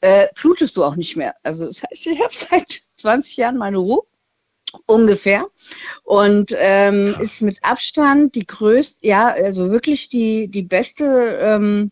[0.00, 1.34] äh, blutest du auch nicht mehr.
[1.44, 4.02] Also das heißt, ich habe seit 20 Jahren meine Ruhe.
[4.84, 5.46] Ungefähr.
[6.04, 11.90] Und ähm, ist mit Abstand die größte, ja, also wirklich die, die beste, ähm,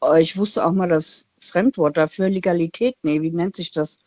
[0.00, 4.00] oh, ich wusste auch mal das Fremdwort dafür, Legalität, nee, wie nennt sich das?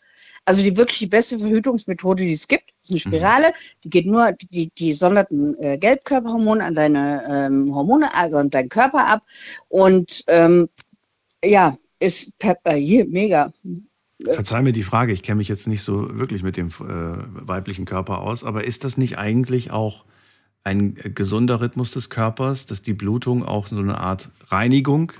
[0.46, 4.32] Also die wirklich die beste Verhütungsmethode, die es gibt, ist eine Spirale, die geht nur,
[4.52, 9.24] die, die sondert ein äh, Gelbkörperhormon an deine ähm, Hormone, also an deinen Körper ab.
[9.68, 10.70] Und ähm,
[11.44, 13.52] ja, ist Pepper hier mega.
[14.24, 17.86] Verzeih mir die Frage, ich kenne mich jetzt nicht so wirklich mit dem äh, weiblichen
[17.86, 20.06] Körper aus, aber ist das nicht eigentlich auch
[20.64, 25.14] ein äh, gesunder Rhythmus des Körpers, dass die Blutung auch so eine Art Reinigung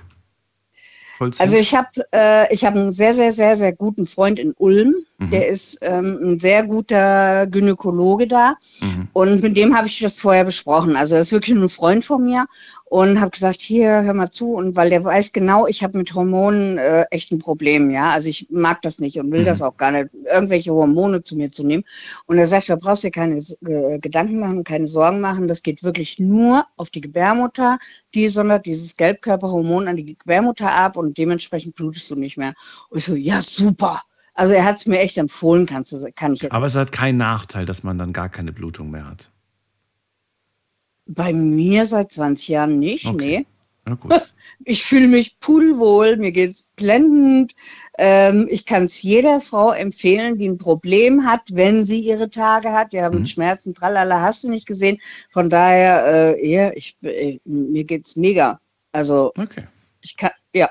[1.20, 1.40] vollzieht?
[1.40, 4.94] Also ich habe äh, ich hab einen sehr, sehr, sehr, sehr guten Freund in Ulm.
[5.18, 5.30] Mhm.
[5.30, 8.54] Der ist ähm, ein sehr guter Gynäkologe da.
[8.80, 9.08] Mhm.
[9.12, 10.96] Und mit dem habe ich das vorher besprochen.
[10.96, 12.46] Also das ist wirklich ein Freund von mir
[12.90, 14.54] und habe gesagt, hier, hör mal zu.
[14.54, 18.08] Und weil der weiß genau, ich habe mit Hormonen äh, echt ein Problem, ja.
[18.08, 19.46] Also ich mag das nicht und will mhm.
[19.46, 21.84] das auch gar nicht, irgendwelche Hormone zu mir zu nehmen.
[22.26, 25.46] Und er sagt, da brauchst dir keine äh, Gedanken machen, keine Sorgen machen.
[25.46, 27.78] Das geht wirklich nur auf die Gebärmutter.
[28.12, 32.54] Die sondert dieses Gelbkörperhormon an die Gebärmutter ab und dementsprechend blutest du nicht mehr.
[32.88, 34.02] Und ich so, ja, super.
[34.34, 36.50] Also er hat es mir echt empfohlen, kannst du, kann ich jetzt.
[36.50, 39.30] Aber es hat keinen Nachteil, dass man dann gar keine Blutung mehr hat.
[41.12, 43.40] Bei mir seit 20 Jahren nicht, okay.
[43.40, 43.46] nee.
[44.64, 47.54] Ich fühle mich pudelwohl, mir geht es blendend.
[47.98, 52.70] Ähm, ich kann es jeder Frau empfehlen, die ein Problem hat, wenn sie ihre Tage
[52.72, 52.92] hat.
[52.92, 53.26] Wir haben mhm.
[53.26, 54.98] Schmerzen, tralala, hast du nicht gesehen.
[55.30, 58.60] Von daher, äh, ja, ich, äh, mir geht es mega.
[58.92, 59.66] Also, okay.
[60.02, 60.70] ich kann, ja,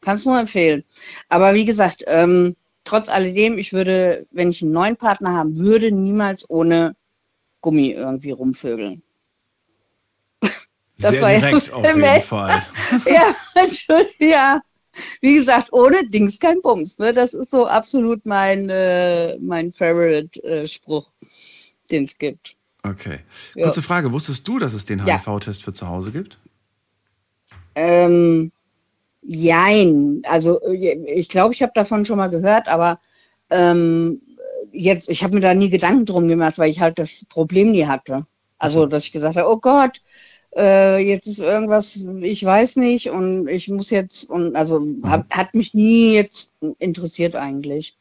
[0.00, 0.84] kann es nur empfehlen.
[1.28, 5.90] Aber wie gesagt, ähm, trotz alledem, ich würde, wenn ich einen neuen Partner haben würde,
[5.90, 6.94] niemals ohne
[7.60, 9.02] Gummi irgendwie rumvögeln.
[11.00, 12.62] Das Sehr war direkt ja auf jeden Fall.
[13.06, 13.66] ja,
[14.18, 14.60] ja.
[15.20, 16.98] Wie gesagt, ohne Dings kein Bums.
[16.98, 17.12] Ne?
[17.12, 21.26] Das ist so absolut mein, äh, mein Favorite-Spruch, äh,
[21.90, 22.56] den es gibt.
[22.82, 23.20] Okay.
[23.54, 23.64] Ja.
[23.64, 26.38] Kurze Frage: Wusstest du, dass es den HIV-Test für zu Hause gibt?
[27.74, 28.52] Ähm,
[29.22, 30.22] jein.
[30.26, 32.98] Also, ich glaube, ich habe davon schon mal gehört, aber
[33.50, 34.20] ähm,
[34.72, 37.86] jetzt, ich habe mir da nie Gedanken drum gemacht, weil ich halt das Problem nie
[37.86, 38.26] hatte.
[38.58, 40.00] Also, dass ich gesagt habe, oh Gott,
[40.56, 45.08] äh, jetzt ist irgendwas, ich weiß nicht und ich muss jetzt, und also mhm.
[45.08, 47.96] hat, hat mich nie jetzt interessiert eigentlich.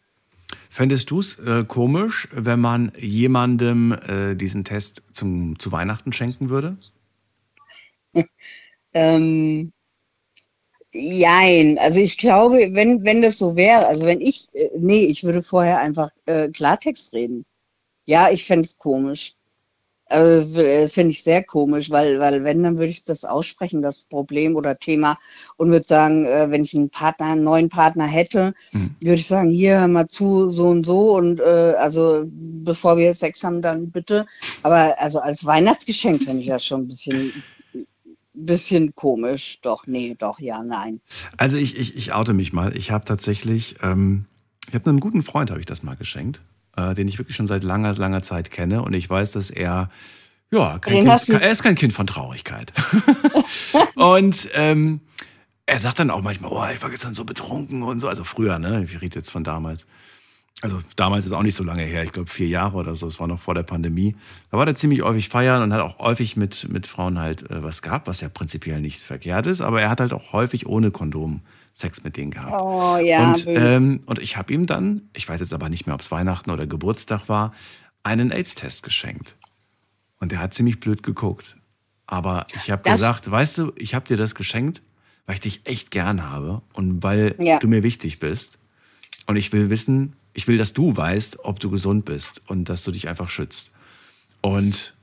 [0.70, 6.50] Fändest du es äh, komisch, wenn man jemandem äh, diesen Test zum, zu Weihnachten schenken
[6.50, 6.78] würde?
[8.94, 9.72] ähm,
[10.92, 15.24] Jein, also ich glaube, wenn, wenn das so wäre, also wenn ich, äh, nee, ich
[15.24, 17.46] würde vorher einfach äh, Klartext reden.
[18.06, 19.36] Ja, ich fände es komisch.
[20.10, 24.06] Also, äh, Finde ich sehr komisch, weil, weil wenn, dann würde ich das aussprechen, das
[24.06, 25.20] Problem oder Thema,
[25.58, 28.96] und würde sagen, äh, wenn ich einen Partner, einen neuen Partner hätte, mhm.
[29.02, 33.14] würde ich sagen, hier, hör mal zu, so und so, und äh, also bevor wir
[33.14, 34.26] Sex haben, dann bitte.
[34.64, 37.32] Aber also als Weihnachtsgeschenk finde ich das schon ein bisschen
[38.34, 39.60] bisschen komisch.
[39.62, 41.02] Doch, nee, doch, ja, nein.
[41.36, 42.76] Also ich, ich, ich oute mich mal.
[42.76, 44.26] Ich habe tatsächlich, ähm,
[44.68, 46.42] ich habe einem guten Freund, habe ich das mal geschenkt
[46.80, 48.82] äh, den ich wirklich schon seit langer, langer Zeit kenne.
[48.82, 49.90] Und ich weiß, dass er,
[50.52, 52.74] ja, kein kind, er ist kein Kind von Traurigkeit.
[53.96, 55.02] und ähm,
[55.66, 58.08] er sagt dann auch manchmal, oh, ich war gestern so betrunken und so.
[58.08, 58.84] Also früher, ne?
[58.84, 59.86] Ich rede jetzt von damals.
[60.62, 63.20] Also damals ist auch nicht so lange her, ich glaube vier Jahre oder so, es
[63.20, 64.16] war noch vor der Pandemie.
[64.52, 67.64] Da war er ziemlich häufig feiern und hat auch häufig mit, mit Frauen halt äh,
[67.64, 70.92] was gehabt, was ja prinzipiell nicht verkehrt ist, aber er hat halt auch häufig ohne
[70.92, 71.42] Kondom
[71.74, 72.62] Sex mit denen gehabt.
[72.62, 75.96] Oh, ja, und, ähm, und ich habe ihm dann, ich weiß jetzt aber nicht mehr,
[75.96, 77.54] ob es Weihnachten oder Geburtstag war,
[78.04, 79.38] einen AIDS-Test geschenkt.
[80.20, 81.56] Und er hat ziemlich blöd geguckt.
[82.06, 84.82] Aber ich habe gesagt, weißt du, ich habe dir das geschenkt,
[85.26, 87.60] weil ich dich echt gern habe und weil ja.
[87.60, 88.58] du mir wichtig bist.
[89.28, 92.84] Und ich will wissen, ich will, dass du weißt, ob du gesund bist und dass
[92.84, 93.72] du dich einfach schützt.
[94.42, 94.96] Und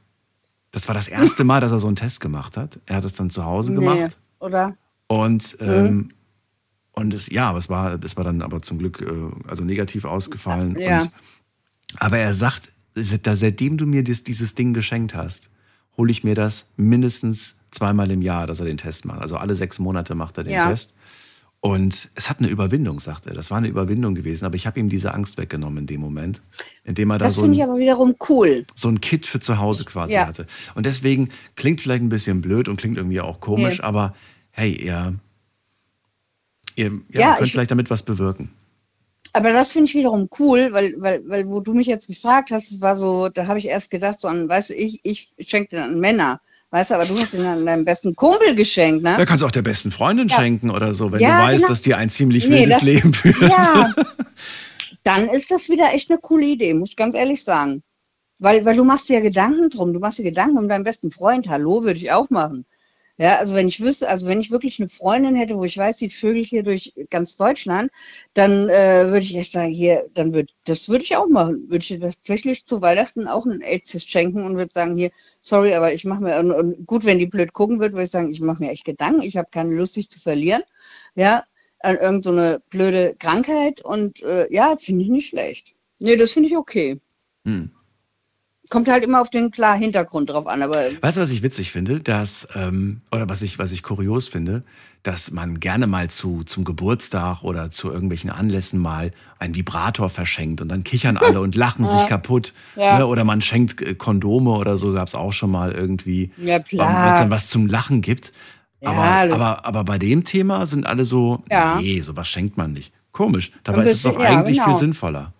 [0.73, 2.79] das war das erste Mal, dass er so einen Test gemacht hat.
[2.87, 4.17] Er hat es dann zu Hause nee, gemacht.
[4.41, 4.77] Oder?
[5.09, 6.09] Und ähm, mhm.
[6.99, 10.79] Und es, ja, es war, das war dann aber zum Glück äh, also negativ ausgefallen.
[10.79, 11.03] Ja.
[11.03, 11.11] Und,
[11.99, 15.51] aber er sagt, seitdem du mir das, dieses Ding geschenkt hast,
[15.99, 19.21] hole ich mir das mindestens zweimal im Jahr, dass er den Test macht.
[19.21, 20.71] Also alle sechs Monate macht er den ja.
[20.71, 20.95] Test.
[21.67, 23.35] Und es hat eine Überwindung, sagt er.
[23.35, 26.41] Das war eine Überwindung gewesen, aber ich habe ihm diese Angst weggenommen in dem Moment,
[26.85, 28.65] indem er da das so ein, ich aber wiederum cool.
[28.75, 30.27] so ein Kit für zu Hause quasi ja.
[30.27, 30.47] hatte.
[30.75, 33.85] Und deswegen klingt vielleicht ein bisschen blöd und klingt irgendwie auch komisch, nee.
[33.85, 34.15] aber
[34.53, 35.15] hey, er
[36.77, 38.51] Ihr ja, ja, könnt ich, vielleicht damit was bewirken.
[39.33, 42.71] Aber das finde ich wiederum cool, weil, weil, weil, wo du mich jetzt gefragt hast,
[42.71, 45.77] es war so, da habe ich erst gedacht, so an, weißt du, ich, ich schenke
[45.77, 46.41] den an Männer.
[46.71, 49.17] Weißt du, aber du hast ihn an deinem besten Kumpel geschenkt, ne?
[49.17, 50.37] Da kannst du auch der besten Freundin ja.
[50.37, 51.69] schenken oder so, wenn ja, du weißt, genau.
[51.69, 53.41] dass die ein ziemlich nee, wildes das, Leben führt.
[53.41, 53.95] Ja.
[55.05, 57.83] Dann ist das wieder echt eine coole Idee, muss ich ganz ehrlich sagen.
[58.39, 61.11] Weil, weil du machst dir ja Gedanken drum, du machst dir Gedanken um deinen besten
[61.11, 61.49] Freund.
[61.49, 62.67] Hallo, würde ich auch machen.
[63.19, 65.97] Ja, also wenn ich wüsste, also wenn ich wirklich eine Freundin hätte, wo ich weiß,
[65.97, 67.91] die Vögel hier durch ganz Deutschland,
[68.35, 71.65] dann äh, würde ich echt sagen, hier, dann würde, das würde ich auch machen.
[71.71, 75.11] Würde ich tatsächlich zu Weihnachten auch einen AIDS schenken und würde sagen, hier,
[75.41, 78.11] sorry, aber ich mache mir, und, und, gut, wenn die blöd gucken wird, würde ich
[78.11, 80.63] sagen, ich mache mir echt Gedanken, ich habe keine Lust, dich zu verlieren.
[81.15, 81.45] Ja,
[81.81, 85.75] an irgendeine so blöde Krankheit und äh, ja, finde ich nicht schlecht.
[85.99, 87.01] Nee, das finde ich okay.
[87.45, 87.71] Hm.
[88.71, 91.73] Kommt halt immer auf den klar Hintergrund drauf an, aber Weißt du, was ich witzig
[91.73, 92.01] finde?
[92.01, 94.65] Dass, ähm, oder was ich, was ich kurios finde,
[95.03, 100.61] dass man gerne mal zu, zum Geburtstag oder zu irgendwelchen Anlässen mal einen Vibrator verschenkt
[100.61, 102.53] und dann kichern alle und lachen sich kaputt.
[102.75, 102.99] Ja.
[102.99, 103.07] Ne?
[103.07, 106.63] Oder man schenkt äh, Kondome oder so, gab es auch schon mal irgendwie, ja wenn
[106.63, 107.19] es klar.
[107.21, 108.33] dann was zum Lachen gibt.
[108.85, 109.03] Aber,
[109.35, 111.43] aber, aber bei dem Thema sind alle so,
[111.79, 112.93] nee, sowas schenkt man nicht.
[113.13, 113.51] Komisch.
[113.65, 114.77] Dabei Ein ist es doch bisschen, eigentlich viel genau.
[114.77, 115.33] sinnvoller.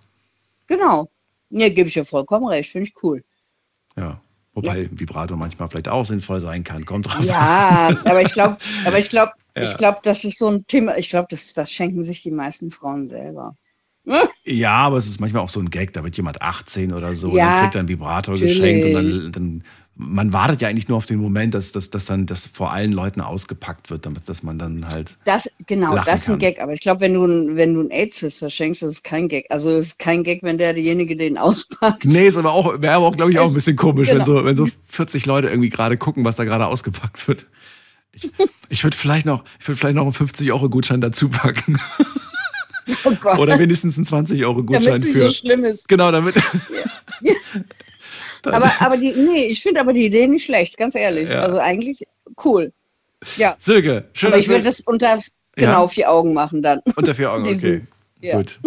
[0.67, 1.11] Genau.
[1.57, 3.25] Nee, gebe ich dir vollkommen recht, finde ich cool.
[3.97, 4.21] Ja.
[4.53, 6.85] Wobei Vibrator manchmal vielleicht auch sinnvoll sein kann.
[6.87, 7.27] Kommt drauf an.
[7.27, 8.57] Ja, aber ich glaube,
[8.87, 9.63] aber ich glaube, Ja.
[9.63, 12.71] ich glaube, das ist so ein Thema, ich glaube, das, das schenken sich die meisten
[12.71, 13.57] Frauen selber.
[14.49, 17.29] Ja, aber es ist manchmal auch so ein Gag, da wird jemand 18 oder so,
[17.31, 18.57] und Ja, dann kriegt er einen Vibrator natürlich.
[18.57, 19.65] geschenkt und dann, dann
[19.99, 22.93] man wartet ja eigentlich nur auf den Moment, dass, dass, dass dann das vor allen
[22.93, 25.17] Leuten ausgepackt wird, damit dass man dann halt.
[25.25, 26.39] Das, genau, das ist ein kann.
[26.41, 26.61] Gag.
[26.61, 29.47] Aber ich glaube, wenn du, ein- wenn du ein AIDS verschenkst, das ist kein Gag.
[29.49, 32.05] Also es ist kein Gag, wenn der derjenige den auspackt.
[32.05, 34.27] Nee, ist aber auch, wäre aber auch, glaube ich, auch ein bisschen komisch, wenn, genau.
[34.27, 37.47] so, wenn so 40 Leute irgendwie gerade gucken, was da gerade ausgepackt wird.
[38.13, 38.31] Ich,
[38.69, 41.79] ich würde vielleicht noch, ich würde vielleicht noch einen 50-Euro-Gutschein dazu packen.
[43.05, 45.29] Oh Gott, Oder wenigstens einen 20-Euro-Gutschein damit es nicht für.
[45.29, 45.89] so schlimm ist.
[45.89, 46.35] Genau, damit.
[48.47, 51.29] Dann- Aber, aber die, nee, ich finde aber die Idee nicht schlecht, ganz ehrlich.
[51.29, 51.41] Ja.
[51.41, 52.03] Also eigentlich
[52.45, 52.73] cool.
[53.37, 55.19] Ja, Silke, schön, aber ich würde das unter
[55.55, 56.81] genau vier Augen machen dann.
[56.97, 57.83] unter vier Augen, okay.
[58.21, 58.37] ja.
[58.37, 58.59] Gut.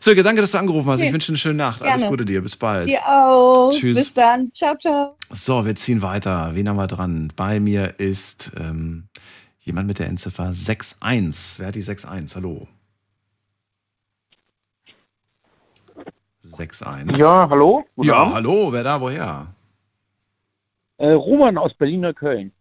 [0.00, 1.00] Silke, danke, dass du angerufen hast.
[1.00, 1.82] Ich wünsche eine schöne Nacht.
[1.82, 2.08] Alles Gerne.
[2.10, 2.40] Gute dir.
[2.42, 2.88] Bis bald.
[2.88, 3.70] Dir auch.
[3.72, 3.96] Tschüss.
[3.96, 4.52] Bis dann.
[4.52, 5.16] Ciao, ciao.
[5.30, 6.50] So, wir ziehen weiter.
[6.54, 7.32] Wen haben wir dran?
[7.36, 9.08] Bei mir ist ähm,
[9.60, 11.58] jemand mit der Endziffer 61.
[11.58, 12.34] Wer hat die 61?
[12.36, 12.66] Hallo.
[16.58, 17.16] 61.
[17.18, 17.84] Ja, hallo?
[17.96, 18.34] Guten Ja, Abend.
[18.34, 18.72] hallo.
[18.72, 19.00] Wer da?
[19.00, 19.46] Woher?
[20.98, 22.52] Äh, Roman aus Berliner Köln.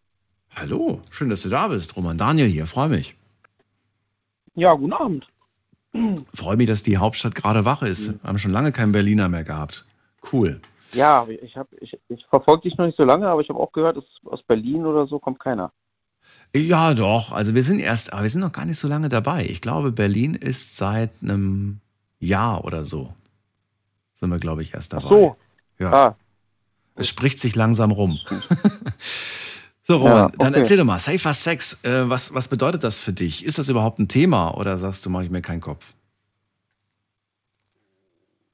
[0.56, 1.02] Hallo.
[1.10, 1.95] Schön, dass du da bist.
[1.98, 2.65] Roman Daniel hier.
[2.68, 3.15] Freue mich.
[4.56, 5.28] Ja, guten Abend.
[6.34, 8.14] Freue mich, dass die Hauptstadt gerade wach ist.
[8.22, 9.86] Wir haben schon lange keinen Berliner mehr gehabt.
[10.32, 10.61] Cool.
[10.94, 13.72] Ja, ich, hab, ich, ich verfolge dich noch nicht so lange, aber ich habe auch
[13.72, 15.72] gehört, aus Berlin oder so kommt keiner.
[16.56, 17.32] Ja, doch.
[17.32, 19.45] Also wir sind erst, aber wir sind noch gar nicht so lange dabei.
[19.45, 21.80] Ich glaube, Berlin ist seit einem
[22.19, 23.14] Jahr oder so.
[24.19, 25.06] Sind wir, glaube ich, erst dabei.
[25.06, 25.35] Ach so.
[25.80, 25.94] Ja.
[25.94, 26.15] Ah,
[26.95, 28.19] Es spricht sich langsam rum.
[29.84, 30.61] so, Roman, Ja, dann okay.
[30.61, 33.45] erzähl doch mal, Safer Sex, äh, was, was bedeutet das für dich?
[33.45, 35.94] Ist das überhaupt ein Thema oder sagst du, mache ich mir keinen Kopf?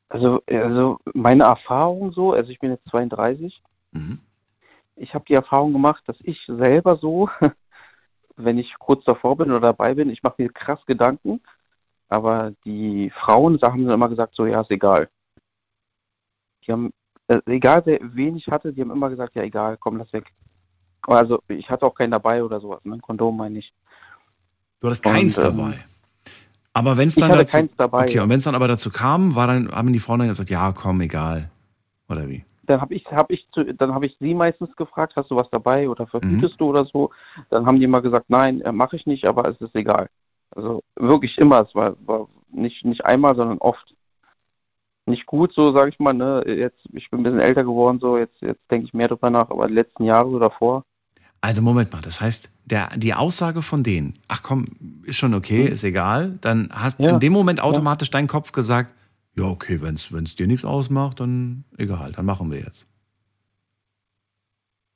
[0.10, 3.62] also, also meine Erfahrung so, also ich bin jetzt 32,
[3.94, 4.20] Mhm.
[4.96, 7.30] ich habe die Erfahrung gemacht, dass ich selber so,
[8.36, 11.42] wenn ich kurz davor bin oder dabei bin, ich mache mir krass Gedanken,
[12.10, 15.10] aber die Frauen haben dann immer gesagt, so ja, ist egal.
[16.66, 16.92] Die haben,
[17.28, 20.26] äh, egal wer, wen ich hatte, die haben immer gesagt, ja egal, komm, lass weg.
[21.04, 22.98] Also ich hatte auch keinen dabei oder sowas, ne?
[23.02, 23.74] Kondom meine ich.
[24.80, 25.86] Du hattest keins Und, ähm, dabei.
[26.74, 28.06] Aber wenn es dann dazu, keins dabei.
[28.06, 30.50] okay, und wenn es dann aber dazu kam, war dann, haben die Frauen dann gesagt,
[30.50, 31.50] ja, komm, egal.
[32.10, 32.44] Oder wie?
[32.66, 35.50] dann habe ich, hab ich, zu, dann habe ich sie meistens gefragt, hast du was
[35.52, 36.58] dabei oder verhütest Mhm.
[36.58, 37.12] du oder so.
[37.50, 40.10] Dann haben die immer gesagt, nein, äh, mache ich nicht, aber es ist egal.
[40.52, 43.94] Also wirklich immer, es war, war nicht, nicht einmal, sondern oft.
[45.06, 46.44] Nicht gut, so sage ich mal, ne?
[46.48, 49.50] Jetzt, ich bin ein bisschen älter geworden, so, jetzt, jetzt denke ich mehr drüber nach,
[49.50, 50.86] aber die letzten Jahre so davor,
[51.42, 54.66] Also Moment mal, das heißt, der, die Aussage von denen, ach komm,
[55.04, 58.94] ist schon okay, ist egal, dann hast Ja, in dem Moment automatisch dein Kopf gesagt,
[59.38, 62.88] ja okay, wenn es dir nichts ausmacht, dann egal, dann machen wir jetzt.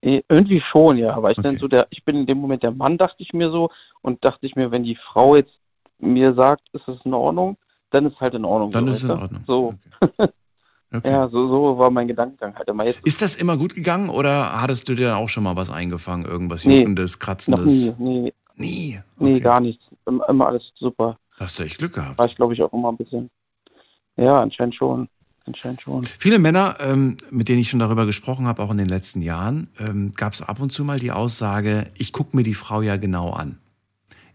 [0.02, 1.14] Irgendwie schon, ja.
[1.14, 1.58] Aber ich Okay.
[1.60, 3.70] so der, ich bin in dem Moment der Mann, dachte ich mir so,
[4.02, 5.60] und dachte ich mir, wenn die Frau jetzt
[6.00, 7.58] mir sagt, ist es in Ordnung,
[7.92, 8.72] dann ist halt in Ordnung.
[8.72, 9.12] Dann so, ist es in?
[9.12, 9.44] Ordnung.
[9.48, 10.30] So, Okay.
[10.94, 11.12] Okay.
[11.12, 13.02] ja, so, so war mein Gedankengang halt immer jetzt.
[13.06, 16.64] Ist das immer gut gegangen oder hattest du dir auch schon mal was eingefangen, irgendwas
[16.64, 17.66] Nee, Juckendes, Noch Kratzendes?
[17.66, 19.00] nie, nee, Nie?
[19.18, 19.40] nee, Okay.
[19.42, 19.84] gar nichts.
[20.06, 21.20] Immer, alles super.
[21.38, 22.18] Hast du echt Glück gehabt.
[22.18, 23.30] War ich, glaube ich, auch immer ein bisschen.
[24.16, 25.10] Ja, anscheinend schon.
[25.46, 26.06] Anscheinend schon.
[26.06, 29.68] Viele Männer, ähm, mit denen ich schon darüber gesprochen habe, auch in den letzten Jahren,
[29.80, 32.96] ähm, gab es ab und zu mal die Aussage, ich gucke mir die Frau ja
[32.96, 33.58] genau an.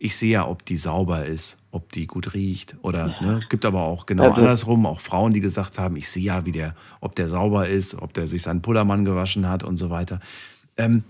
[0.04, 3.82] Ich sehe ja, ob die sauber ist, ob die gut riecht oder ne, gibt aber
[3.82, 7.14] auch genau Also- andersrum, auch Frauen, die gesagt haben, ich sehe ja, wie der, ob
[7.14, 10.18] der sauber ist, ob der sich seinen Pullermann gewaschen hat und so weiter.
[10.76, 11.04] Ähm,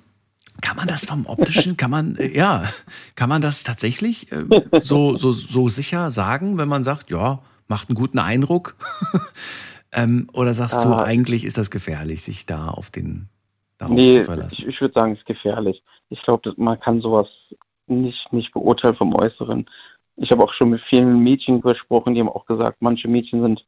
[0.61, 2.65] kann man das vom optischen, kann man, äh, ja,
[3.15, 4.45] kann man das tatsächlich äh,
[4.83, 7.39] so, so, so sicher sagen, wenn man sagt, ja,
[7.69, 8.75] macht einen guten Eindruck?
[9.93, 11.03] ähm, oder sagst du, Ah.
[11.05, 13.29] eigentlich ist das gefährlich, sich da auf den,
[13.79, 14.57] darauf Nee, zu verlassen?
[14.61, 15.83] ich, ich würde sagen, es ist gefährlich.
[16.11, 17.29] Ich glaube, man kann sowas
[17.87, 19.67] nicht, nicht beurteilen vom Äußeren.
[20.17, 23.65] Ich habe auch schon mit vielen Mädchen gesprochen, die haben auch gesagt, manche Mädchen sind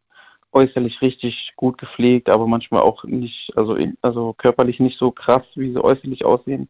[0.53, 5.43] äußerlich richtig gut gepflegt, aber manchmal auch nicht, also, in- also körperlich nicht so krass,
[5.57, 6.69] wie sie äußerlich aussehen.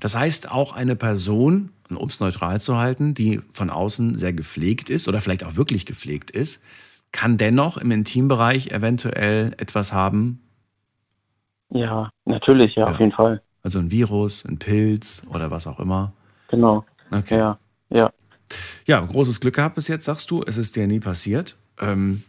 [0.00, 4.88] Das heißt, auch eine Person, um es neutral zu halten, die von außen sehr gepflegt
[4.88, 6.62] ist oder vielleicht auch wirklich gepflegt ist,
[7.10, 10.40] kann dennoch im Intimbereich eventuell etwas haben.
[11.70, 12.92] Ja, natürlich, ja, Ja.
[12.92, 13.42] auf jeden Fall.
[13.62, 16.12] Also ein Virus, ein Pilz oder was auch immer.
[16.52, 16.84] Genau.
[17.10, 17.38] Okay.
[17.38, 17.58] Ja,
[17.88, 18.12] ja,
[18.86, 20.42] Ja, großes Glück gehabt bis jetzt, sagst du.
[20.46, 21.56] Es ist dir nie passiert.
[21.80, 22.22] Ähm,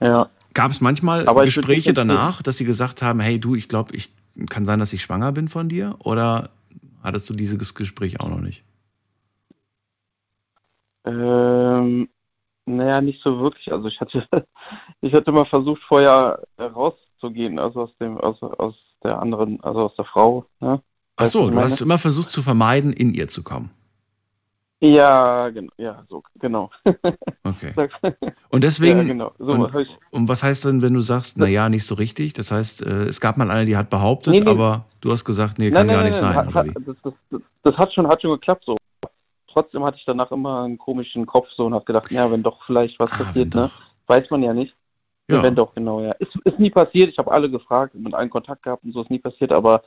[0.00, 0.28] ja.
[0.52, 4.10] Gab es manchmal Aber Gespräche danach, dass sie gesagt haben, hey du, ich glaube, ich
[4.50, 5.96] kann sein, dass ich schwanger bin von dir?
[6.00, 6.50] Oder
[7.02, 8.64] hattest du dieses Gespräch auch noch nicht?
[11.06, 12.08] Ähm,
[12.66, 13.72] naja, nicht so wirklich.
[13.72, 14.28] Also ich hatte,
[15.00, 19.96] ich hatte mal versucht, vorher rauszugehen, also aus dem, aus, aus der anderen, also aus
[19.96, 20.44] der Frau.
[20.60, 20.82] Ne?
[21.16, 23.70] Ach so, du hast immer versucht zu vermeiden, in ihr zu kommen.
[24.80, 26.70] Ja, genau, ja, so, genau.
[27.44, 27.72] Okay.
[28.50, 29.32] Und deswegen, Ja, genau.
[29.38, 32.32] So und, ich- und was heißt denn, wenn du sagst, na ja, nicht so richtig?
[32.32, 34.46] Das heißt, äh, es gab mal eine, die hat behauptet, Nee, nee.
[34.50, 37.92] aber du hast gesagt, nee, kann gar nicht sein, hat, das, das, das, das hat
[37.94, 38.76] schon, hat schon geklappt so.
[39.48, 42.62] Trotzdem hatte ich danach immer einen komischen Kopf so und habe gedacht, ja, wenn doch
[42.66, 43.70] vielleicht was Ah, passiert, ne?
[44.06, 44.74] Weiß man ja nicht.
[45.30, 45.42] Ja.
[45.42, 46.12] Wenn doch, genau, ja.
[46.12, 47.10] Ist, ist nie passiert.
[47.10, 49.82] Ich habe alle gefragt, mit allen Kontakt gehabt und so ist nie passiert, aber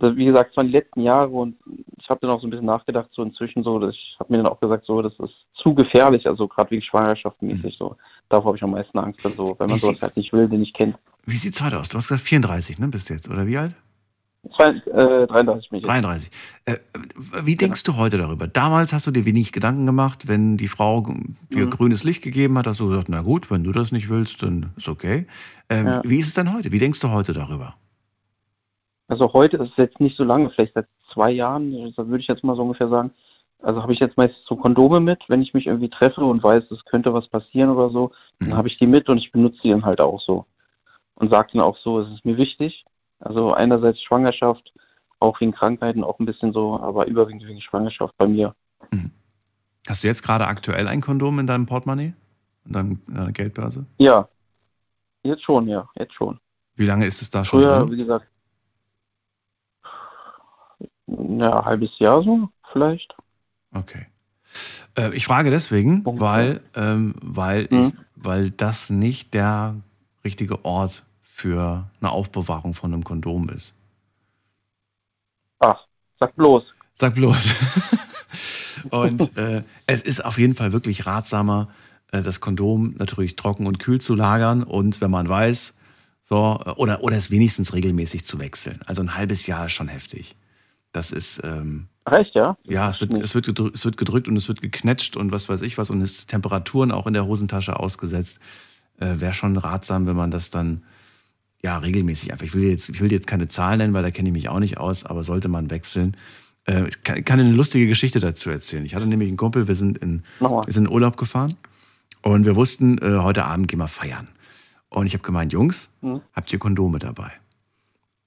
[0.00, 1.56] wie gesagt, es waren die letzten Jahre und
[2.00, 4.38] ich habe dann auch so ein bisschen nachgedacht, so inzwischen so, dass ich habe mir
[4.42, 7.96] dann auch gesagt, so, das ist zu gefährlich, also gerade wegen Schwangerschaft mäßig so.
[8.28, 10.72] Davor habe ich am meisten Angst, also, wenn man sowas halt nicht will, den ich
[10.72, 10.94] kenne.
[11.26, 11.88] Wie sieht's heute aus?
[11.88, 13.74] Du hast gesagt 34, ne, bist du jetzt, oder wie alt?
[14.56, 15.82] Zwei- Äh, 33 mich.
[15.82, 16.30] 33.
[16.64, 16.76] Äh,
[17.42, 18.46] wie denkst du heute darüber?
[18.46, 21.00] Damals hast du dir wenig Gedanken gemacht, wenn die Frau
[21.52, 21.70] dir Mhm.
[21.70, 24.70] grünes Licht gegeben hat, hast du gesagt, na gut, wenn du das nicht willst, dann
[24.76, 25.26] ist okay.
[25.68, 26.02] Ähm, Ja.
[26.04, 26.70] Wie ist es denn heute?
[26.70, 27.74] Wie denkst du heute darüber?
[29.08, 32.44] Also heute ist es jetzt nicht so lange, vielleicht seit zwei Jahren, würde ich jetzt
[32.44, 33.10] mal so ungefähr sagen.
[33.60, 36.70] Also habe ich jetzt meistens so Kondome mit, wenn ich mich irgendwie treffe und weiß,
[36.70, 38.56] es könnte was passieren oder so, dann Mhm.
[38.56, 40.44] habe ich die mit und ich benutze die dann halt auch so.
[41.16, 42.84] Und sage dann auch so, es ist mir wichtig.
[43.18, 44.72] Also einerseits Schwangerschaft,
[45.18, 48.54] auch wegen Krankheiten, auch ein bisschen so, aber überwiegend wegen Schwangerschaft bei mir.
[49.88, 52.12] Hast du jetzt gerade aktuell ein Kondom in deinem Portemonnaie?
[52.66, 53.86] In, deinem, in deiner Geldbörse?
[53.96, 54.28] Ja,
[55.24, 56.38] jetzt schon, ja, jetzt schon.
[56.76, 57.92] Wie lange ist es da schon Früher, drin?
[57.92, 58.26] wie gesagt,
[61.08, 63.14] ja, ein halbes Jahr so, vielleicht.
[63.72, 64.06] Okay.
[64.96, 66.20] Äh, ich frage deswegen, Punkt.
[66.20, 67.86] weil, ähm, weil, Mhm.
[67.88, 69.76] ich, weil das nicht der
[70.24, 73.74] richtige Ort für eine Aufbewahrung von einem Kondom ist.
[75.60, 75.78] Ach,
[76.18, 76.64] sag bloß.
[76.96, 77.54] Sag bloß.
[78.90, 81.68] und äh, es ist auf jeden Fall wirklich ratsamer,
[82.12, 85.74] äh, das Kondom natürlich trocken und kühl zu lagern und wenn man weiß,
[86.22, 88.80] so, oder, oder es wenigstens regelmäßig zu wechseln.
[88.86, 90.36] Also ein halbes Jahr ist schon heftig.
[90.98, 92.56] Das ist, ähm, Recht, ja?
[92.64, 95.48] ja, es wird, es, wird gedrückt, es wird gedrückt und es wird geknetscht und was
[95.48, 98.40] weiß ich was und es ist Temperaturen auch in der Hosentasche ausgesetzt.
[98.98, 100.82] Äh, Wäre schon ratsam, wenn man das dann
[101.62, 102.44] ja regelmäßig einfach.
[102.46, 104.58] Ich will jetzt, ich will jetzt keine Zahlen nennen, weil da kenne ich mich auch
[104.58, 106.16] nicht aus, aber sollte man wechseln.
[106.66, 108.84] Äh, ich kann, kann eine lustige Geschichte dazu erzählen.
[108.84, 111.54] Ich hatte nämlich einen Kumpel, wir sind in, wir sind in Urlaub gefahren
[112.22, 114.26] und wir wussten, äh, heute Abend gehen wir feiern.
[114.88, 116.22] Und ich habe gemeint, Jungs, Mhm.
[116.32, 117.30] habt ihr Kondome dabei?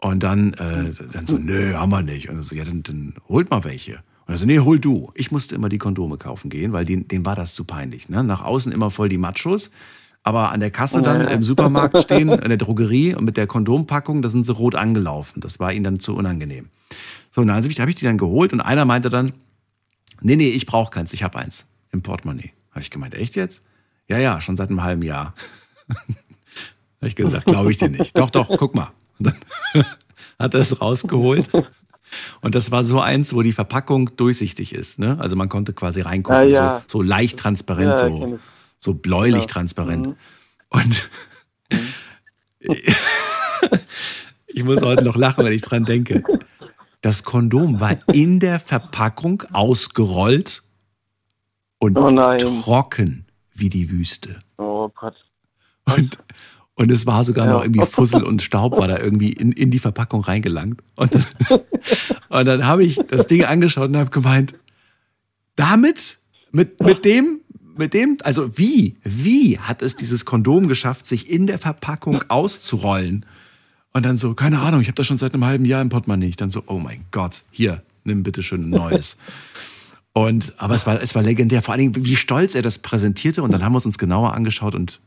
[0.01, 2.27] Und dann, äh, dann so, nö, haben wir nicht.
[2.27, 4.03] Und dann so, ja, dann, dann holt mal welche.
[4.25, 5.11] Und er so, nee, hol du.
[5.13, 8.09] Ich musste immer die Kondome kaufen gehen, weil denen, denen war das zu peinlich.
[8.09, 8.23] Ne?
[8.23, 9.69] Nach außen immer voll die Machos,
[10.23, 14.23] aber an der Kasse dann im Supermarkt stehen, in der Drogerie und mit der Kondompackung,
[14.23, 15.39] da sind sie rot angelaufen.
[15.39, 16.69] Das war ihnen dann zu unangenehm.
[17.29, 19.33] So, und dann habe ich, hab ich die dann geholt und einer meinte dann,
[20.21, 22.53] nee, nee, ich brauche keins, ich habe eins im Portemonnaie.
[22.71, 23.61] Habe ich gemeint, echt jetzt?
[24.07, 25.35] Ja, ja, schon seit einem halben Jahr.
[25.89, 26.07] habe
[27.01, 28.17] ich gesagt, glaube ich dir nicht.
[28.17, 28.91] Doch, doch, guck mal.
[29.21, 29.33] Und
[29.73, 29.85] dann
[30.39, 31.49] hat er es rausgeholt.
[32.41, 34.99] Und das war so eins, wo die Verpackung durchsichtig ist.
[34.99, 35.17] Ne?
[35.19, 36.83] Also man konnte quasi reingucken, Ah, ja.
[36.87, 38.39] so, so leicht transparent, Ja, so,
[38.79, 39.47] so bläulich Ja.
[39.47, 40.07] transparent.
[40.07, 40.15] Mhm.
[40.69, 41.09] Und
[44.47, 46.23] ich muss heute noch lachen, wenn ich dran denke.
[47.01, 50.63] Das Kondom war in der Verpackung ausgerollt
[51.79, 52.11] und Oh
[52.61, 54.39] trocken wie die Wüste.
[54.57, 55.15] Oh Gott.
[55.85, 56.17] Und,
[56.75, 57.53] und es war sogar Ja.
[57.53, 60.81] noch irgendwie Fussel und Staub war da irgendwie in, in die Verpackung reingelangt.
[60.95, 61.25] Und dann,
[62.29, 64.55] und dann habe ich das Ding angeschaut und habe gemeint,
[65.55, 66.19] damit,
[66.51, 67.41] mit, mit dem,
[67.77, 73.25] mit dem, also wie, wie hat es dieses Kondom geschafft, sich in der Verpackung auszurollen?
[73.93, 76.29] Und dann so, keine Ahnung, ich habe das schon seit einem halben Jahr im Portemonnaie.
[76.29, 79.17] Ich dann so, oh mein Gott, hier, nimm bitte schön ein neues.
[80.13, 83.43] Und, aber es war, es war legendär, vor allen Dingen, wie stolz er das präsentierte.
[83.43, 84.99] Und dann haben wir es uns genauer angeschaut und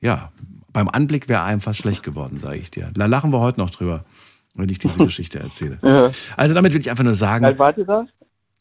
[0.00, 0.30] ja,
[0.76, 2.90] beim Anblick wäre einem fast schlecht geworden, sage ich dir.
[2.92, 4.04] Da lachen wir heute noch drüber,
[4.56, 5.78] wenn ich diese Geschichte erzähle.
[5.82, 6.10] Ja.
[6.36, 8.06] Also damit will ich einfach nur Wie sagen, alt wart ihr da?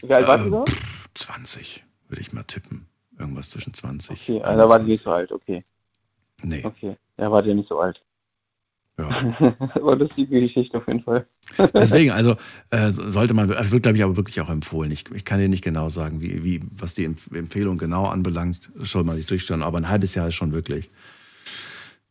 [0.01, 0.63] Wie alt wart ihr da?
[0.63, 0.75] äh,
[1.13, 2.85] 20 würde ich mal tippen.
[3.19, 4.11] Irgendwas zwischen 20.
[4.11, 4.87] Okay, also da ihr 21.
[4.87, 5.65] nicht so alt, okay.
[6.41, 6.95] Nee, Okay.
[7.17, 8.01] Ja, wart ihr nicht so alt.
[8.97, 9.57] ja.
[9.75, 11.27] Aber das ist die Geschichte auf jeden Fall.
[11.73, 12.37] Deswegen, also
[12.69, 14.89] äh, sollte man, also wird glaube ich aber wirklich auch empfohlen.
[14.91, 19.03] Ich, ich kann dir nicht genau sagen, wie, wie, was die Empfehlung genau anbelangt, soll
[19.03, 20.89] man sich durchstellen, aber ein halbes Jahr ist schon wirklich.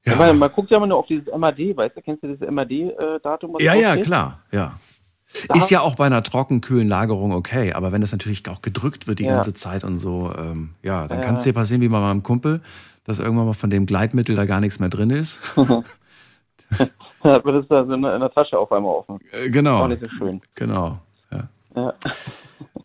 [0.06, 0.12] Ja.
[0.12, 2.48] ja man, man, guckt ja immer nur auf dieses MAD, weißt du, kennst du dieses
[2.50, 3.56] MAD-Datum?
[3.58, 4.78] Äh, ja, ja, klar, ja.
[5.48, 9.08] Da ist ja auch bei einer trockenkühlen Lagerung okay, aber wenn das natürlich auch gedrückt
[9.08, 9.34] wird die ja.
[9.34, 11.24] ganze Zeit und so, ähm, ja, dann ja.
[11.24, 12.60] kann es dir passieren wie bei meinem Kumpel,
[13.04, 15.40] dass irgendwann mal von dem Gleitmittel da gar nichts mehr drin ist.
[15.56, 19.18] dann wird es da in der Tasche auf einmal offen.
[19.32, 19.82] Äh, genau.
[19.82, 20.40] Auch nicht so schön.
[20.54, 20.98] Genau.
[21.30, 21.48] Ja.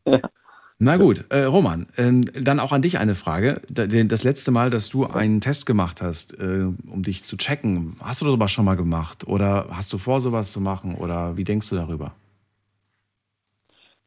[0.05, 0.19] ja.
[0.81, 3.61] Na gut, äh, Roman, äh, dann auch an dich eine Frage.
[3.67, 8.21] Das letzte Mal, dass du einen Test gemacht hast, äh, um dich zu checken, hast
[8.21, 9.27] du das schon mal gemacht?
[9.27, 10.95] Oder hast du vor, sowas zu machen?
[10.95, 12.13] Oder wie denkst du darüber?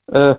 [0.07, 0.37] Äh,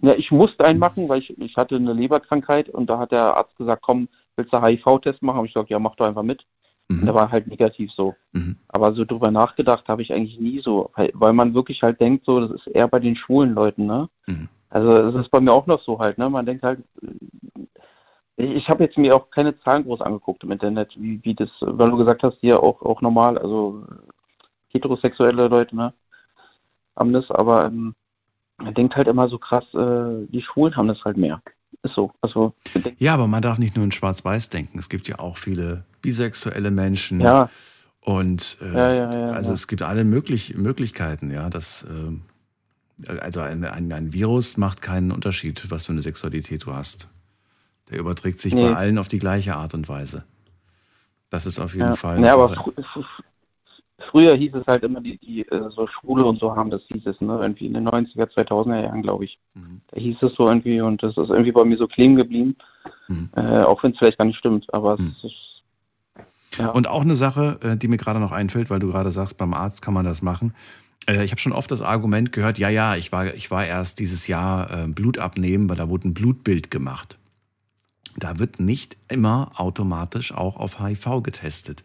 [0.00, 3.36] ja, ich musste einen machen, weil ich, ich hatte eine Leberkrankheit und da hat der
[3.36, 5.36] Arzt gesagt, komm, willst du HIV-Test machen?
[5.36, 6.46] Habe ich gesagt, ja, mach doch einfach mit.
[6.88, 7.00] Mhm.
[7.00, 8.14] Und der war halt negativ so.
[8.32, 8.56] Mhm.
[8.68, 12.24] Aber so drüber nachgedacht habe ich eigentlich nie so, weil, weil, man wirklich halt denkt,
[12.24, 14.08] so, das ist eher bei den schwulen Leuten, ne?
[14.26, 14.48] Mhm.
[14.70, 16.28] Also es ist bei mir auch noch so halt, ne?
[16.28, 16.80] Man denkt halt,
[18.36, 21.90] ich habe jetzt mir auch keine Zahlen groß angeguckt im Internet, wie, wie das, weil
[21.90, 23.84] du gesagt hast, hier auch, auch normal, also
[24.68, 25.92] heterosexuelle Leute, ne?
[26.96, 27.94] Haben das, aber ähm,
[28.58, 31.42] man denkt halt immer so krass, äh, die Schwulen haben das halt mehr.
[31.82, 32.12] Ist so.
[32.20, 32.54] Also,
[32.98, 34.78] ja, aber man darf nicht nur in Schwarz-Weiß denken.
[34.78, 37.20] Es gibt ja auch viele bisexuelle Menschen.
[37.20, 37.50] Ja.
[38.00, 41.50] Und äh, ja, ja, ja, also es gibt alle möglich Möglichkeiten, ja.
[41.50, 42.12] Das, äh,
[43.06, 47.08] also ein, ein, ein, Virus macht keinen Unterschied, was für eine Sexualität du hast.
[47.90, 48.62] Der überträgt sich nee.
[48.62, 50.24] bei allen auf die gleiche Art und Weise.
[51.30, 52.20] Das ist auf jeden Fall.
[52.22, 52.54] Ja, aber
[54.10, 57.06] früher hieß es halt immer, die, die äh, so Schwule und so haben, das hieß
[57.06, 57.38] es, ne?
[57.40, 59.38] Irgendwie in den 90er, 2000er Jahren, glaube ich.
[59.54, 59.80] Mhm.
[59.88, 62.56] Da hieß es so irgendwie und das ist irgendwie bei mir so kleben geblieben.
[63.08, 63.30] Mhm.
[63.36, 65.14] Äh, auch wenn es vielleicht gar nicht stimmt, aber mhm.
[65.18, 66.58] es ist.
[66.58, 66.70] Ja.
[66.70, 69.52] Und auch eine Sache, äh, die mir gerade noch einfällt, weil du gerade sagst, beim
[69.52, 70.54] Arzt kann man das machen.
[71.06, 73.98] Äh, ich habe schon oft das Argument gehört, ja, ja, ich war, ich war erst
[73.98, 77.18] dieses Jahr äh, Blut abnehmen, weil da wurde ein Blutbild gemacht.
[78.16, 81.84] Da wird nicht immer automatisch auch auf HIV getestet.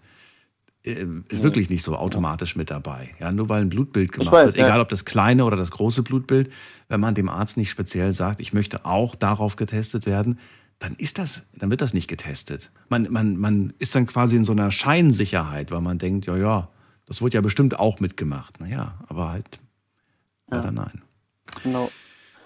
[0.84, 1.44] Äh, ist ja.
[1.44, 3.10] wirklich nicht so automatisch mit dabei.
[3.20, 6.02] Ja, nur weil ein Blutbild gemacht weiß, wird, egal ob das kleine oder das große
[6.02, 6.52] Blutbild,
[6.88, 10.40] wenn man dem Arzt nicht speziell sagt, ich möchte auch darauf getestet werden,
[10.80, 12.72] dann ist das, dann wird das nicht getestet.
[12.90, 16.70] Man, man, man ist dann quasi in so einer Scheinsicherheit, weil man denkt, ja, ja,
[17.12, 18.62] das wird ja bestimmt auch mitgemacht.
[18.62, 19.60] Naja, aber halt
[20.50, 20.72] ja.
[20.72, 21.02] nein.
[21.62, 21.90] Genau.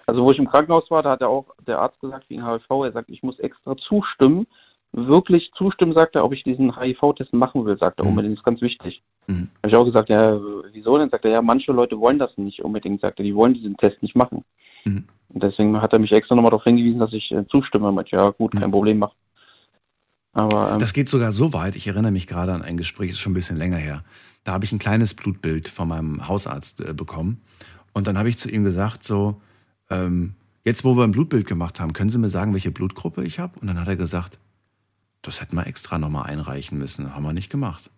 [0.08, 2.66] Also wo ich im Krankenhaus war, da hat er auch der Arzt gesagt wegen HIV,
[2.70, 4.48] er sagt, ich muss extra zustimmen,
[4.92, 8.10] wirklich zustimmen, sagt er, ob ich diesen HIV-Test machen will, sagt er mhm.
[8.10, 8.34] unbedingt.
[8.34, 9.04] Das ist ganz wichtig.
[9.28, 9.50] Mhm.
[9.62, 10.40] Habe ich auch gesagt, ja,
[10.74, 11.12] wieso denn?
[11.12, 14.02] Sagt er, ja, manche Leute wollen das nicht unbedingt, sagt er, die wollen diesen Test
[14.02, 14.44] nicht machen.
[14.84, 15.06] Mhm.
[15.30, 17.92] Und deswegen hat er mich extra nochmal darauf hingewiesen, dass ich äh, zustimme.
[17.92, 18.72] Mit, ja, gut, kein mhm.
[18.72, 19.14] Problem, mach.
[20.34, 23.18] Aber, ähm, das geht sogar so weit, ich erinnere mich gerade an ein Gespräch, das
[23.18, 24.04] ist schon ein bisschen länger her.
[24.46, 27.42] Da habe ich ein kleines Blutbild von meinem Hausarzt äh, bekommen.
[27.92, 29.42] Und dann habe ich zu ihm gesagt, so,
[29.90, 33.40] ähm, jetzt wo wir ein Blutbild gemacht haben, können Sie mir sagen, welche Blutgruppe ich
[33.40, 33.60] habe?
[33.60, 34.38] Und dann hat er gesagt,
[35.24, 37.16] das hätten wir extra nochmal einreichen müssen.
[37.16, 37.90] Haben wir nicht gemacht.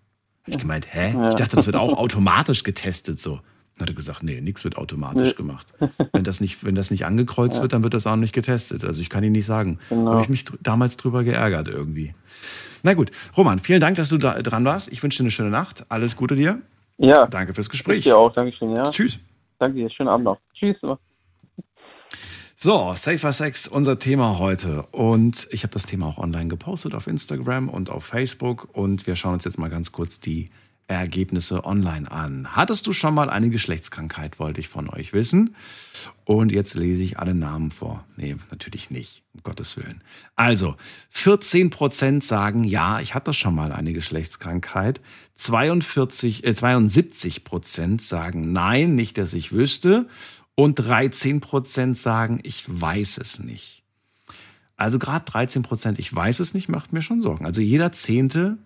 [0.43, 1.13] Hab ich gemeint, hä?
[1.13, 1.29] Ja.
[1.29, 3.41] Ich dachte, das wird auch automatisch getestet so.
[3.75, 5.33] Dann hat er gesagt, nee, nichts wird automatisch nee.
[5.35, 5.67] gemacht.
[6.11, 7.61] Wenn das nicht, wenn das nicht angekreuzt ja.
[7.61, 8.83] wird, dann wird das auch nicht getestet.
[8.83, 9.79] Also ich kann Ihnen nicht sagen.
[9.89, 10.13] Genau.
[10.13, 12.15] Habe ich mich damals drüber geärgert irgendwie.
[12.87, 14.89] Na gut, Roman, vielen Dank, dass du da dran warst.
[14.89, 15.85] Ich wünsche dir eine schöne Nacht.
[15.89, 16.61] Alles Gute dir.
[16.97, 17.27] Ja.
[17.27, 17.97] Danke fürs Gespräch.
[17.97, 18.31] Ich dir auch.
[18.31, 18.89] Dankeschön, ja.
[18.91, 19.19] Tschüss.
[19.59, 19.89] Danke dir.
[19.89, 20.37] Schönen Abend noch.
[20.53, 20.77] Tschüss.
[22.55, 24.83] So, Safer Sex, unser Thema heute.
[24.93, 28.69] Und ich habe das Thema auch online gepostet auf Instagram und auf Facebook.
[28.71, 30.49] Und wir schauen uns jetzt mal ganz kurz die
[30.87, 32.55] Ergebnisse online an.
[32.55, 35.55] Hattest du schon mal eine Geschlechtskrankheit, wollte ich von euch wissen.
[36.23, 38.05] Und jetzt lese ich alle Namen vor.
[38.15, 40.01] Nee, natürlich nicht, um Gottes Willen.
[40.35, 40.75] Also,
[41.09, 45.01] 14 Prozent sagen, ja, ich hatte schon mal eine Geschlechtskrankheit.
[45.35, 50.07] 42, äh, 72 Prozent sagen, nein, nicht, dass ich wüsste
[50.55, 53.83] und 13 Prozent sagen, ich weiß es nicht.
[54.77, 57.45] Also gerade 13 Prozent, ich weiß es nicht, macht mir schon Sorgen.
[57.45, 58.57] Also jeder Zehnte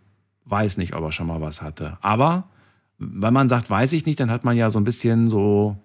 [0.45, 1.97] weiß nicht, ob er schon mal was hatte.
[2.01, 2.49] Aber
[2.97, 5.77] wenn man sagt, weiß ich nicht, dann hat man ja so ein bisschen so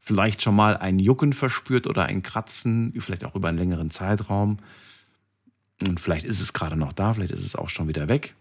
[0.00, 4.58] vielleicht schon mal ein Jucken verspürt oder ein Kratzen, vielleicht auch über einen längeren Zeitraum.
[5.80, 8.34] Und vielleicht ist es gerade noch da, vielleicht ist es auch schon wieder weg.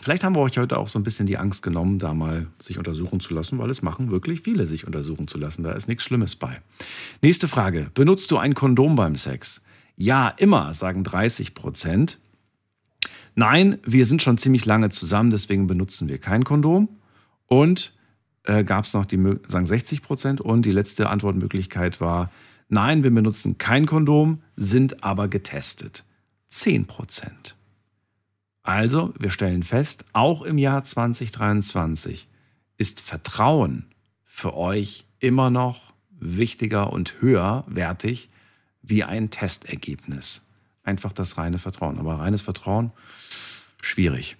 [0.00, 2.78] Vielleicht haben wir euch heute auch so ein bisschen die Angst genommen, da mal sich
[2.78, 5.62] untersuchen zu lassen, weil es machen wirklich viele, sich untersuchen zu lassen.
[5.62, 6.60] Da ist nichts Schlimmes bei.
[7.22, 7.90] Nächste Frage.
[7.94, 9.62] Benutzt du ein Kondom beim Sex?
[9.96, 12.18] Ja, immer, sagen 30 Prozent.
[13.36, 16.88] Nein, wir sind schon ziemlich lange zusammen, deswegen benutzen wir kein Kondom.
[17.46, 17.92] Und
[18.44, 20.40] äh, gab es noch die, sagen 60 Prozent.
[20.40, 22.32] Und die letzte Antwortmöglichkeit war,
[22.70, 26.04] nein, wir benutzen kein Kondom, sind aber getestet.
[26.48, 27.56] 10 Prozent.
[28.62, 32.28] Also, wir stellen fest, auch im Jahr 2023
[32.78, 33.84] ist Vertrauen
[34.24, 38.30] für euch immer noch wichtiger und höherwertig
[38.80, 40.40] wie ein Testergebnis.
[40.86, 41.98] Einfach das reine Vertrauen.
[41.98, 42.92] Aber reines Vertrauen,
[43.82, 44.36] schwierig.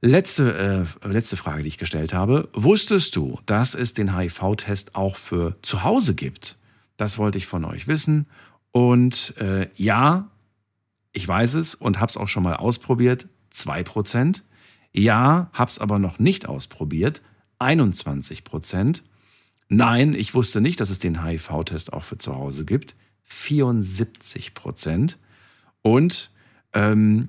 [0.00, 2.48] Letzte, äh, letzte Frage, die ich gestellt habe.
[2.54, 6.56] Wusstest du, dass es den HIV-Test auch für zu Hause gibt?
[6.96, 8.26] Das wollte ich von euch wissen.
[8.72, 10.30] Und äh, ja,
[11.12, 13.28] ich weiß es und habe es auch schon mal ausprobiert.
[13.52, 14.42] 2%.
[14.92, 17.20] Ja, habe es aber noch nicht ausprobiert.
[17.58, 19.02] 21 Prozent.
[19.68, 22.94] Nein, ich wusste nicht, dass es den HIV-Test auch für zu Hause gibt.
[23.24, 25.18] 74 Prozent.
[25.84, 26.30] Und
[26.72, 27.28] ähm,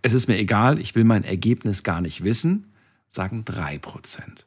[0.00, 2.72] es ist mir egal, ich will mein Ergebnis gar nicht wissen,
[3.08, 4.46] sagen 3 Prozent.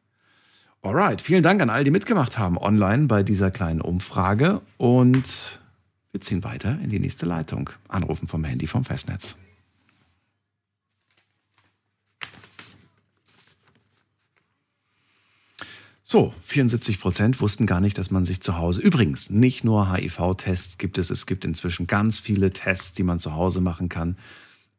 [0.82, 5.60] Alright, vielen Dank an all die mitgemacht haben online bei dieser kleinen Umfrage und
[6.12, 7.70] wir ziehen weiter in die nächste Leitung.
[7.88, 9.38] Anrufen vom Handy vom Festnetz.
[16.08, 18.80] So, 74 Prozent wussten gar nicht, dass man sich zu Hause.
[18.80, 23.34] Übrigens, nicht nur HIV-Tests gibt es, es gibt inzwischen ganz viele Tests, die man zu
[23.34, 24.16] Hause machen kann.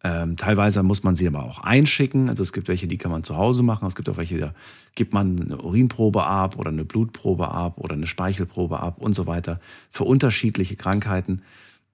[0.04, 2.28] Ähm, teilweise muss man sie aber auch einschicken.
[2.28, 3.88] Also es gibt welche, die kann man zu Hause machen.
[3.88, 4.54] Es gibt auch welche, da
[4.94, 9.26] gibt man eine Urinprobe ab oder eine Blutprobe ab oder eine Speichelprobe ab und so
[9.26, 9.58] weiter.
[9.90, 11.42] Für unterschiedliche Krankheiten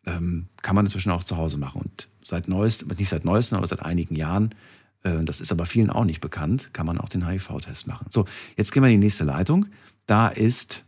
[0.05, 1.81] ähm, kann man inzwischen auch zu Hause machen.
[1.81, 4.55] Und seit neuestem, nicht seit neuestem, aber seit einigen Jahren
[5.03, 8.07] das ist aber vielen auch nicht bekannt, kann man auch den HIV-Test machen.
[8.11, 8.25] So,
[8.57, 9.67] jetzt gehen wir in die nächste Leitung.
[10.07, 10.85] Da ist,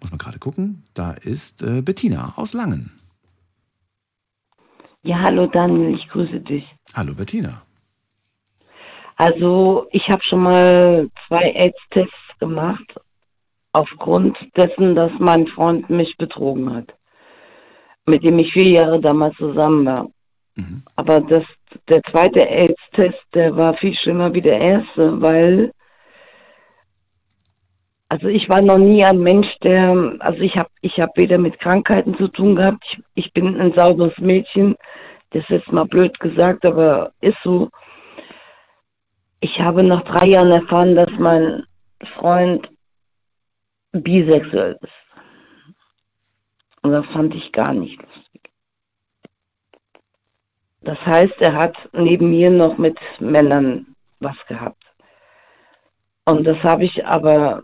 [0.00, 2.92] muss man gerade gucken, da ist äh, Bettina aus Langen.
[5.02, 6.64] Ja, hallo Daniel, ich grüße dich.
[6.94, 7.62] Hallo Bettina.
[9.16, 12.94] Also ich habe schon mal zwei AIDS-Tests gemacht,
[13.72, 16.94] aufgrund dessen, dass mein Freund mich betrogen hat,
[18.06, 20.08] mit dem ich vier Jahre damals zusammen war.
[20.54, 20.82] Mhm.
[20.96, 21.44] Aber das
[21.88, 25.72] der zweite AIDS-Test, der war viel schlimmer wie der erste, weil
[28.10, 31.58] also ich war noch nie ein Mensch, der, also ich habe ich hab weder mit
[31.60, 34.76] Krankheiten zu tun gehabt, ich, ich bin ein sauberes Mädchen,
[35.30, 37.68] das ist jetzt mal blöd gesagt, aber ist so.
[39.40, 41.64] Ich habe nach drei Jahren erfahren, dass mein
[42.14, 42.68] Freund
[43.92, 45.74] bisexuell ist.
[46.82, 48.27] Und das fand ich gar nicht lustig.
[50.82, 54.82] Das heißt, er hat neben mir noch mit Männern was gehabt.
[56.24, 57.62] Und das habe ich aber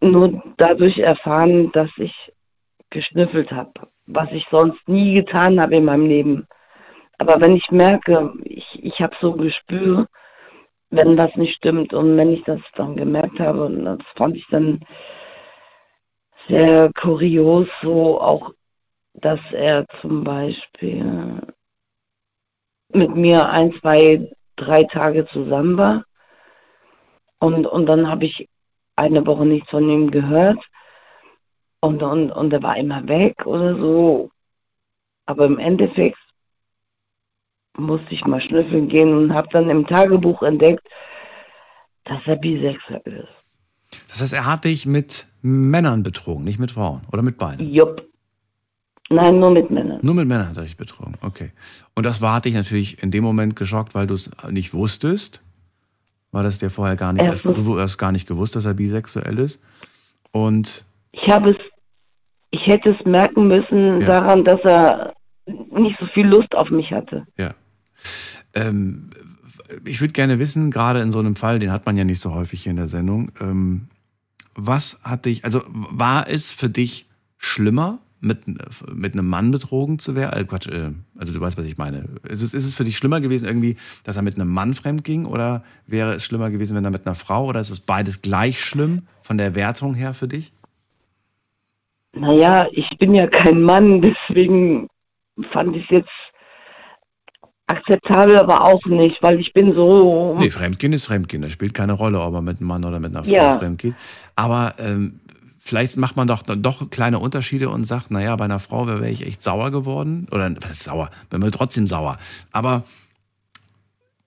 [0.00, 2.14] nur dadurch erfahren, dass ich
[2.90, 3.72] geschnüffelt habe,
[4.06, 6.46] was ich sonst nie getan habe in meinem Leben.
[7.18, 10.06] Aber wenn ich merke, ich, ich habe so ein Gespür,
[10.90, 14.46] wenn was nicht stimmt und wenn ich das dann gemerkt habe, und das fand ich
[14.50, 14.80] dann
[16.48, 18.52] sehr kurios, so auch,
[19.14, 21.40] dass er zum Beispiel
[22.94, 26.04] mit mir ein, zwei, drei Tage zusammen war.
[27.38, 28.48] Und, und dann habe ich
[28.96, 30.58] eine Woche nichts von ihm gehört.
[31.80, 34.30] Und, und, und er war immer weg oder so.
[35.26, 36.18] Aber im Endeffekt
[37.76, 40.86] musste ich mal schnüffeln gehen und habe dann im Tagebuch entdeckt,
[42.04, 43.42] dass er bisexuell ist.
[44.08, 47.72] Das heißt, er hat dich mit Männern betrogen, nicht mit Frauen oder mit beiden?
[47.72, 48.11] Jupp.
[49.12, 49.98] Nein, nur mit Männern.
[50.02, 51.50] Nur mit Männern hat er dich betrogen, okay.
[51.94, 55.42] Und das war dich natürlich in dem Moment geschockt, weil du es nicht wusstest.
[56.30, 59.38] War das dir vorher gar nicht, erst, du hast gar nicht gewusst, dass er bisexuell
[59.38, 59.60] ist.
[60.30, 61.56] Und ich habe es,
[62.50, 64.06] ich hätte es merken müssen ja.
[64.06, 65.12] daran, dass er
[65.46, 67.26] nicht so viel Lust auf mich hatte.
[67.36, 67.54] Ja.
[68.54, 69.10] Ähm,
[69.84, 72.34] ich würde gerne wissen, gerade in so einem Fall, den hat man ja nicht so
[72.34, 73.88] häufig hier in der Sendung, ähm,
[74.54, 77.06] was hat dich, also war es für dich
[77.38, 78.46] schlimmer, mit,
[78.94, 80.40] mit einem Mann betrogen zu werden?
[80.40, 82.04] Äh, Quatsch, äh, also du weißt, was ich meine.
[82.28, 85.04] Ist es, ist es für dich schlimmer gewesen, irgendwie, dass er mit einem Mann fremd
[85.04, 85.26] ging?
[85.26, 87.46] Oder wäre es schlimmer gewesen, wenn er mit einer Frau?
[87.46, 90.52] Oder ist es beides gleich schlimm von der Wertung her für dich?
[92.14, 94.88] Naja, ich bin ja kein Mann, deswegen
[95.52, 96.10] fand ich es jetzt
[97.66, 100.36] akzeptabel, aber auch nicht, weil ich bin so.
[100.38, 101.42] Nee, Fremdgehen ist Fremdgehen.
[101.42, 103.58] Das spielt keine Rolle, ob er mit einem Mann oder mit einer Frau ja.
[103.58, 103.94] fremdgeht.
[104.36, 105.20] Aber ähm,
[105.62, 109.24] vielleicht macht man doch doch kleine Unterschiede und sagt, naja, bei einer Frau wäre ich
[109.26, 110.26] echt sauer geworden.
[110.30, 111.10] Oder was ist sauer?
[111.30, 112.18] Bin mir trotzdem sauer.
[112.50, 112.84] Aber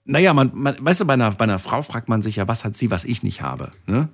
[0.05, 2.63] naja, man, man, weißt du, bei einer, bei einer Frau fragt man sich ja, was
[2.63, 3.71] hat sie, was ich nicht habe.
[3.85, 4.09] Ne?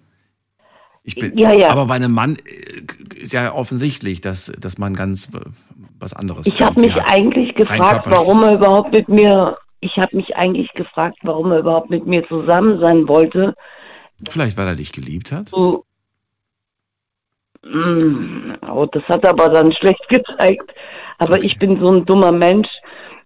[1.04, 1.70] Ich bin, ja, ja.
[1.70, 5.40] Aber bei einem Mann äh, ist ja offensichtlich, dass, dass man ganz äh,
[6.00, 7.10] was anderes Ich habe mich hat.
[7.10, 11.90] eigentlich gefragt, warum er überhaupt mit mir, ich habe mich eigentlich gefragt, warum er überhaupt
[11.90, 13.54] mit mir zusammen sein wollte.
[14.30, 15.50] Vielleicht, weil er dich geliebt hat?
[15.50, 15.86] So,
[17.64, 20.74] oh, das hat aber dann schlecht gezeigt.
[21.18, 21.46] Aber okay.
[21.46, 22.70] ich bin so ein dummer Mensch,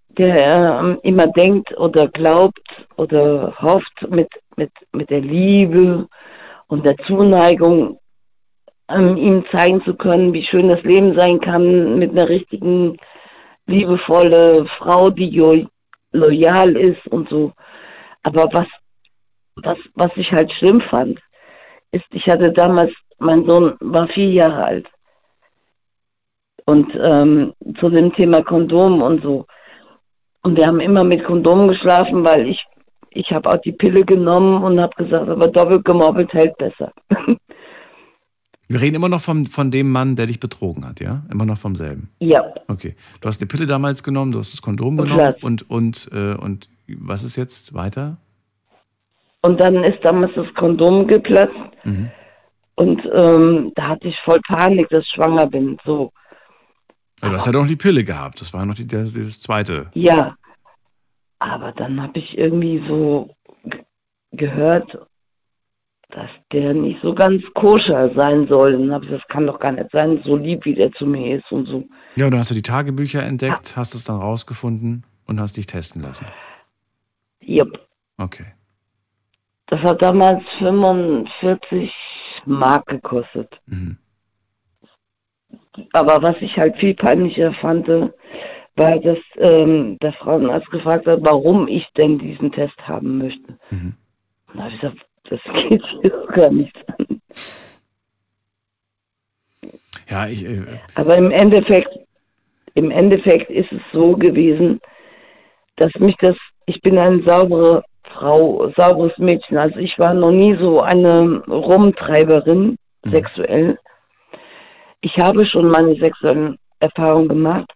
[0.08, 6.08] der ähm, immer denkt oder glaubt oder hofft mit, mit, mit der Liebe
[6.68, 7.98] und der Zuneigung
[8.88, 12.96] ähm, ihm zeigen zu können, wie schön das Leben sein kann mit einer richtigen,
[13.66, 15.66] liebevolle Frau, die
[16.12, 17.52] loyal ist und so.
[18.22, 18.66] Aber was,
[19.56, 21.20] was, was ich halt schlimm fand,
[21.90, 24.86] ist, ich hatte damals, mein Sohn war vier Jahre alt.
[26.64, 29.46] Und ähm, zu dem Thema Kondom und so.
[30.42, 32.64] Und wir haben immer mit Kondom geschlafen, weil ich,
[33.10, 36.92] ich habe auch die Pille genommen und habe gesagt, aber doppelt gemobbelt hält besser.
[38.68, 41.22] Wir reden immer noch vom, von dem Mann, der dich betrogen hat, ja?
[41.30, 42.10] Immer noch vom selben.
[42.18, 42.96] Ja, Okay.
[43.20, 46.34] Du hast die Pille damals genommen, du hast das Kondom Und genommen und, und, äh,
[46.34, 48.16] und was ist jetzt weiter?
[49.42, 52.10] und dann ist damals das Kondom geplatzt Mhm.
[52.76, 55.76] Und ähm, da hatte ich voll Panik, dass ich schwanger bin.
[55.84, 56.12] So,
[57.22, 58.40] Ja, du hast ja doch noch die Pille gehabt.
[58.40, 59.90] Das war noch die, das, das zweite.
[59.94, 60.36] ja.
[61.38, 63.28] Aber dann habe ich irgendwie so
[64.30, 64.98] gehört,
[66.08, 68.74] dass der nicht so ganz koscher sein soll.
[68.74, 70.90] Und dann habe ich gesagt, das kann doch gar nicht sein, so lieb wie der
[70.92, 71.84] zu mir ist und so.
[72.14, 75.66] Ja, und dann hast du die Tagebücher entdeckt, hast es dann rausgefunden und hast dich
[75.66, 76.26] testen lassen.
[77.40, 77.78] Jupp.
[78.16, 78.46] Okay.
[79.66, 81.92] Das hat damals 45
[82.46, 83.60] Mark gekostet.
[83.66, 83.98] Mhm.
[85.92, 91.68] Aber was ich halt viel peinlicher fand, war, dass ähm, der Frauenarzt gefragt hat, warum
[91.68, 93.58] ich denn diesen Test haben möchte.
[93.70, 93.94] Mhm.
[94.48, 97.20] Und da habe ich gesagt, das geht hier gar nichts an.
[100.08, 100.62] Ja, ich, äh,
[100.94, 101.90] Aber im Endeffekt,
[102.74, 104.80] im Endeffekt ist es so gewesen,
[105.76, 106.36] dass mich das,
[106.66, 109.58] ich bin eine saubere Frau, sauberes Mädchen.
[109.58, 113.78] Also ich war noch nie so eine Rumtreiberin sexuell.
[115.00, 117.70] Ich habe schon meine sexuellen Erfahrungen gemacht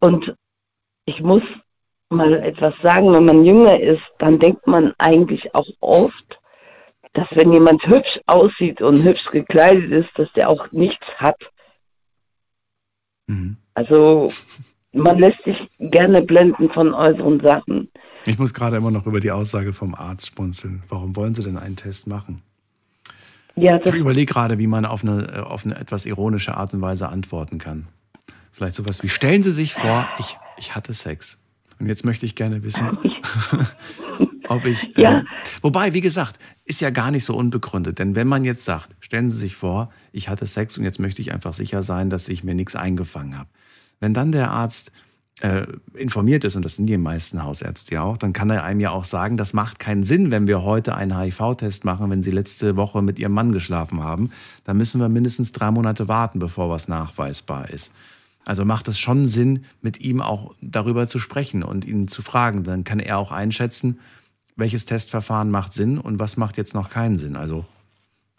[0.00, 0.34] und
[1.06, 1.42] ich muss
[2.10, 6.38] mal etwas sagen, wenn man jünger ist, dann denkt man eigentlich auch oft,
[7.14, 11.38] dass wenn jemand hübsch aussieht und hübsch gekleidet ist, dass der auch nichts hat.
[13.26, 13.56] mhm.
[13.74, 14.28] Also
[14.92, 17.90] man lässt sich gerne blenden von äußeren Sachen.
[18.26, 20.82] Ich muss gerade immer noch über die Aussage vom Arzt spunzeln.
[20.88, 22.42] Warum wollen Sie denn einen Test machen?
[23.54, 26.80] Ja, Ich überlege gerade, wie man auf eine, äh, auf eine etwas ironische Art und
[26.80, 27.86] Weise antworten kann.
[28.52, 31.38] Vielleicht sowas wie, stellen Sie sich vor, ich, ich hatte Sex.
[31.78, 32.98] Und jetzt möchte ich gerne wissen,
[34.48, 34.96] ob ich...
[34.96, 35.18] Ja.
[35.18, 35.26] ähm,
[35.62, 37.98] wobei, wie gesagt, ist ja gar nicht so unbegründet.
[37.98, 41.20] Denn wenn man jetzt sagt, stellen Sie sich vor, ich hatte Sex und jetzt möchte
[41.20, 43.48] ich einfach sicher sein, dass ich mir nichts eingefangen habe.
[44.00, 44.92] Wenn dann der Arzt
[45.40, 48.80] äh, informiert ist, und das sind die meisten Hausärzte ja auch, dann kann er einem
[48.80, 52.30] ja auch sagen, das macht keinen Sinn, wenn wir heute einen HIV-Test machen, wenn Sie
[52.30, 54.30] letzte Woche mit Ihrem Mann geschlafen haben.
[54.64, 57.92] Dann müssen wir mindestens drei Monate warten, bevor was nachweisbar ist.
[58.44, 62.64] Also macht es schon Sinn, mit ihm auch darüber zu sprechen und ihn zu fragen.
[62.64, 64.00] Dann kann er auch einschätzen,
[64.56, 67.36] welches Testverfahren macht Sinn und was macht jetzt noch keinen Sinn.
[67.36, 67.64] Also,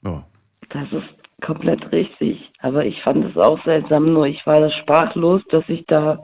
[0.04, 0.24] ja.
[0.70, 2.52] das ist komplett richtig.
[2.60, 6.24] Aber ich fand es auch seltsam, nur ich war sprachlos, dass ich da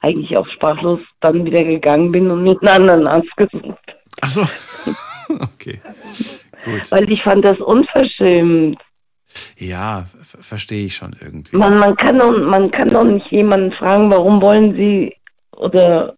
[0.00, 3.78] eigentlich auch sprachlos dann wieder gegangen bin und mit einem anderen Arzt gesucht.
[4.20, 4.42] Ach so.
[5.40, 5.80] okay.
[6.64, 6.90] Gut.
[6.90, 8.78] Weil ich fand das unverschämt.
[9.56, 11.56] Ja, ver- verstehe ich schon irgendwie.
[11.56, 15.14] Man, man, kann doch, man kann doch nicht jemanden fragen, warum wollen sie
[15.56, 16.16] oder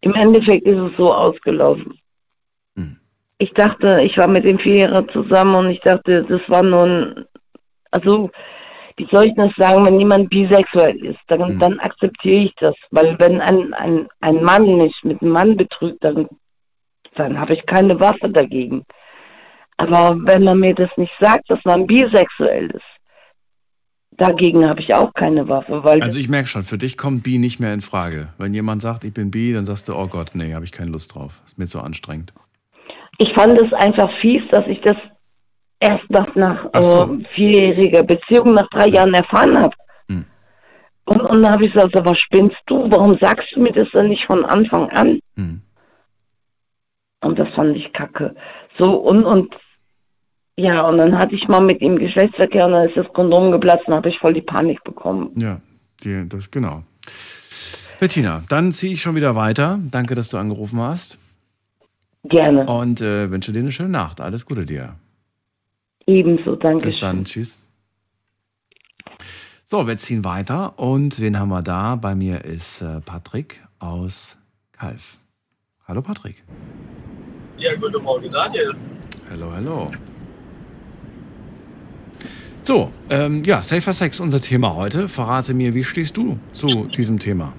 [0.00, 1.98] im Endeffekt ist es so ausgelaufen.
[2.76, 2.96] Hm.
[3.38, 7.24] Ich dachte, ich war mit dem Vierjährigen zusammen und ich dachte, das war nur ein,
[7.90, 8.30] also
[8.98, 11.58] wie soll ich das sagen, wenn jemand bisexuell ist, dann, Hm.
[11.58, 12.74] dann akzeptiere ich das.
[12.90, 16.28] Weil wenn ein, ein, ein Mann mich mit einem Mann betrügt, dann,
[17.14, 18.84] dann habe ich keine Waffe dagegen.
[19.76, 22.82] Aber wenn man mir das nicht sagt, dass man bisexuell ist,
[24.12, 27.36] dagegen habe ich auch keine Waffe, weil Also ich merke schon, für dich kommt Bi
[27.38, 28.28] nicht mehr in Frage.
[28.38, 30.90] Wenn jemand sagt, ich bin Bi, dann sagst du, oh Gott, nee, habe ich keine
[30.90, 31.42] Lust drauf.
[31.46, 32.32] Ist mir zu anstrengend.
[33.18, 34.96] ich fand es einfach fies, dass ich das
[35.80, 37.18] erst nach, nach Ach so.
[37.20, 39.76] äh, vierjähriger Beziehung, nach drei Jahren erfahren habe.
[40.08, 40.24] Hm.
[41.04, 42.90] Und, und dann habe ich gesagt, aber spinnst du?
[42.90, 45.20] Warum sagst du mir das denn nicht von Anfang an?
[45.36, 45.62] Hm.
[47.22, 48.34] Und das fand ich kacke.
[48.78, 49.54] So, und, und
[50.58, 53.86] ja, und dann hatte ich mal mit ihm Geschlechtsverkehr und dann ist das Kondom geplatzt
[53.88, 55.30] und habe ich voll die Panik bekommen.
[55.36, 55.60] Ja,
[56.02, 56.82] die, das genau.
[58.00, 59.78] Bettina, dann ziehe ich schon wieder weiter.
[59.90, 61.18] Danke, dass du angerufen hast.
[62.24, 62.66] Gerne.
[62.66, 64.20] Und äh, wünsche dir eine schöne Nacht.
[64.20, 64.96] Alles Gute dir.
[66.06, 66.86] Ebenso, danke.
[66.86, 67.24] Bis dann.
[67.24, 67.68] Tschüss.
[69.64, 70.78] So, wir ziehen weiter.
[70.78, 71.96] Und wen haben wir da?
[71.96, 74.38] Bei mir ist äh, Patrick aus
[74.72, 75.18] Kalf.
[75.88, 76.44] Hallo Patrick.
[77.58, 78.74] Ja, guten Morgen, Daniel.
[79.30, 79.90] Hallo, hallo.
[82.62, 85.08] So, ähm, ja, Safer Sex, unser Thema heute.
[85.08, 87.52] Verrate mir, wie stehst du zu diesem Thema?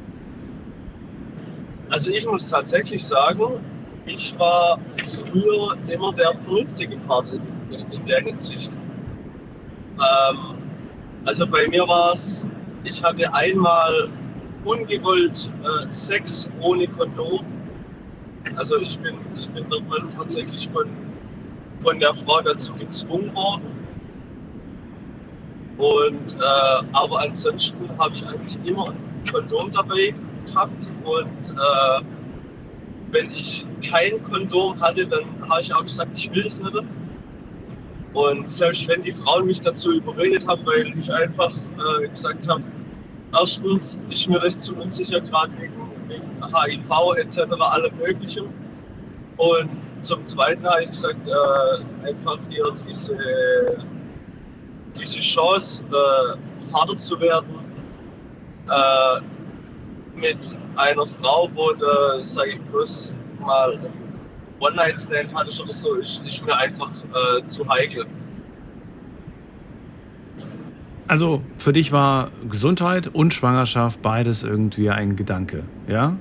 [1.90, 3.62] Also ich muss tatsächlich sagen,
[4.06, 4.80] ich war
[5.26, 7.28] früher immer der vernünftige Part
[7.72, 8.74] in, in, der Hinsicht.
[9.96, 10.58] Ähm,
[11.26, 12.48] also bei mir war es,
[12.84, 14.10] ich hatte einmal
[14.66, 17.46] ungewollt äh, Sex ohne Kondom.
[18.56, 20.88] Also ich bin, ich bin damals tatsächlich von,
[21.82, 23.78] von der Frau dazu gezwungen worden.
[25.78, 30.14] Und äh, aber ansonsten habe ich eigentlich immer ein Kondom dabei
[30.48, 32.02] gehabt und äh,
[33.12, 36.76] wenn ich kein Kondom hatte, dann habe ich auch gesagt, ich will es nicht.
[38.18, 41.52] Und selbst wenn die Frauen mich dazu überredet haben, weil ich einfach
[42.02, 42.64] äh, gesagt habe,
[43.32, 48.46] erstens ist mir das zu unsicher, gerade wegen, wegen HIV etc., allem Möglichen.
[49.38, 49.70] Und
[50.02, 53.16] zum Zweiten habe ich gesagt, äh, einfach hier diese,
[55.00, 57.54] diese Chance, äh, Vater zu werden,
[58.68, 59.22] äh,
[60.20, 60.40] mit
[60.78, 63.16] einer Frau, wo du, sage ich bloß
[63.46, 63.80] mal,
[64.60, 68.06] One-Night-Stand hattest oder so, ist, ist mir einfach äh, zu heikel.
[71.08, 76.18] Also für dich war Gesundheit und Schwangerschaft beides irgendwie ein Gedanke, ja?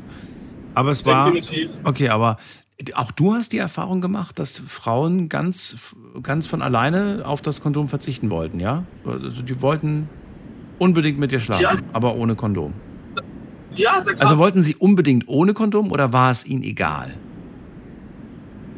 [0.74, 1.32] Aber es war.
[1.32, 1.70] Definitiv.
[1.84, 2.36] Okay, aber
[2.94, 5.76] auch du hast die Erfahrung gemacht, dass Frauen ganz,
[6.22, 8.84] ganz von alleine auf das Kondom verzichten wollten, ja?
[9.04, 10.08] Also die wollten
[10.78, 11.72] unbedingt mit dir schlafen, Ja.
[11.92, 12.74] aber ohne Kondom.
[13.74, 17.14] Ja, Also wollten sie unbedingt ohne Kondom oder war es ihnen egal?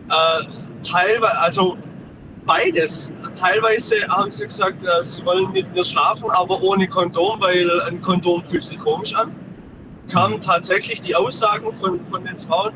[0.09, 0.47] Äh,
[0.82, 1.76] teilweise, also
[2.47, 3.12] beides.
[3.39, 8.01] Teilweise haben sie gesagt, äh, sie wollen mit mir schlafen, aber ohne Kondom, weil ein
[8.01, 9.35] Kondom fühlt sich komisch an.
[10.10, 12.72] Kamen tatsächlich die Aussagen von, von den Frauen.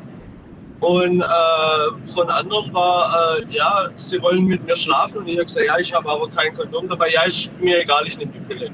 [0.81, 5.19] Und äh, von anderen war, äh, ja, sie wollen mit mir schlafen.
[5.19, 7.09] Und ich habe gesagt, ja, ich habe aber kein Kondom dabei.
[7.11, 8.71] Ja, ist mir egal, ich nehme die Pille.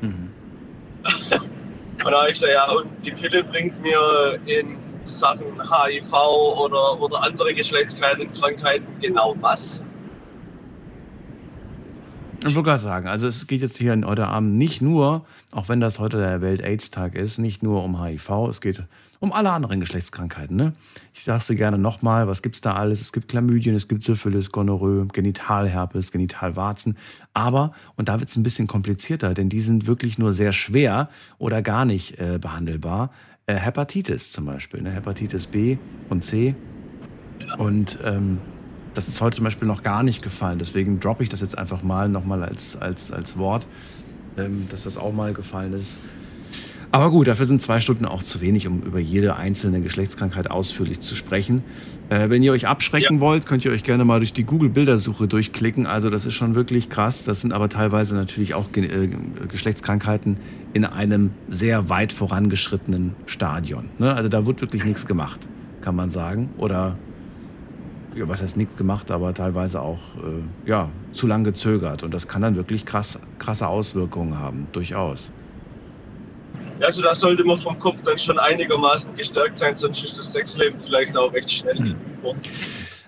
[2.04, 4.76] Und da habe ich gesagt, ja, und die Pille bringt mir in
[5.06, 9.82] Sachen HIV oder, oder andere Geschlechtskrankheiten genau was.
[12.44, 15.78] Ich wollte gerade sagen, also es geht jetzt hier heute Abend nicht nur, auch wenn
[15.78, 18.82] das heute der Welt-Aids-Tag ist, nicht nur um HIV, es geht
[19.20, 20.56] um alle anderen Geschlechtskrankheiten.
[20.56, 20.72] Ne?
[21.14, 23.00] Ich sage dir gerne nochmal, was gibt's da alles?
[23.00, 26.96] Es gibt Chlamydien, es gibt Syphilis, Gonorrhoe, Genitalherpes, Genitalwarzen.
[27.32, 31.62] Aber, und da wird's ein bisschen komplizierter, denn die sind wirklich nur sehr schwer oder
[31.62, 33.10] gar nicht äh, behandelbar.
[33.52, 34.90] Äh, Hepatitis zum Beispiel, ne?
[34.90, 35.76] Hepatitis B
[36.08, 36.54] und C.
[37.58, 38.38] Und ähm,
[38.94, 40.58] das ist heute zum Beispiel noch gar nicht gefallen.
[40.58, 43.66] Deswegen droppe ich das jetzt einfach mal nochmal als, als, als Wort,
[44.38, 45.98] ähm, dass das auch mal gefallen ist.
[46.92, 51.00] Aber gut, dafür sind zwei Stunden auch zu wenig, um über jede einzelne Geschlechtskrankheit ausführlich
[51.00, 51.62] zu sprechen.
[52.08, 55.86] Äh, wenn ihr euch abschrecken wollt, könnt ihr euch gerne mal durch die Google-Bildersuche durchklicken.
[55.86, 57.24] Also das ist schon wirklich krass.
[57.24, 59.08] Das sind aber teilweise natürlich auch Ge äh,
[59.48, 60.36] Geschlechtskrankheiten
[60.72, 63.88] in einem sehr weit vorangeschrittenen Stadion.
[63.98, 64.14] Ne?
[64.14, 65.48] Also da wird wirklich nichts gemacht,
[65.80, 66.50] kann man sagen.
[66.58, 66.96] Oder
[68.14, 72.02] ja, was heißt nichts gemacht, aber teilweise auch äh, ja, zu lang gezögert.
[72.02, 75.30] Und das kann dann wirklich krass, krasse Auswirkungen haben, durchaus.
[76.80, 80.78] Also da sollte man vom Kopf dann schon einigermaßen gestärkt sein, sonst ist das Sexleben
[80.80, 82.34] vielleicht auch recht schnell über.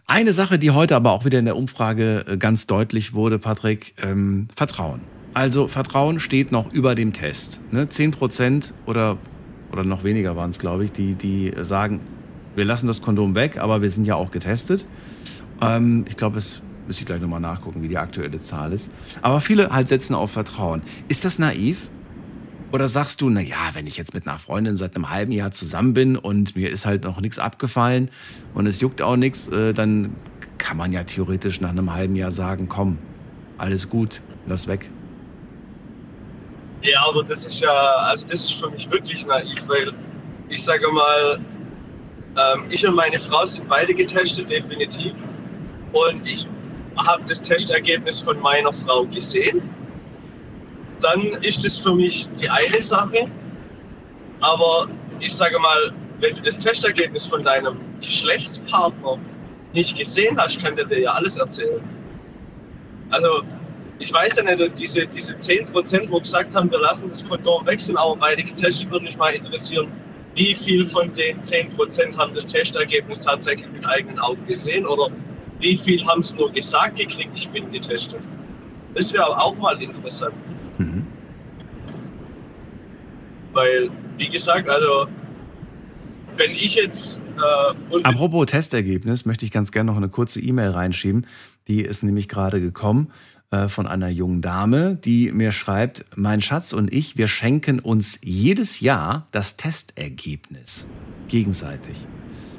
[0.07, 3.95] Eine Sache, die heute aber auch wieder in der Umfrage äh, ganz deutlich wurde, Patrick,
[4.03, 5.01] ähm, Vertrauen.
[5.33, 7.61] Also Vertrauen steht noch über dem Test.
[7.73, 7.89] Ne?
[7.89, 9.17] 10 Prozent oder,
[9.73, 12.01] oder noch weniger waren es, glaube ich, die, die sagen,
[12.55, 14.87] wir lassen das Kondom weg, aber wir sind ja auch getestet.
[15.61, 18.91] Ähm, ich glaube, es müsste ich gleich nochmal nachgucken, wie die aktuelle Zahl ist.
[19.23, 20.83] Aber viele halt setzen auf Vertrauen.
[21.09, 21.89] Ist das naiv?
[22.75, 25.53] Oder sagst du, na ja, wenn ich jetzt mit einer Freundin seit einem halben Jahr
[25.53, 28.11] zusammen bin und mir ist halt noch nichts abgefallen
[28.53, 30.17] und es juckt auch nichts, äh, dann
[30.59, 32.99] kann man ja theoretisch nach einem halben Jahr sagen, komm,
[33.59, 34.91] alles gut, lass weg.
[36.83, 39.93] Ja, aber das ist ja, also das ist für mich wirklich naiv, weil
[40.49, 41.39] ich sage mal,
[42.37, 45.13] ähm, ich und meine Frau sind beide getestet, definitiv.
[45.93, 46.49] Und ich
[46.97, 49.63] habe das Testergebnis von meiner Frau gesehen.
[51.05, 53.31] Dann ist es für mich die eine Sache.
[54.41, 54.89] Aber
[55.21, 59.19] ich sage mal, wenn du das Testergebnis von deinem Geschlechtspartner
[59.75, 61.83] nicht gesehen hast, kann der dir ja alles erzählen.
[63.11, 63.43] Also,
[63.99, 67.99] ich weiß ja nicht, diese, diese 10%, wo gesagt haben, wir lassen das Kondom sind
[67.99, 69.93] aber beide getestet, würde mich mal interessieren,
[70.37, 75.11] wie viel von den 10% haben das Testergebnis tatsächlich mit eigenen Augen gesehen oder
[75.61, 78.21] wie viel haben es nur gesagt gekriegt, ich bin getestet.
[78.95, 80.35] Das wäre auch mal interessant.
[83.55, 85.07] Weil, wie gesagt, also
[86.37, 87.21] wenn ich jetzt
[87.93, 91.27] äh, Apropos Testergebnis, möchte ich ganz gerne noch eine kurze E-Mail reinschieben.
[91.69, 93.13] Die ist nämlich gerade gekommen
[93.51, 98.19] äh, von einer jungen Dame, die mir schreibt, mein Schatz und ich, wir schenken uns
[98.23, 100.87] jedes Jahr das Testergebnis
[101.29, 102.07] gegenseitig.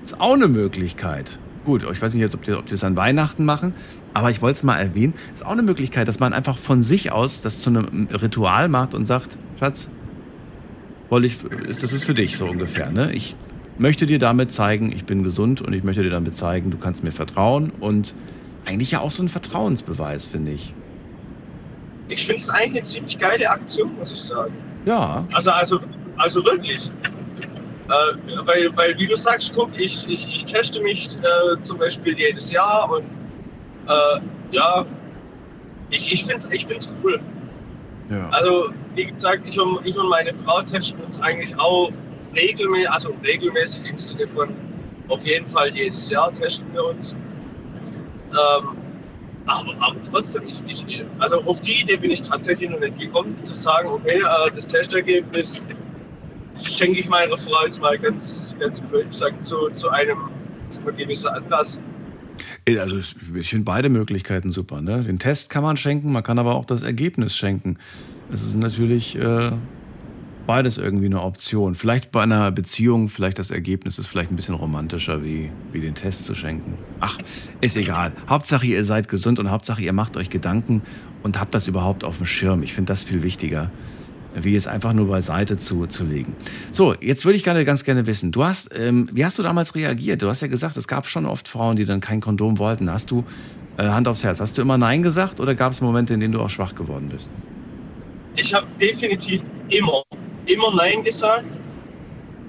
[0.03, 1.39] Ist auch eine Möglichkeit.
[1.65, 3.73] Gut, ich weiß nicht jetzt, ob die, ob die das an Weihnachten machen,
[4.13, 5.15] aber ich wollte es mal erwähnen.
[5.33, 8.93] Ist auch eine Möglichkeit, dass man einfach von sich aus das zu einem Ritual macht
[8.93, 9.89] und sagt, Schatz,
[11.09, 11.37] wollte ich,
[11.67, 12.89] das ist für dich so ungefähr.
[12.91, 13.11] Ne?
[13.13, 13.35] Ich
[13.77, 17.03] möchte dir damit zeigen, ich bin gesund und ich möchte dir damit zeigen, du kannst
[17.03, 18.15] mir vertrauen und
[18.65, 20.73] eigentlich ja auch so ein Vertrauensbeweis, finde ich.
[22.07, 24.53] Ich finde es eigentlich eine ziemlich geile Aktion, muss ich sagen.
[24.85, 25.79] Ja, Also, also,
[26.17, 26.91] also wirklich.
[27.87, 27.91] Äh,
[28.45, 32.51] weil, weil, wie du sagst, guck, ich, ich, ich teste mich äh, zum Beispiel jedes
[32.51, 33.03] Jahr und
[33.87, 34.19] äh,
[34.51, 34.85] ja,
[35.91, 37.19] ich, ich finde es ich find's cool.
[38.09, 38.29] Ja.
[38.29, 41.91] Also, wie gesagt, ich und, ich und meine Frau testen uns eigentlich auch
[42.35, 44.49] regelmäßig, also regelmäßig im Sinne von
[45.07, 47.13] auf jeden Fall jedes Jahr testen wir uns.
[47.13, 48.77] Ähm,
[49.47, 53.37] aber, aber trotzdem, ich, ich, also auf die Idee bin ich tatsächlich noch nicht gekommen,
[53.43, 55.61] zu sagen, okay, äh, das Testergebnis
[56.63, 60.29] schenke ich meiner Frau jetzt mal ganz, ganz blöd gesagt zu, zu einem,
[60.69, 61.79] zu einem gewissen Anlass.
[62.79, 64.81] Also ich ich finde beide Möglichkeiten super.
[64.81, 65.03] Ne?
[65.03, 67.77] Den Test kann man schenken, man kann aber auch das Ergebnis schenken.
[68.31, 69.51] Es ist natürlich äh,
[70.45, 71.75] beides irgendwie eine Option.
[71.75, 75.95] Vielleicht bei einer Beziehung, vielleicht das Ergebnis ist vielleicht ein bisschen romantischer, wie, wie den
[75.95, 76.77] Test zu schenken.
[76.99, 77.17] Ach,
[77.61, 78.11] ist egal.
[78.29, 80.81] Hauptsache ihr seid gesund und Hauptsache ihr macht euch Gedanken
[81.23, 82.63] und habt das überhaupt auf dem Schirm.
[82.63, 83.71] Ich finde das viel wichtiger,
[84.35, 86.35] wie es einfach nur beiseite zu, zu legen.
[86.71, 89.75] So, jetzt würde ich gerne ganz gerne wissen, du hast, ähm, wie hast du damals
[89.75, 90.21] reagiert?
[90.21, 92.89] Du hast ja gesagt, es gab schon oft Frauen, die dann kein Kondom wollten.
[92.91, 93.23] Hast du,
[93.77, 96.33] äh, Hand aufs Herz, hast du immer Nein gesagt oder gab es Momente, in denen
[96.33, 97.29] du auch schwach geworden bist?
[98.35, 100.03] Ich habe definitiv immer,
[100.45, 101.45] immer Nein gesagt.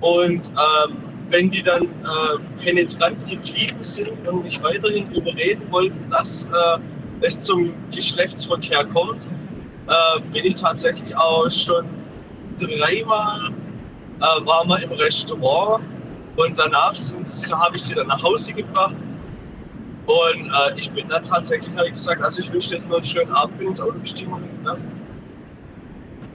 [0.01, 0.97] Und ähm,
[1.31, 6.79] wenn die dann äh, penetrant geblieben sind und mich weiterhin überreden wollten, dass äh,
[7.21, 9.27] es zum Geschlechtsverkehr kommt,
[9.89, 11.87] äh, bin ich tatsächlich auch schon
[12.59, 13.53] dreimal
[14.21, 15.85] äh, waren wir im Restaurant
[16.37, 16.95] und danach
[17.53, 18.97] habe ich sie dann nach Hause gebracht.
[20.07, 23.05] Und äh, ich bin dann tatsächlich, habe ich gesagt, also ich wünsche jetzt noch einen
[23.05, 24.31] schönen Abend, ins Auto gestiegen
[24.63, 24.77] ne?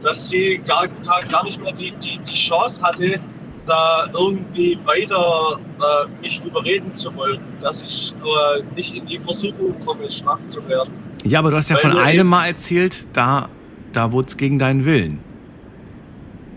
[0.01, 3.19] dass sie gar, gar, gar nicht mehr die, die, die Chance hatte,
[3.67, 9.79] da irgendwie weiter äh, mich überreden zu wollen, dass ich äh, nicht in die Versuchung
[9.85, 10.91] komme, schwach zu werden.
[11.23, 13.49] Ja, aber du hast ja Weil von einem Mal erzählt, da,
[13.93, 15.19] da wurde es gegen deinen Willen.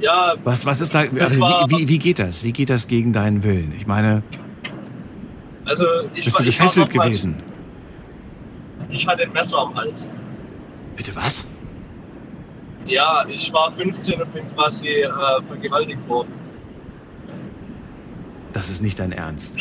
[0.01, 2.43] Ja, Was, was ist da, also war- wie, wie, wie geht das?
[2.43, 3.73] Wie geht das gegen deinen Willen?
[3.77, 4.23] Ich meine,
[5.66, 5.85] also
[6.15, 7.36] ich, bist war- du ich gefesselt damals- gewesen?
[8.91, 10.09] Ich hatte ein Messer am Hals.
[10.97, 11.47] Bitte was?
[12.86, 15.09] Ja, ich war 15 und bin quasi äh,
[15.49, 16.32] vergewaltigt worden.
[18.53, 19.57] Das ist nicht dein Ernst.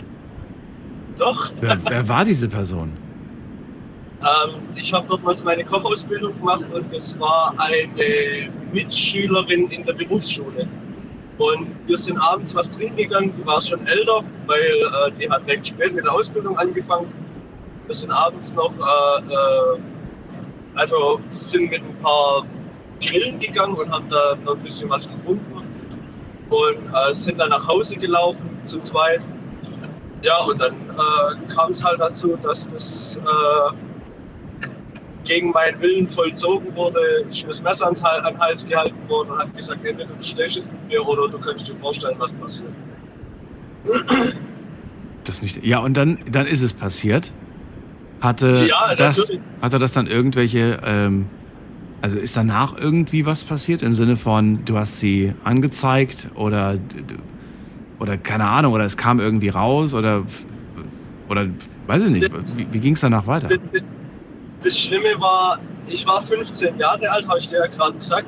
[1.17, 1.51] Doch.
[1.61, 2.91] Wer, wer war diese Person?
[4.23, 9.93] Ähm, ich habe dort mal meine Kochausbildung gemacht und es war eine Mitschülerin in der
[9.93, 10.67] Berufsschule.
[11.39, 15.45] Und wir sind abends was trinken gegangen, die war schon älter, weil äh, die hat
[15.47, 17.11] recht spät mit der Ausbildung angefangen.
[17.87, 19.79] Wir sind abends noch, äh, äh,
[20.75, 22.45] also sind mit ein paar
[23.01, 25.63] Grillen gegangen und haben da noch ein bisschen was getrunken
[26.49, 29.21] und äh, sind dann nach Hause gelaufen zu zweit.
[30.21, 33.92] Ja, und dann äh, kam es halt dazu, dass das äh,
[35.23, 36.99] gegen meinen Willen vollzogen wurde.
[37.31, 40.55] Ich das Messer ans an den Hals gehalten wurde und hat gesagt, entweder du schlägst
[40.55, 42.69] jetzt mit mir oder du kannst dir vorstellen, was passiert.
[45.23, 45.63] Das nicht.
[45.65, 47.31] Ja, und dann, dann ist es passiert.
[48.21, 49.41] Hatte, Ja, das, natürlich.
[49.61, 51.25] hatte das dann irgendwelche, ähm,
[52.01, 56.77] also ist danach irgendwie was passiert im Sinne von, du hast sie angezeigt oder,
[57.99, 60.23] oder keine Ahnung, oder es kam irgendwie raus oder,
[61.29, 61.47] oder
[61.87, 63.49] weiß ich nicht, wie, wie ging es danach weiter?
[64.63, 68.27] Das, Schlimme war, ich war 15 Jahre alt, habe ich dir ja gerade gesagt,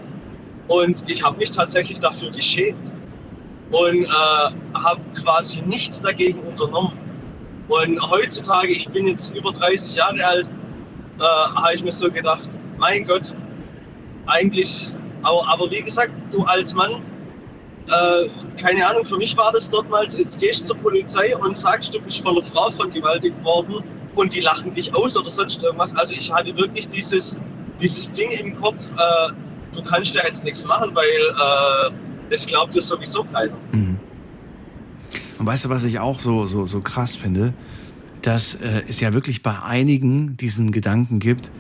[0.67, 2.91] und ich habe mich tatsächlich dafür geschämt.
[3.71, 4.07] Und äh,
[4.75, 6.97] habe quasi nichts dagegen unternommen.
[7.67, 10.47] Und heutzutage, ich bin jetzt über 30 Jahre alt,
[11.19, 13.33] äh, habe ich mir so gedacht, mein Gott,
[14.27, 14.93] eigentlich,
[15.23, 17.01] aber, aber wie gesagt, du als Mann,
[17.87, 18.29] äh,
[18.61, 22.01] keine Ahnung, für mich war das dortmals, jetzt gehst du zur Polizei und sagst, du
[22.01, 23.83] bist von einer Frau vergewaltigt worden
[24.15, 25.95] und die lachen dich aus oder sonst irgendwas.
[25.95, 27.37] Also ich hatte wirklich dieses,
[27.79, 29.33] dieses Ding im Kopf, äh,
[29.75, 33.53] du kannst da jetzt nichts machen, weil äh, es glaubt dir sowieso keiner.
[33.71, 33.99] Mhm.
[35.37, 37.53] Und weißt du, was ich auch so, so, so krass finde?
[38.21, 41.51] Dass äh, es ja wirklich bei einigen diesen Gedanken gibt,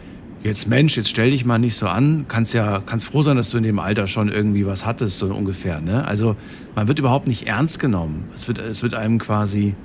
[0.43, 3.49] jetzt Mensch, jetzt stell dich mal nicht so an, kannst ja, kannst froh sein, dass
[3.49, 5.81] du in dem Alter schon irgendwie was hattest, so ungefähr.
[5.81, 6.05] Ne?
[6.05, 6.35] Also
[6.75, 8.29] man wird überhaupt nicht ernst genommen.
[8.35, 9.75] Es wird, es wird einem quasi,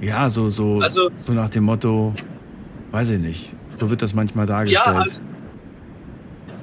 [0.00, 2.12] ja, so, so, Also- so nach dem Motto,
[2.92, 4.86] weiß ich nicht, so wird das manchmal dargestellt.
[4.86, 5.18] Ja, also-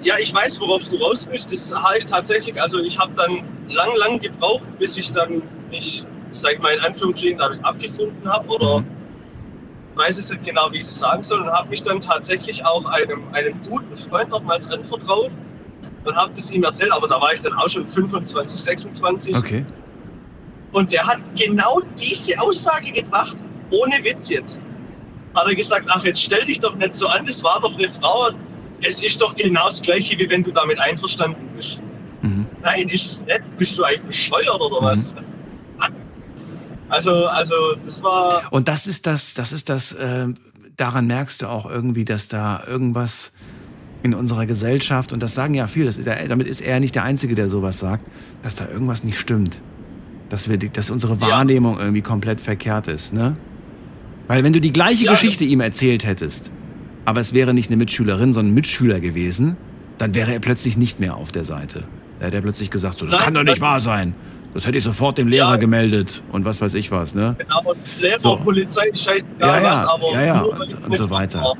[0.03, 1.49] Ja, ich weiß, worauf du raus willst.
[1.53, 5.41] Das habe ich tatsächlich, also ich habe dann lang, lang gebraucht, bis ich dann
[5.71, 8.85] mich sag ich mal in Anführungsstrichen, damit abgefunden habe oder Mhm.
[9.95, 12.83] weiß es nicht genau, wie ich das sagen soll und habe mich dann tatsächlich auch
[12.85, 15.29] einem, einem guten Freund nochmals anvertraut
[16.05, 19.63] und habe das ihm erzählt, aber da war ich dann auch schon 25, 26 Okay.
[20.73, 23.37] Und der hat genau diese Aussage gebracht,
[23.71, 24.59] ohne Witz jetzt.
[25.35, 27.89] Hat er gesagt, ach jetzt stell dich doch nicht so an, das war doch eine
[27.89, 28.31] Frau.
[28.81, 31.81] Es ist doch genau das Gleiche, wie wenn du damit einverstanden bist.
[32.21, 32.45] Mhm.
[32.61, 33.57] Nein, ist es nicht.
[33.57, 35.15] Bist du eigentlich bescheuert oder was?
[36.89, 38.43] Also, also das war.
[38.51, 40.27] Und das ist das, das ist das, äh,
[40.77, 43.31] daran merkst du auch irgendwie, dass da irgendwas
[44.03, 47.03] in unserer Gesellschaft, und das sagen ja viele, das ist, damit ist er nicht der
[47.03, 48.05] Einzige, der sowas sagt,
[48.43, 49.61] dass da irgendwas nicht stimmt.
[50.33, 53.13] Dass, wir, dass unsere Wahrnehmung irgendwie komplett verkehrt ist.
[53.13, 53.37] Ne?
[54.27, 56.49] Weil wenn du die gleiche Ja, Geschichte ihm erzählt hättest,
[57.05, 59.57] aber es wäre nicht eine Mitschülerin, sondern ein Mitschüler gewesen,
[59.99, 61.83] dann wäre er plötzlich nicht mehr auf der Seite.
[62.19, 64.15] Da hätte er plötzlich gesagt, so, das Nein, kann doch nicht wahr sein.
[64.55, 67.13] Das hätte ich sofort dem Lehrer gemeldet und was weiß ich was.
[67.13, 67.35] Ne?
[67.37, 68.37] Genau, Lehrer, So.
[68.37, 71.53] Polizei, scheißegal Ja, ja, was, aber ja, ja, nur, und, und so weiter.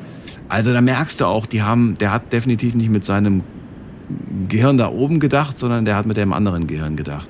[0.49, 3.43] Also da merkst du auch, die haben, der hat definitiv nicht mit seinem
[4.49, 7.29] Gehirn da oben gedacht, sondern der hat mit dem anderen Gehirn gedacht.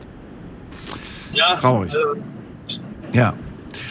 [1.33, 1.93] Ja, Traurig.
[1.93, 3.33] äh, Ja.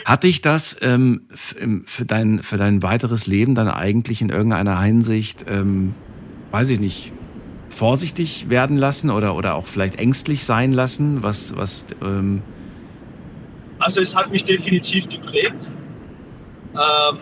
[0.04, 1.22] Hat dich das ähm,
[1.60, 5.94] im- für, dein, für dein weiteres Leben dann eigentlich in irgendeiner Hinsicht, ähm,
[6.52, 7.12] weiß ich nicht,
[7.68, 11.22] vorsichtig werden lassen oder, oder auch vielleicht ängstlich sein lassen?
[11.22, 12.42] Was, was, ähm,
[13.80, 15.68] also es hat mich definitiv geprägt.
[16.74, 17.18] Ähm,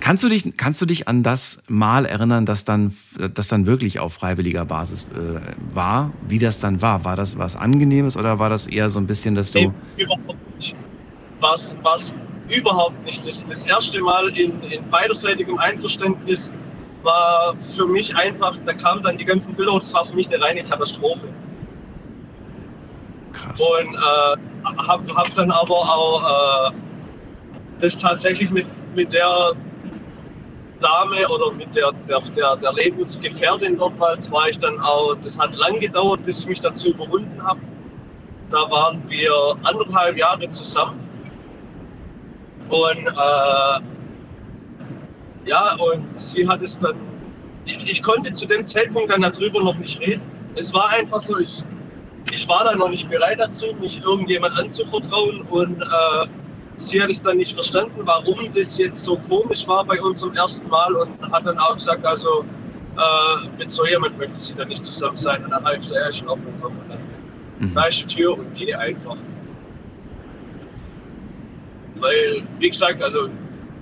[0.00, 2.96] kannst, du dich, kannst du dich an das Mal erinnern, das dann,
[3.34, 5.40] das dann wirklich auf freiwilliger Basis äh,
[5.74, 6.12] war?
[6.28, 7.04] Wie das dann war?
[7.04, 9.58] War das was Angenehmes oder war das eher so ein bisschen, dass du.
[9.58, 10.76] Nee, überhaupt nicht.
[11.40, 12.14] Was, was
[12.48, 13.48] überhaupt nicht ist.
[13.48, 16.50] Das erste Mal in, in beiderseitigem Einverständnis
[17.02, 20.32] war für mich einfach, da kamen dann die ganzen Bilder und es war für mich
[20.32, 21.28] eine reine Katastrophe.
[23.32, 23.60] Krass.
[23.60, 26.74] Und äh, habe hab dann aber auch äh,
[27.80, 29.52] das tatsächlich mit, mit der
[30.80, 35.80] Dame oder mit der, der, der, Lebensgefährtin dortmals war ich dann auch, das hat lang
[35.80, 37.60] gedauert, bis ich mich dazu überwunden habe.
[38.50, 39.32] Da waren wir
[39.64, 41.00] anderthalb Jahre zusammen.
[42.68, 43.80] Und äh,
[45.46, 46.96] ja, und sie hat es dann,
[47.64, 50.22] ich, ich konnte zu dem Zeitpunkt dann darüber noch nicht reden.
[50.56, 51.62] Es war einfach so, ich,
[52.32, 56.26] ich war da noch nicht bereit dazu, mich irgendjemand anzuvertrauen und äh,
[56.76, 60.68] sie hat es dann nicht verstanden, warum das jetzt so komisch war bei unserem ersten
[60.68, 62.44] Mal und hat dann auch gesagt, also
[62.96, 65.44] äh, mit so jemand möchte sie dann nicht zusammen sein.
[65.44, 66.72] Und dann habe ich gesagt, ja, ich in Ordnung, komm.
[66.78, 66.98] Und dann
[67.58, 67.72] Mhm.
[67.74, 69.16] da ist die Tür und geh einfach.
[71.96, 73.28] Weil, wie gesagt, also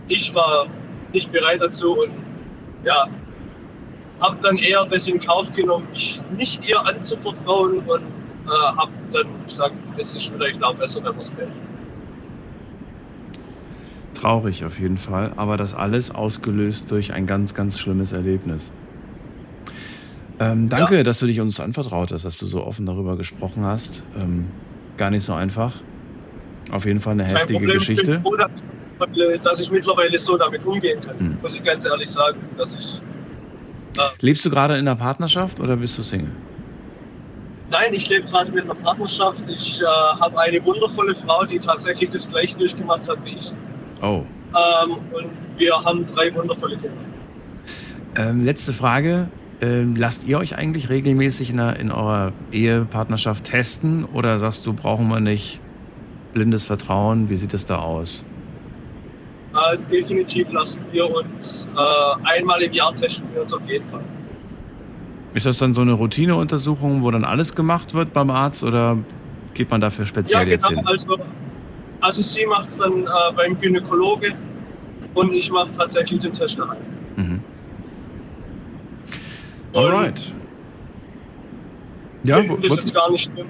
[0.09, 0.67] ich war
[1.13, 2.13] nicht bereit dazu und
[2.85, 3.09] ja,
[4.21, 8.03] habe dann eher das in Kauf genommen, mich nicht ihr anzuvertrauen und
[8.47, 11.74] äh, habe dann gesagt, es ist vielleicht auch besser, wenn wir es melden.
[14.25, 18.73] Traurig auf jeden Fall, aber das alles ausgelöst durch ein ganz, ganz schlimmes Erlebnis.
[20.41, 24.03] Ähm, danke, dass du dich uns anvertraut hast, dass du so offen darüber gesprochen hast.
[24.19, 24.47] Ähm,
[24.97, 25.75] gar nicht so einfach.
[26.73, 28.21] Auf jeden Fall eine Kein heftige Problem, ich bin Geschichte.
[28.23, 28.51] froh, dass
[29.35, 31.37] ich- dass ich mittlerweile so damit umgehen kann, Mhm.
[31.43, 32.39] muss ich ganz ehrlich sagen.
[32.57, 33.03] Dass ich,
[34.23, 36.31] Lebst du gerade in einer Partnerschaft oder bist du Single?
[37.71, 39.43] nein, ich lebe gerade mit einer Partnerschaft.
[39.49, 39.85] Ich äh,
[40.21, 43.53] habe eine wundervolle Frau, die tatsächlich das gleiche durchgemacht hat wie ich.
[44.05, 44.25] Oh.
[44.55, 46.97] Ähm, und wir haben drei wundervolle Kinder.
[48.17, 49.29] Ähm, letzte Frage.
[49.61, 54.73] Ähm, lasst ihr euch eigentlich regelmäßig in, der, in eurer Ehepartnerschaft testen oder sagst du,
[54.73, 55.61] brauchen wir nicht
[56.33, 57.31] blindes Vertrauen?
[57.31, 58.27] Wie sieht es da aus?
[59.55, 64.05] Äh, definitiv lassen wir uns äh, einmal im Jahr testen wir uns auf jeden Fall.
[65.33, 68.99] Ist das dann so eine Routineuntersuchung, wo dann alles gemacht wird beim Arzt oder
[69.55, 70.81] geht man dafür Ja, speziell jetzt genau.
[70.81, 70.89] hin?
[70.89, 71.19] Also,
[72.05, 74.35] also sie macht es dann äh, beim Gynäkologe
[75.15, 76.83] und ich mache tatsächlich den Test daheim.
[77.17, 77.41] Mhm.
[79.73, 80.33] Alright.
[82.25, 83.49] Ja, das ist jetzt gar nicht schlimm.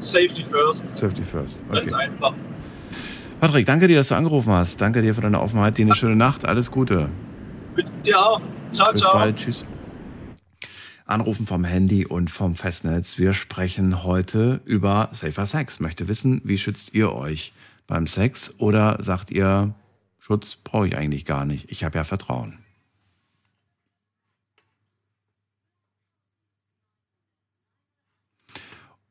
[0.00, 0.84] Safety first.
[0.96, 1.62] Safety first.
[1.70, 2.04] Ganz Okay.
[2.04, 2.34] einfach.
[3.40, 4.80] Patrick, danke dir, dass du angerufen hast.
[4.80, 5.78] Danke dir für deine Offenheit.
[5.78, 6.44] Dir eine schöne Nacht.
[6.44, 7.08] Alles Gute.
[7.76, 8.40] Mit dir auch.
[8.72, 9.12] Ciao, Bis ciao.
[9.14, 9.36] bald.
[9.36, 9.64] Tschüss.
[11.06, 13.18] Anrufen vom Handy und vom Festnetz.
[13.18, 15.80] Wir sprechen heute über Safer Sex.
[15.80, 17.52] Möchte wissen, wie schützt ihr euch
[17.86, 19.74] beim Sex oder sagt ihr,
[20.18, 21.70] Schutz brauche ich eigentlich gar nicht.
[21.70, 22.58] Ich habe ja Vertrauen.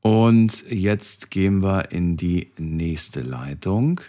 [0.01, 4.01] Und jetzt gehen wir in die nächste Leitung.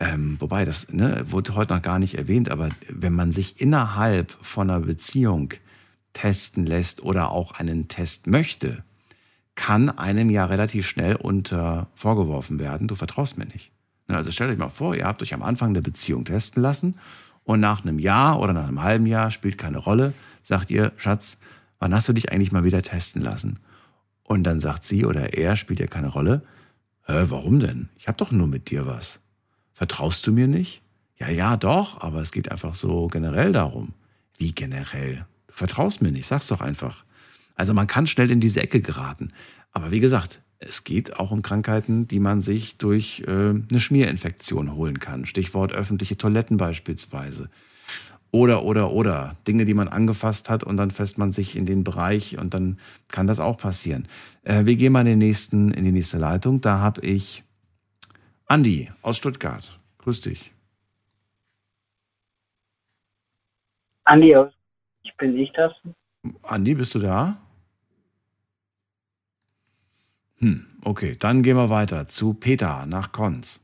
[0.00, 4.32] Ähm, wobei, das ne, wurde heute noch gar nicht erwähnt, aber wenn man sich innerhalb
[4.40, 5.52] von einer Beziehung
[6.12, 8.82] testen lässt oder auch einen Test möchte,
[9.60, 13.72] kann einem ja relativ schnell unter vorgeworfen werden, du vertraust mir nicht.
[14.08, 16.96] Also stellt euch mal vor, ihr habt euch am Anfang der Beziehung testen lassen
[17.44, 21.36] und nach einem Jahr oder nach einem halben Jahr spielt keine Rolle, sagt ihr, Schatz,
[21.78, 23.58] wann hast du dich eigentlich mal wieder testen lassen?
[24.22, 26.42] Und dann sagt sie oder er, spielt ja keine Rolle,
[27.06, 27.90] Hä, warum denn?
[27.98, 29.20] Ich habe doch nur mit dir was.
[29.74, 30.80] Vertraust du mir nicht?
[31.18, 33.92] Ja, ja, doch, aber es geht einfach so generell darum.
[34.38, 35.26] Wie generell?
[35.48, 37.04] Du vertraust mir nicht, sag's doch einfach.
[37.60, 39.34] Also man kann schnell in diese Ecke geraten.
[39.72, 44.74] Aber wie gesagt, es geht auch um Krankheiten, die man sich durch äh, eine Schmierinfektion
[44.76, 45.26] holen kann.
[45.26, 47.50] Stichwort öffentliche Toiletten beispielsweise.
[48.30, 49.36] Oder, oder, oder.
[49.46, 52.78] Dinge, die man angefasst hat und dann fässt man sich in den Bereich und dann
[53.08, 54.08] kann das auch passieren.
[54.42, 56.62] Äh, wir gehen mal in, den nächsten, in die nächste Leitung.
[56.62, 57.44] Da habe ich
[58.46, 59.78] Andi aus Stuttgart.
[59.98, 60.50] Grüß dich.
[64.04, 64.50] Andi aus.
[65.02, 65.72] Ich bin ich das.
[66.42, 67.38] Andi, bist du da?
[70.40, 73.60] Hm, okay, dann gehen wir weiter zu Peter nach Konz.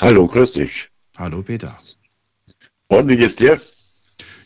[0.00, 0.88] Hallo, grüß dich.
[1.16, 1.78] Hallo, Peter.
[2.88, 3.60] Und wie geht's dir?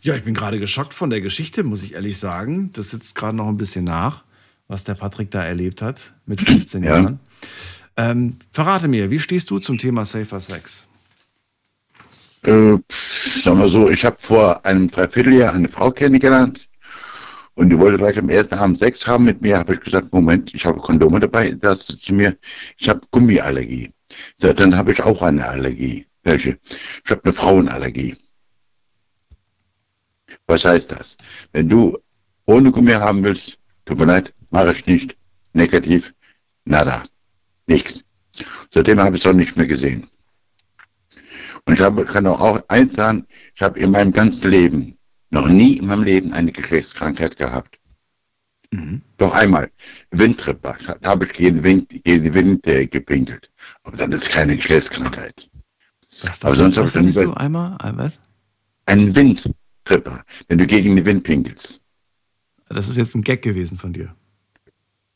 [0.02, 2.70] Ja, ich bin gerade geschockt von der Geschichte, muss ich ehrlich sagen.
[2.74, 4.24] Das sitzt gerade noch ein bisschen nach,
[4.68, 6.96] was der Patrick da erlebt hat mit 15 Ja.
[6.98, 7.20] Jahren.
[7.96, 10.86] Ähm, verrate mir, wie stehst du zum Thema Safer Sex?
[12.44, 12.76] Äh,
[13.42, 16.65] sag mal so, ich habe vor einem Dreivierteljahr eine Frau kennengelernt
[17.56, 19.58] und die wollte gleich am ersten Abend Sex haben mit mir.
[19.58, 21.50] Habe ich gesagt, Moment, ich habe Kondome dabei.
[21.52, 22.36] Da sie zu mir,
[22.76, 23.92] ich habe Gummiallergie.
[24.36, 26.06] So, dann habe ich auch eine Allergie.
[26.22, 26.58] Welche?
[27.04, 28.16] Ich habe eine Frauenallergie.
[30.46, 31.16] Was heißt das?
[31.52, 31.96] Wenn du
[32.44, 35.16] ohne Gummi haben willst, tut mir leid, mache ich nicht.
[35.54, 36.12] Negativ,
[36.66, 37.04] nada,
[37.66, 38.04] nichts.
[38.70, 40.08] Seitdem habe ich es auch nicht mehr gesehen.
[41.64, 44.95] Und ich habe, kann auch eins sagen, ich habe in meinem ganzen Leben,
[45.36, 47.78] noch nie in meinem Leben eine Geschlechtskrankheit gehabt.
[49.16, 49.70] Doch einmal,
[50.10, 53.50] Windtripper, da habe ich gegen Wind, gegen den Wind äh, gepinkelt.
[53.84, 55.48] Aber dann ist keine Geschlechtskrankheit.
[56.22, 57.76] Was, Aber was, sonst habe was nie hattest du einmal?
[57.78, 58.20] Ein Was?
[58.86, 61.80] einen Windtripper, wenn du gegen den Wind pinkelst.
[62.68, 64.14] Das ist jetzt ein Gag gewesen von dir.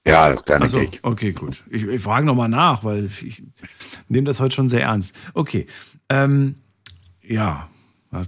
[0.06, 0.98] Ja, kleiner Also, Gag.
[1.02, 1.62] okay, gut.
[1.70, 3.42] Ich, ich frage nochmal nach, weil ich
[4.08, 5.14] nehme das heute schon sehr ernst.
[5.34, 5.66] Okay.
[6.08, 6.56] Ähm,
[7.22, 7.68] ja,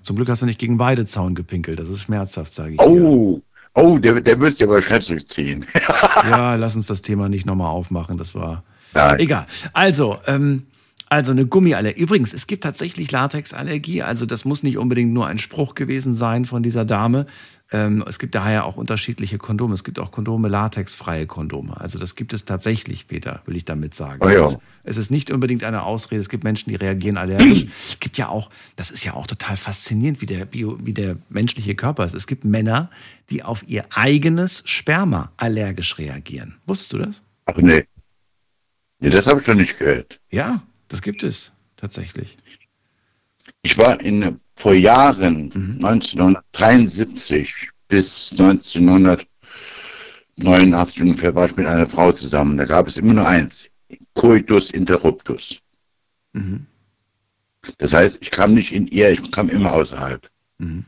[0.02, 1.78] zum Glück hast du nicht gegen Weidezaun gepinkelt.
[1.78, 2.86] Das ist schmerzhaft, sage ich dir.
[2.86, 3.42] Oh,
[3.74, 5.64] oh, der, der wird sich aber schnell zurückziehen.
[6.30, 8.16] Ja, lass uns das Thema nicht nochmal aufmachen.
[8.16, 8.62] Das war.
[8.94, 9.18] Nein.
[9.18, 9.46] Egal.
[9.72, 10.64] Also, ähm,
[11.08, 12.00] also eine Gummiallergie.
[12.00, 14.02] Übrigens, es gibt tatsächlich Latexallergie.
[14.02, 17.26] Also das muss nicht unbedingt nur ein Spruch gewesen sein von dieser Dame.
[17.74, 19.72] Ähm, es gibt daher auch unterschiedliche Kondome.
[19.72, 21.80] Es gibt auch Kondome, latexfreie Kondome.
[21.80, 24.20] Also das gibt es tatsächlich, Peter, will ich damit sagen.
[24.22, 24.46] Oh ja.
[24.46, 26.20] Es ist- Es ist nicht unbedingt eine Ausrede.
[26.20, 27.64] Es gibt Menschen, die reagieren allergisch.
[27.88, 31.16] Es gibt ja auch, das ist ja auch total faszinierend, wie der, Bio, wie der
[31.30, 32.14] menschliche Körper ist.
[32.14, 32.90] Es gibt Männer,
[33.30, 36.56] die auf ihr eigenes Sperma allergisch reagieren.
[36.66, 37.22] Wusstest du das?
[37.46, 37.86] Ach nee.
[38.98, 40.20] Nee, das habe ich noch nicht gehört.
[40.30, 42.36] Ja, das gibt es tatsächlich.
[43.62, 45.50] Ich war in, vor Jahren,
[45.82, 52.56] 1973 bis 1989 ungefähr, war ich mit einer Frau zusammen.
[52.56, 53.68] Da gab es immer nur eins,
[54.14, 55.60] Coitus interruptus.
[56.32, 56.64] Mhm.
[57.78, 60.30] Das heißt, ich kam nicht in ihr, ich kam immer außerhalb.
[60.58, 60.84] Mhm.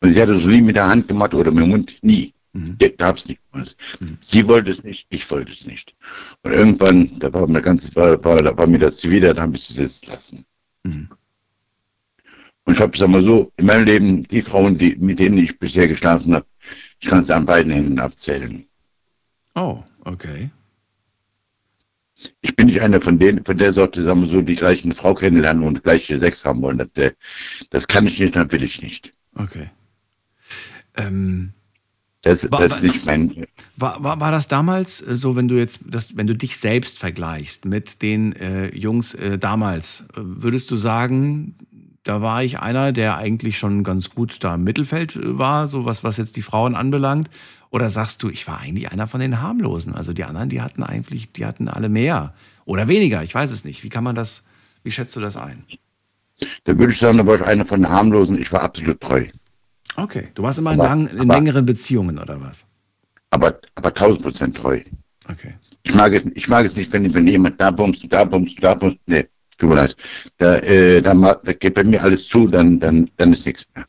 [0.00, 2.32] Und sie hat das nie mit der Hand gemacht oder mit dem Mund, nie.
[2.54, 2.78] Mhm.
[2.78, 3.76] Da gab es nicht was.
[4.22, 5.94] Sie wollte es nicht, ich wollte es nicht.
[6.42, 9.56] Und irgendwann, da war mir ganz, war, war, da war mir das wieder, da habe
[9.56, 10.46] ich sie sitzen lassen.
[10.84, 11.10] Mhm.
[12.68, 15.58] Und ich habe, sag mal so, in meinem Leben, die Frauen, die, mit denen ich
[15.58, 16.44] bisher geschlafen habe,
[17.00, 18.66] ich kann es an beiden Händen abzählen.
[19.54, 20.50] Oh, okay.
[22.42, 24.92] Ich bin nicht einer von denen, von der Sorte, sagen wir so, die gleich eine
[24.94, 26.76] Frau kennenlernen und gleich Sex haben wollen.
[26.76, 27.12] Das, äh,
[27.70, 29.14] das kann ich nicht, das will ich nicht.
[29.34, 29.70] Okay.
[30.94, 31.54] Ähm,
[32.20, 33.46] Das, Wa- das ist nicht mein.
[33.76, 36.98] war, war, war das damals äh, so, wenn du jetzt, das, wenn du dich selbst
[36.98, 41.54] vergleichst mit den äh, Jungs äh, damals, äh, würdest du sagen,
[42.08, 45.84] da war ich einer, der eigentlich schon ganz gut da im Mittelfeld äh, war, so
[45.84, 47.28] was, was jetzt die Frauen anbelangt?
[47.70, 49.94] Oder sagst du, ich war eigentlich einer von den harmlosen?
[49.94, 52.32] Also die anderen, die hatten eigentlich, die hatten alle mehr
[52.64, 53.84] oder weniger, ich weiß es nicht.
[53.84, 54.42] Wie kann man das,
[54.84, 55.64] wie schätzt du das ein?
[56.64, 58.38] Da würde ich sagen, da war ich einer von den harmlosen.
[58.40, 59.26] Ich war absolut treu.
[59.96, 62.64] Okay, du warst immer in, Aber- lang, in aber- längeren Beziehungen oder was?
[63.30, 64.80] Aber, aber 1000 Prozent treu.
[65.30, 65.54] Okay.
[65.82, 68.74] Ich mag es, ich mag es nicht, wenn, wenn jemand da bumst, da bumst, da
[68.74, 68.98] bumst.
[69.06, 69.26] Nee,
[69.58, 69.96] tut mir leid.
[70.38, 73.84] Da, äh, da, da geht bei mir alles zu, dann, dann, dann ist nichts mehr.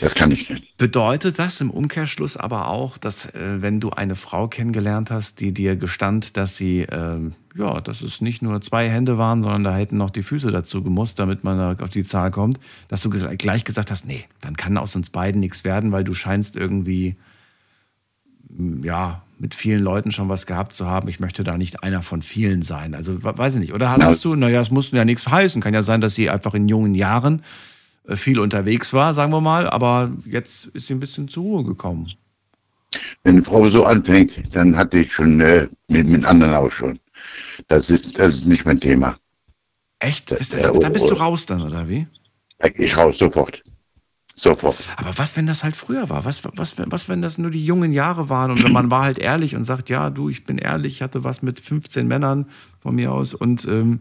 [0.00, 0.76] Das kann ich nicht.
[0.78, 5.54] Bedeutet das im Umkehrschluss aber auch, dass äh, wenn du eine Frau kennengelernt hast, die
[5.54, 9.76] dir gestand, dass sie, ähm, ja, dass es nicht nur zwei Hände waren, sondern da
[9.76, 12.58] hätten noch die Füße dazu gemusst, damit man auf die Zahl kommt,
[12.88, 16.02] dass du ges- gleich gesagt hast, nee, dann kann aus uns beiden nichts werden, weil
[16.02, 17.14] du scheinst irgendwie,
[18.82, 21.08] ja, mit vielen Leuten schon was gehabt zu haben.
[21.08, 22.94] Ich möchte da nicht einer von vielen sein.
[22.94, 23.74] Also weiß ich nicht.
[23.74, 25.60] Oder hast du, naja, es muss ja nichts heißen.
[25.60, 27.42] Kann ja sein, dass sie einfach in jungen Jahren
[28.08, 31.64] äh, viel unterwegs war, sagen wir mal, aber jetzt ist sie ein bisschen zur Ruhe
[31.64, 32.12] gekommen.
[33.24, 36.98] Wenn eine Frau so anfängt, dann hatte ich schon äh, mit, mit anderen auch schon.
[37.68, 39.16] Das ist, das ist nicht mein Thema.
[39.98, 40.36] Echt?
[40.38, 42.06] Bist, äh, da bist du raus dann, oder wie?
[42.76, 43.62] Ich raus, sofort.
[44.38, 44.76] Sofort.
[44.96, 46.26] Aber was, wenn das halt früher war?
[46.26, 49.56] Was, was, was, wenn das nur die jungen Jahre waren und man war halt ehrlich
[49.56, 52.46] und sagt, ja, du, ich bin ehrlich, ich hatte was mit 15 Männern
[52.80, 54.00] von mir aus und, ähm,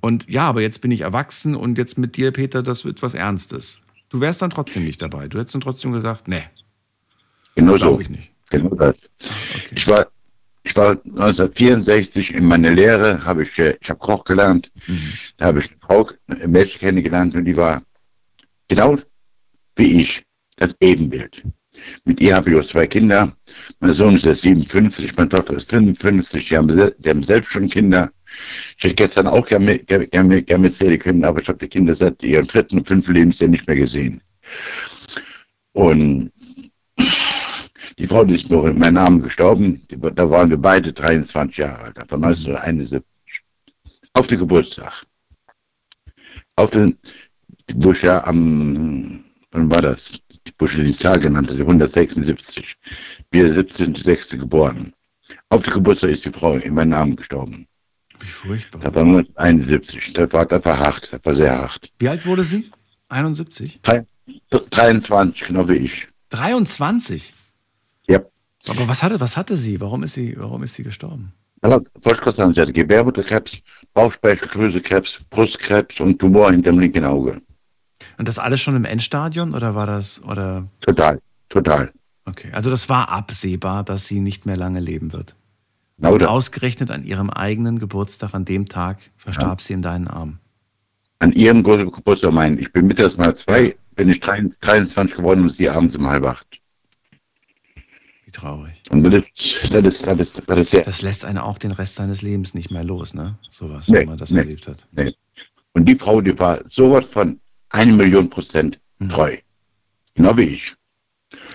[0.00, 3.12] und ja, aber jetzt bin ich erwachsen und jetzt mit dir, Peter, das wird was
[3.12, 3.80] Ernstes.
[4.08, 5.28] Du wärst dann trotzdem nicht dabei.
[5.28, 6.44] Du hättest dann trotzdem gesagt, nee.
[7.54, 8.00] Genau so.
[8.00, 8.32] Ich nicht.
[8.48, 9.10] Genau das.
[9.20, 9.74] Okay.
[9.76, 10.06] Ich war,
[10.62, 14.72] ich war 1964 in meiner Lehre, habe ich, äh, ich habe Koch gelernt.
[14.86, 15.12] Mhm.
[15.36, 17.82] Da habe ich eine Frau, eine Mädchen kennengelernt und die war
[18.68, 18.96] genau
[19.76, 20.24] wie ich,
[20.56, 21.42] das Ebenbild.
[22.04, 23.34] Mit ihr habe ich auch zwei Kinder.
[23.80, 27.68] Mein Sohn ist jetzt 57, meine Tochter ist 55, die haben, die haben selbst schon
[27.68, 28.10] Kinder.
[28.76, 31.94] Ich hätte gestern auch gerne, gerne, gerne, gerne mitreden können, aber ich habe die Kinder
[31.94, 34.20] seit ihrem dritten und fünften Lebensjahr nicht mehr gesehen.
[35.72, 36.30] Und
[37.98, 41.84] die Frau, die ist nur in meinem Namen gestorben, da waren wir beide 23 Jahre
[41.84, 43.02] alt, von 1971.
[44.14, 45.06] Auf den Geburtstag.
[46.56, 46.98] Auf den,
[47.76, 50.18] wo ich ja am wann war das?
[50.58, 52.76] Wo ich die Zahl genannt hatte, 176.
[53.30, 54.38] Wir 17.06.
[54.38, 54.92] geboren.
[55.48, 57.66] Auf der Geburtstag ist die Frau in meinem Namen gestorben.
[58.20, 58.80] Wie furchtbar.
[58.80, 60.12] Da war 1971.
[60.12, 61.90] Das war, das war hart, das war sehr hart.
[61.98, 62.70] Wie alt wurde sie?
[63.08, 63.80] 71?
[64.70, 66.08] 23, genau wie ich.
[66.30, 67.32] 23?
[68.08, 68.20] Ja.
[68.68, 69.80] Aber was hatte, was hatte sie?
[69.80, 71.32] Warum ist sie, warum ist sie gestorben?
[71.62, 73.62] Wollte sagen, sie hatte Gebärmutterkrebs,
[73.94, 77.40] Bauchspeicheldrüsekrebs, Brustkrebs und Tumor hinter dem linken Auge.
[78.22, 80.68] Und das alles schon im Endstadion oder war das oder?
[80.80, 81.92] Total, total.
[82.24, 85.34] Okay, also das war absehbar, dass sie nicht mehr lange leben wird.
[85.96, 89.66] Genau Und ausgerechnet an ihrem eigenen Geburtstag, an dem Tag, verstarb ja.
[89.66, 90.38] sie in deinen Armen.
[91.18, 95.68] An ihrem Geburtstag, mein, ich bin mittags mal zwei, bin ich 23 geworden und sie
[95.68, 96.60] abends um halb acht.
[98.24, 98.84] Wie traurig.
[98.90, 101.96] Und das, das, ist, das, ist, das, ist sehr das lässt einen auch den Rest
[101.96, 103.36] seines Lebens nicht mehr los, ne?
[103.50, 104.86] Sowas, nee, wenn man das nee, erlebt hat.
[104.92, 105.12] Nee.
[105.72, 107.40] Und die Frau, die war sowas von
[107.72, 109.08] eine Million Prozent mhm.
[109.08, 109.36] treu.
[110.14, 110.74] Genau wie ich.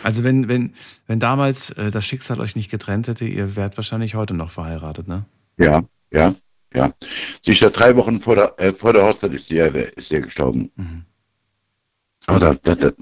[0.03, 0.73] Also wenn, wenn,
[1.05, 5.07] wenn damals äh, das Schicksal euch nicht getrennt hätte, ihr wärt wahrscheinlich heute noch verheiratet,
[5.07, 5.25] ne?
[5.57, 6.33] Ja, ja,
[6.73, 6.91] ja.
[7.43, 10.21] Sie ist ja drei Wochen vor der, äh, vor der Hochzeit ist sie, ist sie
[10.21, 10.71] gestorben.
[10.75, 11.03] Mhm.
[12.25, 12.93] Aber das, das,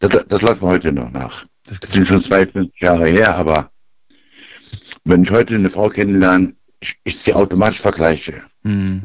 [0.00, 1.46] das, das, läuft mir heute noch nach.
[1.66, 3.70] Das, das sind schon 52 Jahre her, aber
[5.04, 8.42] wenn ich heute eine Frau kennenlerne, ich, ich sie automatisch vergleiche.
[8.62, 9.02] Mhm.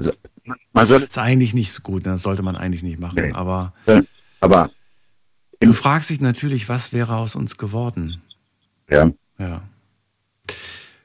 [0.73, 2.13] Man soll das ist eigentlich nicht so gut, ne?
[2.13, 3.23] das sollte man eigentlich nicht machen.
[3.23, 3.33] Nee.
[3.33, 3.73] Aber,
[4.39, 4.69] aber
[5.59, 8.21] du fragst dich natürlich, was wäre aus uns geworden?
[8.89, 9.11] Ja.
[9.37, 9.61] Ja.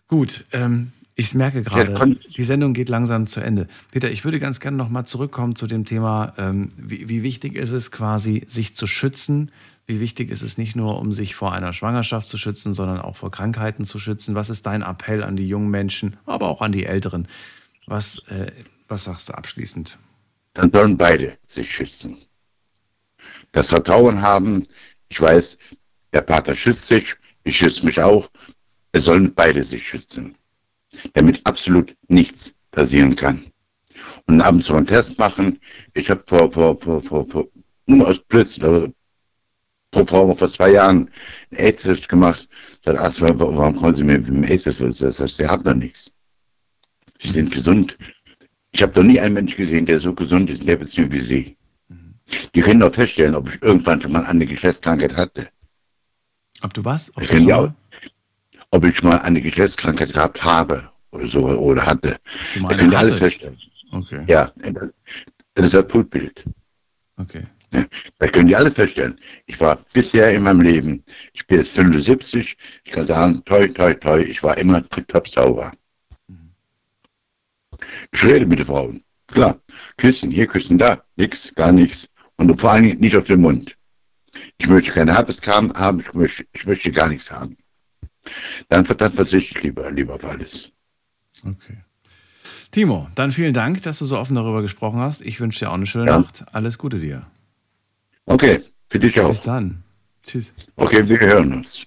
[0.08, 3.68] Gut, ähm, ich merke gerade, die Sendung geht langsam zu Ende.
[3.92, 7.70] Peter, ich würde ganz gerne nochmal zurückkommen zu dem Thema, ähm, wie, wie, wichtig ist
[7.70, 9.52] es quasi, sich zu schützen?
[9.86, 13.14] Wie wichtig ist es nicht nur, um sich vor einer Schwangerschaft zu schützen, sondern auch
[13.14, 14.34] vor Krankheiten zu schützen?
[14.34, 17.28] Was ist dein Appell an die jungen Menschen, aber auch an die Älteren?
[17.86, 18.50] Was äh,
[18.94, 19.98] was sagst du abschließend?
[20.54, 22.16] Dann sollen beide sich schützen.
[23.50, 24.68] Das Vertrauen haben,
[25.08, 25.58] ich weiß,
[26.12, 28.30] der Pater schützt sich, ich schütze mich auch.
[28.92, 30.36] Es sollen beide sich schützen,
[31.14, 33.50] damit absolut nichts passieren kann.
[34.26, 35.58] Und abends so einen Test machen.
[35.94, 37.48] Ich habe vor, vor, vor, vor, vor,
[37.86, 38.88] nur aus Blitz, äh,
[39.92, 41.10] vor, vor, vor zwei Jahren
[41.50, 42.48] einen AIDS-Test gemacht.
[42.84, 45.02] Sagt Arzt, warum kommen Sie mit dem AIDS-Test?
[45.02, 46.12] Das heißt, Sie haben doch nichts.
[47.18, 47.98] Sie sind gesund.
[48.74, 51.20] Ich habe noch nie einen Menschen gesehen, der so gesund ist in der Beziehung wie
[51.20, 51.56] Sie.
[52.54, 55.48] Die können doch feststellen, ob ich irgendwann schon mal eine Geschlechtskrankheit hatte.
[56.60, 57.16] Ob du was?
[57.16, 57.72] Ob, ich auch,
[58.70, 62.16] ob ich mal eine Geschlechtskrankheit gehabt habe oder so oder hatte.
[62.60, 63.58] Da können die alles feststellen.
[63.92, 64.24] Okay.
[64.26, 66.44] Ja, das ist das Blutbild.
[67.16, 67.44] Okay.
[68.18, 69.20] Da können die alles feststellen.
[69.46, 73.94] Ich war bisher in meinem Leben, ich bin jetzt 75, ich kann sagen, toi, toi,
[73.94, 75.70] toi, ich war immer top sauber.
[78.14, 79.02] Ich rede mit den Frauen.
[79.26, 79.58] Klar.
[79.96, 81.02] Küssen hier, küssen da.
[81.16, 82.08] Nix, gar nichts.
[82.36, 83.76] Und vor allem nicht auf den Mund.
[84.58, 87.56] Ich möchte keine Herpeskam haben, ich möchte, ich möchte gar nichts haben.
[88.68, 90.72] Dann, dann verzichte ich lieber, lieber auf alles.
[91.44, 91.78] Okay.
[92.70, 95.20] Timo, dann vielen Dank, dass du so offen darüber gesprochen hast.
[95.20, 96.18] Ich wünsche dir auch eine schöne ja.
[96.18, 96.44] Nacht.
[96.52, 97.22] Alles Gute dir.
[98.26, 99.30] Okay, für dich auch.
[99.30, 99.82] Bis dann.
[100.22, 100.54] Tschüss.
[100.76, 101.86] Okay, wir hören uns.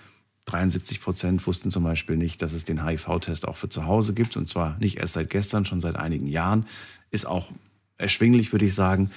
[0.49, 4.37] 73 Prozent wussten zum Beispiel nicht, dass es den HIV-Test auch für zu Hause gibt.
[4.37, 6.67] Und zwar nicht erst seit gestern, schon seit einigen Jahren.
[7.11, 7.53] Ist auch
[7.99, 9.11] erschwinglich, würde ich sagen.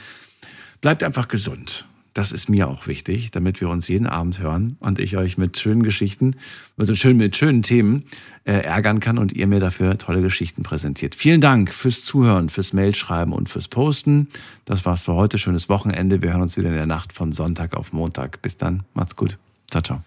[0.81, 1.85] Bleibt einfach gesund.
[2.13, 5.57] Das ist mir auch wichtig, damit wir uns jeden Abend hören und ich euch mit
[5.57, 6.35] schönen Geschichten,
[6.75, 8.03] mit schönen, mit schönen Themen
[8.43, 11.15] äh, ärgern kann und ihr mir dafür tolle Geschichten präsentiert.
[11.15, 14.27] Vielen Dank fürs Zuhören, fürs Mailschreiben und fürs Posten.
[14.65, 15.37] Das war's für heute.
[15.37, 16.21] Schönes Wochenende.
[16.21, 18.41] Wir hören uns wieder in der Nacht von Sonntag auf Montag.
[18.41, 18.83] Bis dann.
[18.93, 19.37] Macht's gut.
[19.69, 20.03] Ciao, ciao.